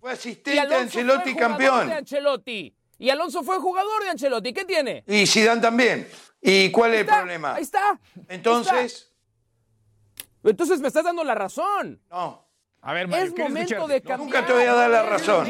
Fue 0.00 0.12
asistente 0.12 0.66
de 0.66 0.74
Ancelotti 0.74 1.32
fue 1.32 1.40
campeón. 1.40 1.88
de 1.88 1.94
Ancelotti. 1.94 2.74
Y 2.98 3.10
Alonso 3.10 3.42
fue 3.42 3.58
jugador 3.58 4.02
de 4.02 4.10
Ancelotti. 4.10 4.52
¿Qué 4.52 4.64
tiene? 4.64 5.04
Y 5.06 5.26
Zidane 5.26 5.60
también. 5.60 6.08
¿Y 6.40 6.70
cuál 6.70 6.94
es 6.94 7.00
el 7.00 7.06
problema? 7.06 7.54
Ahí 7.54 7.62
está. 7.62 7.90
ahí 7.90 8.24
Entonces, 8.28 8.92
está. 8.92 10.48
Entonces 10.48 10.80
me 10.80 10.88
estás 10.88 11.04
dando 11.04 11.22
la 11.24 11.34
razón. 11.34 12.00
no. 12.10 12.49
A 12.82 12.94
ver, 12.94 13.08
Mario, 13.08 13.26
Es 13.26 13.30
momento 13.38 13.60
escucharte. 13.60 13.92
de 13.92 14.00
No, 14.00 14.08
cambiar. 14.08 14.18
Nunca 14.20 14.46
te 14.46 14.52
voy 14.54 14.62
a 14.64 14.72
dar 14.72 14.90
la 14.90 15.02
razón. 15.02 15.46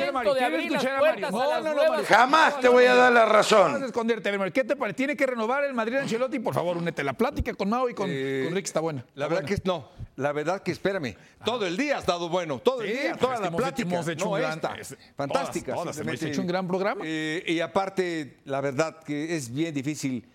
Jamás 2.07 2.61
te 2.61 2.69
voy 2.69 2.85
a 2.87 2.95
dar 2.95 3.13
la 3.13 3.21
No 3.21 3.27
vas 3.27 3.31
a 3.31 3.37
razón. 3.69 3.85
esconderte. 3.85 4.29
A 4.29 4.33
ver, 4.33 4.39
Mario, 4.41 4.53
¿qué 4.53 4.65
te 4.65 4.75
parece? 4.75 4.97
¿Tiene 4.97 5.17
que 5.17 5.27
renovar 5.27 5.65
el 5.65 5.73
Madrid 5.73 5.97
Ancelotti? 5.99 6.41
Por 6.41 6.55
favor, 6.55 6.77
únete. 6.77 7.05
La 7.05 7.13
plática 7.13 7.55
con 7.55 7.69
Mau 7.71 7.89
y 7.89 7.95
con, 7.95 8.09
Eh, 8.11 8.43
con 8.47 8.55
Rick 8.57 8.67
está 8.67 8.81
buena. 8.81 9.05
La 9.15 9.27
verdad 9.27 9.43
buena. 9.43 9.49
que 9.49 9.55
es- 9.55 9.65
no, 9.65 9.89
la 10.17 10.33
verdad 10.33 10.63
que 10.63 10.73
espérame. 10.73 11.15
Todo 11.45 11.67
el 11.67 11.77
día 11.77 11.97
ha 11.97 12.01
estado 12.01 12.29
bueno, 12.29 12.59
todo 12.59 12.83
el 12.83 12.89
Sí, 12.93 12.99
día, 12.99 13.17
toda 13.17 13.39
la 13.39 13.47
hemos 13.47 13.61
plática. 13.61 13.89
hemos 13.95 14.09
hecho 14.09 14.25
no 14.25 14.31
un 14.33 14.39
gran- 14.41 14.53
esta, 14.55 14.75
es- 14.75 14.97
fantástica. 15.17 15.73
todas, 15.75 15.97
todas, 15.97 15.99
hemos 16.07 16.23
hecho 16.23 16.41
un 16.41 16.47
gran 16.49 16.67
programa. 16.67 17.03
Eh, 17.05 17.45
y 17.47 17.61
aparte, 17.61 18.39
la 18.45 18.61
verdad 18.61 18.99
que 19.05 19.37
es 19.37 19.53
bien 19.55 19.73
difícil. 19.73 20.29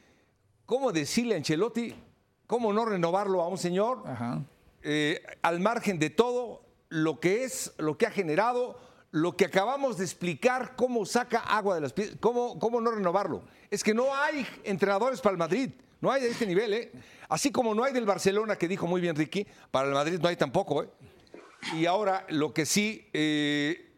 ¿Cómo 0.66 0.92
decirle 0.94 1.36
a 1.36 1.38
Ancelotti 1.38 1.94
cómo 2.48 2.72
no 2.72 2.86
renovarlo 2.86 3.42
a 3.42 3.48
un 3.50 3.58
señor 3.58 4.02
Ajá. 4.06 4.42
eh, 4.82 5.22
al 5.42 5.60
margen 5.60 6.00
de 6.00 6.10
todo 6.10 6.62
lo 6.96 7.20
que 7.20 7.44
es, 7.44 7.74
lo 7.78 7.98
que 7.98 8.08
ha 8.08 8.12
generado, 8.12 8.80
lo 9.12 9.36
que 9.36 9.44
acabamos 9.44 9.98
de 9.98 10.06
explicar, 10.06 10.78
cómo 10.78 11.06
saca 11.06 11.40
agua 11.40 11.76
de 11.76 11.82
las 11.82 11.92
piedras, 11.92 12.16
cómo, 12.22 12.58
cómo 12.58 12.80
no 12.80 12.90
renovarlo. 12.90 13.44
Es 13.70 13.84
que 13.84 13.94
no 13.94 14.16
hay 14.16 14.48
entrenadores 14.64 15.20
para 15.20 15.34
el 15.34 15.38
Madrid, 15.38 15.72
no 16.00 16.10
hay 16.10 16.22
de 16.22 16.30
este 16.30 16.48
nivel, 16.48 16.74
¿eh? 16.74 16.94
Así 17.28 17.52
como 17.52 17.76
no 17.76 17.84
hay 17.84 17.92
del 17.92 18.06
Barcelona, 18.06 18.56
que 18.56 18.70
dijo 18.70 18.88
muy 18.88 19.02
bien 19.02 19.14
Ricky, 19.14 19.46
para 19.72 19.90
el 19.90 19.94
Madrid 19.94 20.20
no 20.22 20.30
hay 20.30 20.38
tampoco, 20.38 20.84
¿eh? 20.84 20.90
Y 21.74 21.86
ahora 21.86 22.26
lo 22.30 22.54
que 22.54 22.66
sí 22.66 23.10
eh, 23.12 23.92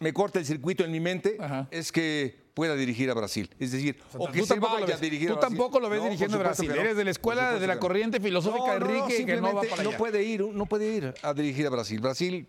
me 0.00 0.12
corta 0.12 0.40
el 0.40 0.44
circuito 0.44 0.82
en 0.82 0.90
mi 0.90 0.98
mente 0.98 1.36
Ajá. 1.38 1.68
es 1.70 1.92
que 1.92 2.41
pueda 2.54 2.74
dirigir 2.76 3.10
a 3.10 3.14
Brasil. 3.14 3.48
Es 3.58 3.72
decir, 3.72 3.98
o, 4.18 4.26
Tú 4.26 4.32
que 4.32 4.42
se 4.42 4.46
tampoco 4.48 4.74
lo 4.74 4.80
vaya 4.80 4.86
ves- 4.86 4.96
a 4.96 5.00
dirigir 5.00 5.28
Tú 5.28 5.34
a 5.34 5.36
Brasil. 5.40 5.56
tampoco 5.58 5.80
lo 5.80 5.88
ves 5.88 5.98
No, 6.00 6.04
dirigiendo 6.06 6.36
a 6.36 6.40
Brasil. 6.40 6.68
no. 6.68 6.74
Eres 6.74 6.96
de 6.96 7.04
la 7.04 7.10
escuela, 7.10 7.52
de 7.58 7.66
la 7.66 7.74
no. 7.74 7.80
corriente 7.80 8.20
filosófica 8.20 8.74
de 8.74 8.80
No, 8.80 8.86
no, 8.86 8.92
no, 8.92 9.04
Enrique 9.04 9.24
que 9.26 9.36
no 9.36 9.54
va 9.54 9.60
para 9.62 9.74
allá. 9.74 9.82
no 9.84 9.96
puede 9.96 10.22
ir, 10.22 10.42
no 10.46 10.66
puede 10.66 10.92
ir 10.94 11.14
a 11.22 11.34
dirigir 11.34 11.66
a 11.66 11.70
Brasil. 11.70 12.00
Brasil, 12.00 12.46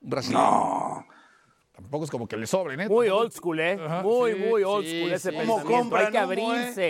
Brasil. 0.00 0.36
Tampoco 1.72 2.04
es 2.04 2.10
como 2.10 2.28
que 2.28 2.36
le 2.36 2.46
sobren, 2.46 2.78
¿eh? 2.80 2.88
Muy 2.88 3.08
old 3.08 3.32
school, 3.32 3.58
¿eh? 3.58 3.78
Ajá, 3.82 4.02
muy, 4.02 4.34
sí, 4.34 4.38
muy 4.38 4.62
old 4.64 4.84
sí, 4.84 4.98
school 5.00 5.12
ese 5.12 5.30
sí. 5.30 5.36
¿Cómo 5.36 5.56
pensamiento. 5.56 5.96
Hay 5.96 6.06
que 6.12 6.18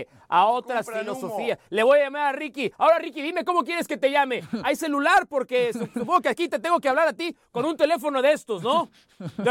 eh? 0.00 0.08
A 0.30 0.46
otras 0.46 0.86
filosofías. 1.00 1.58
Le 1.70 1.82
voy 1.82 1.98
a 1.98 2.04
llamar 2.04 2.26
a 2.28 2.32
Ricky. 2.32 2.72
Ahora, 2.78 2.98
Ricky, 2.98 3.20
dime 3.20 3.44
cómo 3.44 3.64
quieres 3.64 3.86
que 3.88 3.96
te 3.96 4.10
llame. 4.10 4.42
Hay 4.64 4.76
celular, 4.76 5.26
porque 5.28 5.72
su- 5.72 5.86
supongo 5.86 6.20
que 6.20 6.28
aquí 6.28 6.48
te 6.48 6.58
tengo 6.58 6.78
que 6.80 6.88
hablar 6.88 7.08
a 7.08 7.12
ti 7.12 7.36
con 7.50 7.64
un 7.64 7.76
teléfono 7.76 8.22
de 8.22 8.32
estos, 8.32 8.62
¿no? 8.62 8.88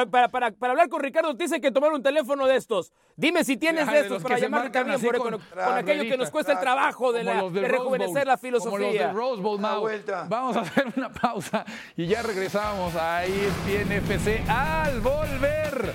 Para, 0.10 0.30
para, 0.30 0.52
para 0.52 0.72
hablar 0.72 0.90
con 0.90 1.00
Ricardo, 1.02 1.36
te 1.36 1.44
dice 1.44 1.62
que 1.62 1.72
tomar 1.72 1.92
un 1.94 2.02
teléfono 2.02 2.48
de 2.48 2.56
estos. 2.56 2.92
Dime 3.16 3.44
si 3.44 3.58
tienes 3.58 3.86
de 3.86 3.94
de 3.94 4.00
estos 4.00 4.24
para 4.24 4.40
llamarle 4.40 4.70
también 4.70 5.00
por- 5.02 5.18
con- 5.18 5.32
con, 5.32 5.40
con 5.42 5.50
tras 5.50 5.72
aquello 5.74 6.04
que 6.04 6.18
nos 6.18 6.32
cuesta 6.32 6.54
el 6.54 6.60
trabajo 6.60 7.12
de, 7.12 7.24
la- 7.24 7.44
de 7.50 7.68
rejuvenecer 7.68 8.26
Bowl, 8.26 8.28
la 8.28 8.38
Como 8.38 8.58
los 8.58 8.64
filosofía. 8.64 9.12
Rose 9.12 9.42
Bowl, 9.42 9.60
Mau. 9.60 9.88
Vamos 10.28 10.56
a 10.56 10.62
hacer 10.62 10.86
una 10.96 11.12
pausa 11.12 11.66
y 11.98 12.08
ya 12.08 12.22
regresamos 12.24 12.96
a 12.96 13.26
ESPN 13.26 13.92
FC 13.92 14.44
al 14.48 15.02
volver. 15.02 15.94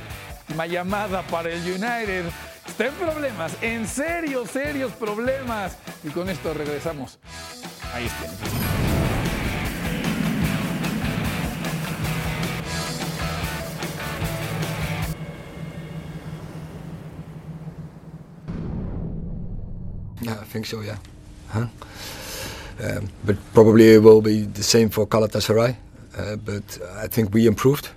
Una 0.53 0.67
llamada 0.67 1.23
para 1.23 1.49
el 1.51 1.61
United. 1.63 2.25
Está 2.67 2.87
en 2.87 2.95
problemas, 2.95 3.57
en 3.63 3.87
serios, 3.87 4.51
serios 4.51 4.93
problemas. 4.93 5.77
Y 6.03 6.09
con 6.09 6.29
esto 6.29 6.53
regresamos 6.55 7.19
a 7.93 8.01
E 8.01 8.07
ESPN 8.07 8.31
FC. 8.33 8.45
Yeah, 20.23 20.41
I 20.41 20.45
think 20.45 20.67
so. 20.67 20.81
Yeah? 20.81 20.99
Um, 21.55 23.09
but 23.25 23.37
probably 23.53 23.95
it 23.95 24.03
will 24.03 24.23
be 24.23 24.47
the 24.47 24.63
same 24.63 24.89
for 24.89 25.07
Galatasaray. 25.07 25.77
Uh, 26.17 26.37
but 26.37 26.79
I 26.97 27.09
think 27.09 27.33
we 27.35 27.47
improved. 27.47 27.89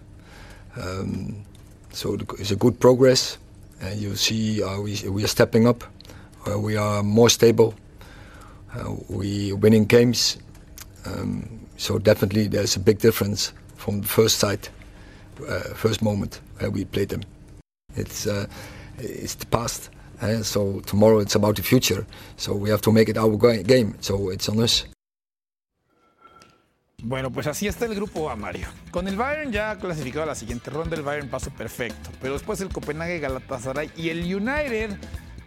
Um, 0.76 1.46
so 1.92 2.18
it's 2.38 2.52
a 2.52 2.56
good 2.56 2.80
progress, 2.80 3.38
and 3.82 4.00
you 4.00 4.16
see 4.16 4.64
uh, 4.64 4.80
we 4.80 4.98
we 5.10 5.24
are 5.24 5.28
stepping 5.28 5.68
up. 5.68 5.84
Uh, 6.48 6.60
we 6.60 6.78
are 6.78 7.04
more 7.04 7.30
stable. 7.30 7.74
Uh, 8.74 8.96
we 9.10 9.54
winning 9.54 9.86
games. 9.86 10.38
Um, 11.06 11.60
so 11.78 12.00
definitely 12.00 12.48
there's 12.48 12.76
a 12.76 12.80
big 12.80 13.00
difference 13.00 13.54
from 13.76 14.02
the 14.02 14.08
first 14.08 14.40
sight, 14.40 14.70
first 15.76 16.02
moment 16.02 16.42
where 16.58 16.72
we 16.72 16.86
played 16.86 17.10
them. 17.10 17.22
It's 17.96 18.28
it's 18.98 19.36
the 19.36 19.46
past. 19.46 19.90
eh, 20.22 20.42
so 20.42 20.80
tomorrow 20.82 21.20
it's 21.20 21.36
about 21.36 21.56
the 21.56 21.64
future. 21.64 22.06
So 22.38 22.54
we 22.56 22.70
have 22.70 22.82
to 22.82 22.92
make 22.92 23.10
it 23.10 23.18
our 23.18 23.38
game. 23.64 23.96
So 24.02 24.30
it's 24.30 24.50
on 24.50 24.60
us. 24.60 24.86
Bueno, 27.04 27.32
pues 27.32 27.46
así 27.46 27.68
está 27.68 27.86
el 27.86 27.94
grupo 27.94 28.30
A, 28.30 28.36
Mario. 28.36 28.68
Con 28.90 29.08
el 29.08 29.16
Bayern 29.16 29.52
ya 29.52 29.78
clasificado 29.78 30.24
a 30.24 30.26
la 30.26 30.36
siguiente 30.36 30.72
ronda, 30.72 30.96
el 30.96 31.04
Bayern 31.04 31.30
pasó 31.30 31.52
perfecto. 31.52 32.10
Pero 32.20 32.34
después 32.34 32.60
el 32.60 32.70
Copenhague, 32.70 33.20
Galatasaray 33.20 33.92
y 33.96 34.10
el 34.10 34.24
United 34.36 34.98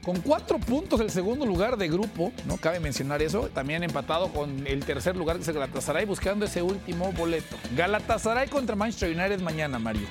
con 0.05 0.21
cuatro 0.21 0.59
puntos 0.61 1.01
el 1.01 1.11
segundo 1.11 1.45
lugar 1.45 1.77
de 1.77 1.89
grupo, 1.89 2.33
¿no? 2.47 2.57
Cabe 2.57 2.79
mencionar 2.79 3.21
eso. 3.21 3.49
También 3.49 3.83
empatado 3.83 4.33
con 4.33 4.65
el 4.65 4.85
tercer 4.85 5.17
lugar 5.17 5.37
que 5.37 5.43
es 5.43 5.49
el 5.49 5.55
Galatasaray 5.55 6.07
buscando 6.07 6.47
ese 6.47 6.63
último 6.63 7.13
boleto. 7.13 7.57
Galatasaray 7.77 8.49
contra 8.49 8.77
Manchester 8.77 9.11
United 9.11 9.41
mañana, 9.41 9.81
Mario. 9.81 10.07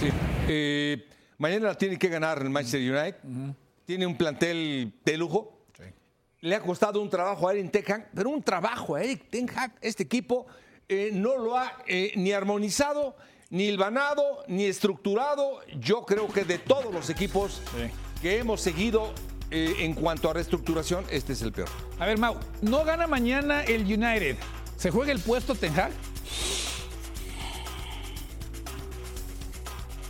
Sí. 0.00 0.08
Eh, 0.48 1.06
mañana 1.38 1.68
la 1.68 1.74
tiene 1.78 1.96
que 1.96 2.08
ganar 2.08 2.42
el 2.42 2.50
Manchester 2.50 2.80
United. 2.80 3.54
Tiene 3.84 4.04
un 4.04 4.16
plantel 4.16 4.92
de 5.04 5.16
lujo. 5.16 5.60
Le 6.40 6.56
ha 6.56 6.60
costado 6.60 7.00
un 7.00 7.08
trabajo 7.08 7.48
a 7.48 7.52
Eric 7.54 7.70
Ten 7.70 7.84
Hag, 7.86 8.10
pero 8.12 8.30
un 8.30 8.42
trabajo 8.42 8.96
a 8.96 9.02
Eric 9.02 9.30
Ten 9.30 9.48
Hag. 9.48 9.72
Este 9.80 10.02
equipo 10.02 10.46
eh, 10.88 11.10
no 11.12 11.38
lo 11.38 11.56
ha 11.56 11.72
eh, 11.86 12.12
ni 12.16 12.32
armonizado, 12.32 13.16
ni 13.50 13.64
hilvanado, 13.64 14.44
ni 14.48 14.64
estructurado. 14.64 15.60
Yo 15.78 16.04
creo 16.04 16.28
que 16.28 16.44
de 16.44 16.58
todos 16.58 16.92
los 16.92 17.10
equipos 17.10 17.62
que 18.20 18.38
hemos 18.38 18.60
seguido 18.60 19.12
eh, 19.50 19.84
en 19.84 19.92
cuanto 19.92 20.30
a 20.30 20.32
reestructuración, 20.32 21.04
este 21.10 21.34
es 21.34 21.42
el 21.42 21.52
peor. 21.52 21.68
A 21.98 22.06
ver, 22.06 22.16
Mau, 22.16 22.36
no 22.62 22.84
gana 22.84 23.06
mañana 23.06 23.62
el 23.64 23.82
United. 23.82 24.36
¿Se 24.78 24.90
juega 24.90 25.12
el 25.12 25.20
puesto 25.20 25.54
Ten 25.54 25.78
Hag? 25.78 25.92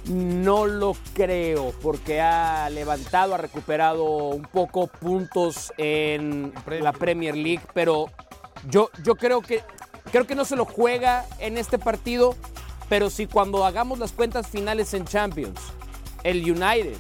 No 0.07 0.67
lo 0.67 0.97
creo, 1.15 1.73
porque 1.83 2.21
ha 2.21 2.71
levantado, 2.71 3.35
ha 3.35 3.39
recuperado 3.39 4.05
un 4.05 4.43
poco 4.43 4.87
puntos 4.87 5.73
en 5.77 6.53
la 6.67 6.93
Premier 6.93 7.37
League, 7.37 7.63
pero 7.75 8.07
yo, 8.69 8.91
yo 9.03 9.17
creo 9.17 9.41
que 9.43 9.63
creo 10.11 10.27
que 10.27 10.35
no 10.35 10.45
se 10.45 10.57
lo 10.57 10.65
juega 10.65 11.27
en 11.39 11.59
este 11.59 11.79
partido, 11.79 12.35
pero 12.89 13.11
si 13.11 13.27
cuando 13.27 13.65
hagamos 13.65 13.99
las 13.99 14.13
cuentas 14.13 14.49
finales 14.49 14.93
en 14.95 15.05
Champions, 15.05 15.61
el 16.25 16.39
United 16.39 16.97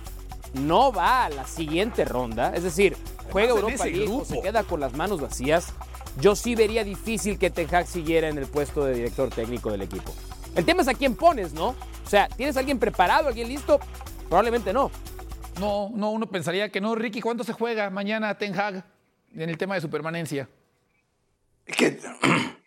no 0.54 0.92
va 0.92 1.24
a 1.24 1.30
la 1.30 1.46
siguiente 1.46 2.04
ronda, 2.04 2.52
es 2.54 2.62
decir, 2.62 2.96
juega 3.30 3.52
Además, 3.52 3.72
Europa 3.72 3.86
League 3.86 4.12
o 4.12 4.24
se 4.24 4.40
queda 4.40 4.62
con 4.64 4.80
las 4.80 4.94
manos 4.94 5.20
vacías, 5.20 5.72
yo 6.20 6.36
sí 6.36 6.54
vería 6.54 6.84
difícil 6.84 7.38
que 7.38 7.50
Ten 7.50 7.74
Hag 7.74 7.86
siguiera 7.86 8.28
en 8.28 8.38
el 8.38 8.46
puesto 8.46 8.84
de 8.84 8.94
director 8.94 9.30
técnico 9.30 9.70
del 9.70 9.82
equipo. 9.82 10.12
El 10.54 10.64
tema 10.64 10.82
es 10.82 10.88
a 10.88 10.94
quién 10.94 11.14
pones, 11.14 11.54
¿no? 11.54 11.68
O 11.68 12.08
sea, 12.08 12.28
¿tienes 12.28 12.56
a 12.56 12.60
alguien 12.60 12.78
preparado, 12.78 13.28
alguien 13.28 13.48
listo? 13.48 13.80
Probablemente 14.28 14.72
no. 14.72 14.90
No, 15.58 15.90
no, 15.94 16.10
uno 16.10 16.26
pensaría 16.26 16.70
que 16.70 16.80
no. 16.80 16.94
Ricky, 16.94 17.20
¿cuánto 17.20 17.44
se 17.44 17.52
juega 17.52 17.88
mañana 17.90 18.36
Ten 18.36 18.58
Hag 18.58 18.84
en 19.34 19.48
el 19.48 19.56
tema 19.56 19.74
de 19.74 19.80
su 19.80 19.88
permanencia? 19.88 20.48
Es 21.64 21.76
que 21.76 22.00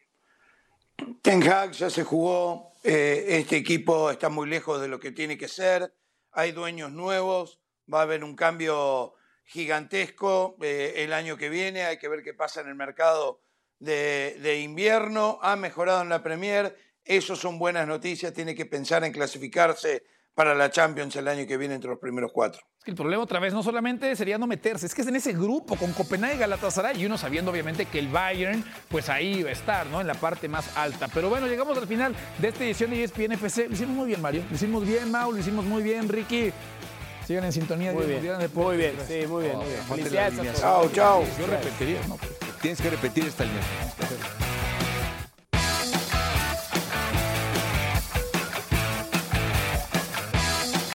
Ten 1.22 1.41
Hag 1.43 1.72
ya 1.72 1.89
se 1.89 2.04
jugó, 2.04 2.72
eh, 2.84 3.26
este 3.30 3.58
equipo 3.58 4.12
está 4.12 4.30
muy 4.30 4.48
lejos 4.48 4.80
de 4.82 4.88
lo 4.88 5.00
que 5.00 5.12
tiene 5.12 5.38
que 5.38 5.48
ser, 5.48 5.93
hay 6.32 6.52
dueños 6.52 6.91
nuevos, 6.91 7.60
va 7.91 8.00
a 8.00 8.04
haber 8.04 8.24
un 8.24 8.36
cambio 8.36 9.16
gigantesco 9.43 10.56
eh, 10.62 10.93
el 10.98 11.14
año 11.14 11.38
que 11.38 11.50
viene, 11.50 11.84
hay 11.84 11.98
que 11.98 12.08
ver 12.08 12.24
qué 12.24 12.34
pasa 12.34 12.62
en 12.62 12.68
el 12.68 12.76
mercado 12.76 13.41
de, 13.80 14.38
de 14.41 14.60
invierno, 14.60 15.39
ha 15.41 15.56
mejorado 15.56 16.02
en 16.02 16.10
la 16.10 16.24
Premier, 16.24 16.78
eso 17.04 17.36
son 17.36 17.60
buenas 17.60 17.88
noticias, 17.88 18.34
tiene 18.34 18.56
que 18.56 18.66
pensar 18.66 19.04
en 19.04 19.12
clasificarse 19.12 20.04
para 20.36 20.54
la 20.54 20.70
Champions 20.70 21.16
el 21.16 21.28
año 21.28 21.48
que 21.48 21.56
viene 21.58 21.76
entre 21.76 21.90
los 21.90 21.98
primeros 22.00 22.32
cuatro. 22.34 22.62
Es 22.78 22.84
que 22.84 22.92
el 22.92 22.98
problema 22.98 23.24
otra 23.24 23.40
vez 23.40 23.54
no 23.54 23.64
solamente 23.64 24.16
sería 24.16 24.38
no 24.38 24.46
meterse, 24.48 24.86
es 24.86 24.94
que 24.94 25.02
es 25.02 25.08
en 25.08 25.16
ese 25.16 25.32
grupo 25.34 25.76
con 25.78 25.92
Copenhague 25.94 26.38
Galatasaray 26.38 27.02
y 27.02 27.06
uno 27.06 27.18
sabiendo 27.18 27.50
obviamente 27.52 27.86
que 27.86 27.98
el 28.00 28.10
Bayern 28.10 28.64
pues 28.90 29.10
ahí 29.10 29.42
va 29.44 29.50
a 29.50 29.54
estar, 29.54 29.88
¿no? 29.88 30.02
En 30.02 30.08
la 30.08 30.14
parte 30.14 30.48
más 30.50 30.76
alta. 30.78 31.08
Pero 31.14 31.30
bueno, 31.30 31.48
llegamos 31.48 31.78
al 31.78 31.88
final 31.88 32.14
de 32.38 32.50
esta 32.50 32.64
edición 32.66 32.92
de 32.92 33.04
ESPN 33.04 33.32
FC. 33.32 33.68
Lo 33.70 33.74
hicimos 33.74 33.96
muy 33.96 34.08
bien, 34.08 34.22
Mario. 34.22 34.44
Lo 34.50 34.56
hicimos 34.56 34.86
bien, 34.86 35.10
Mau. 35.10 35.32
Lo 35.32 35.40
hicimos 35.40 35.66
muy 35.66 35.82
bien, 35.82 36.08
Ricky. 36.10 36.52
Sigan 37.26 37.46
en 37.46 37.54
sintonía. 37.54 37.92
Muy 37.94 38.06
bien, 38.06 38.22
muy 38.54 38.78
bien, 38.78 38.94
Gracias. 38.98 39.22
sí, 39.22 39.28
muy 39.28 39.44
bien, 39.46 39.56
Oh, 39.56 39.60
muy 39.62 39.68
bien. 39.70 39.84
Felicidades. 39.88 40.60
Chao, 40.60 40.92
chao. 40.92 41.24
Yo 41.40 41.48
repetiría, 41.48 42.02
¿no? 42.08 42.18
Pues, 42.18 42.32
Tienes 42.62 42.82
que 42.82 42.90
repetir 42.90 43.26
esta 43.26 43.46
línea. 43.46 43.62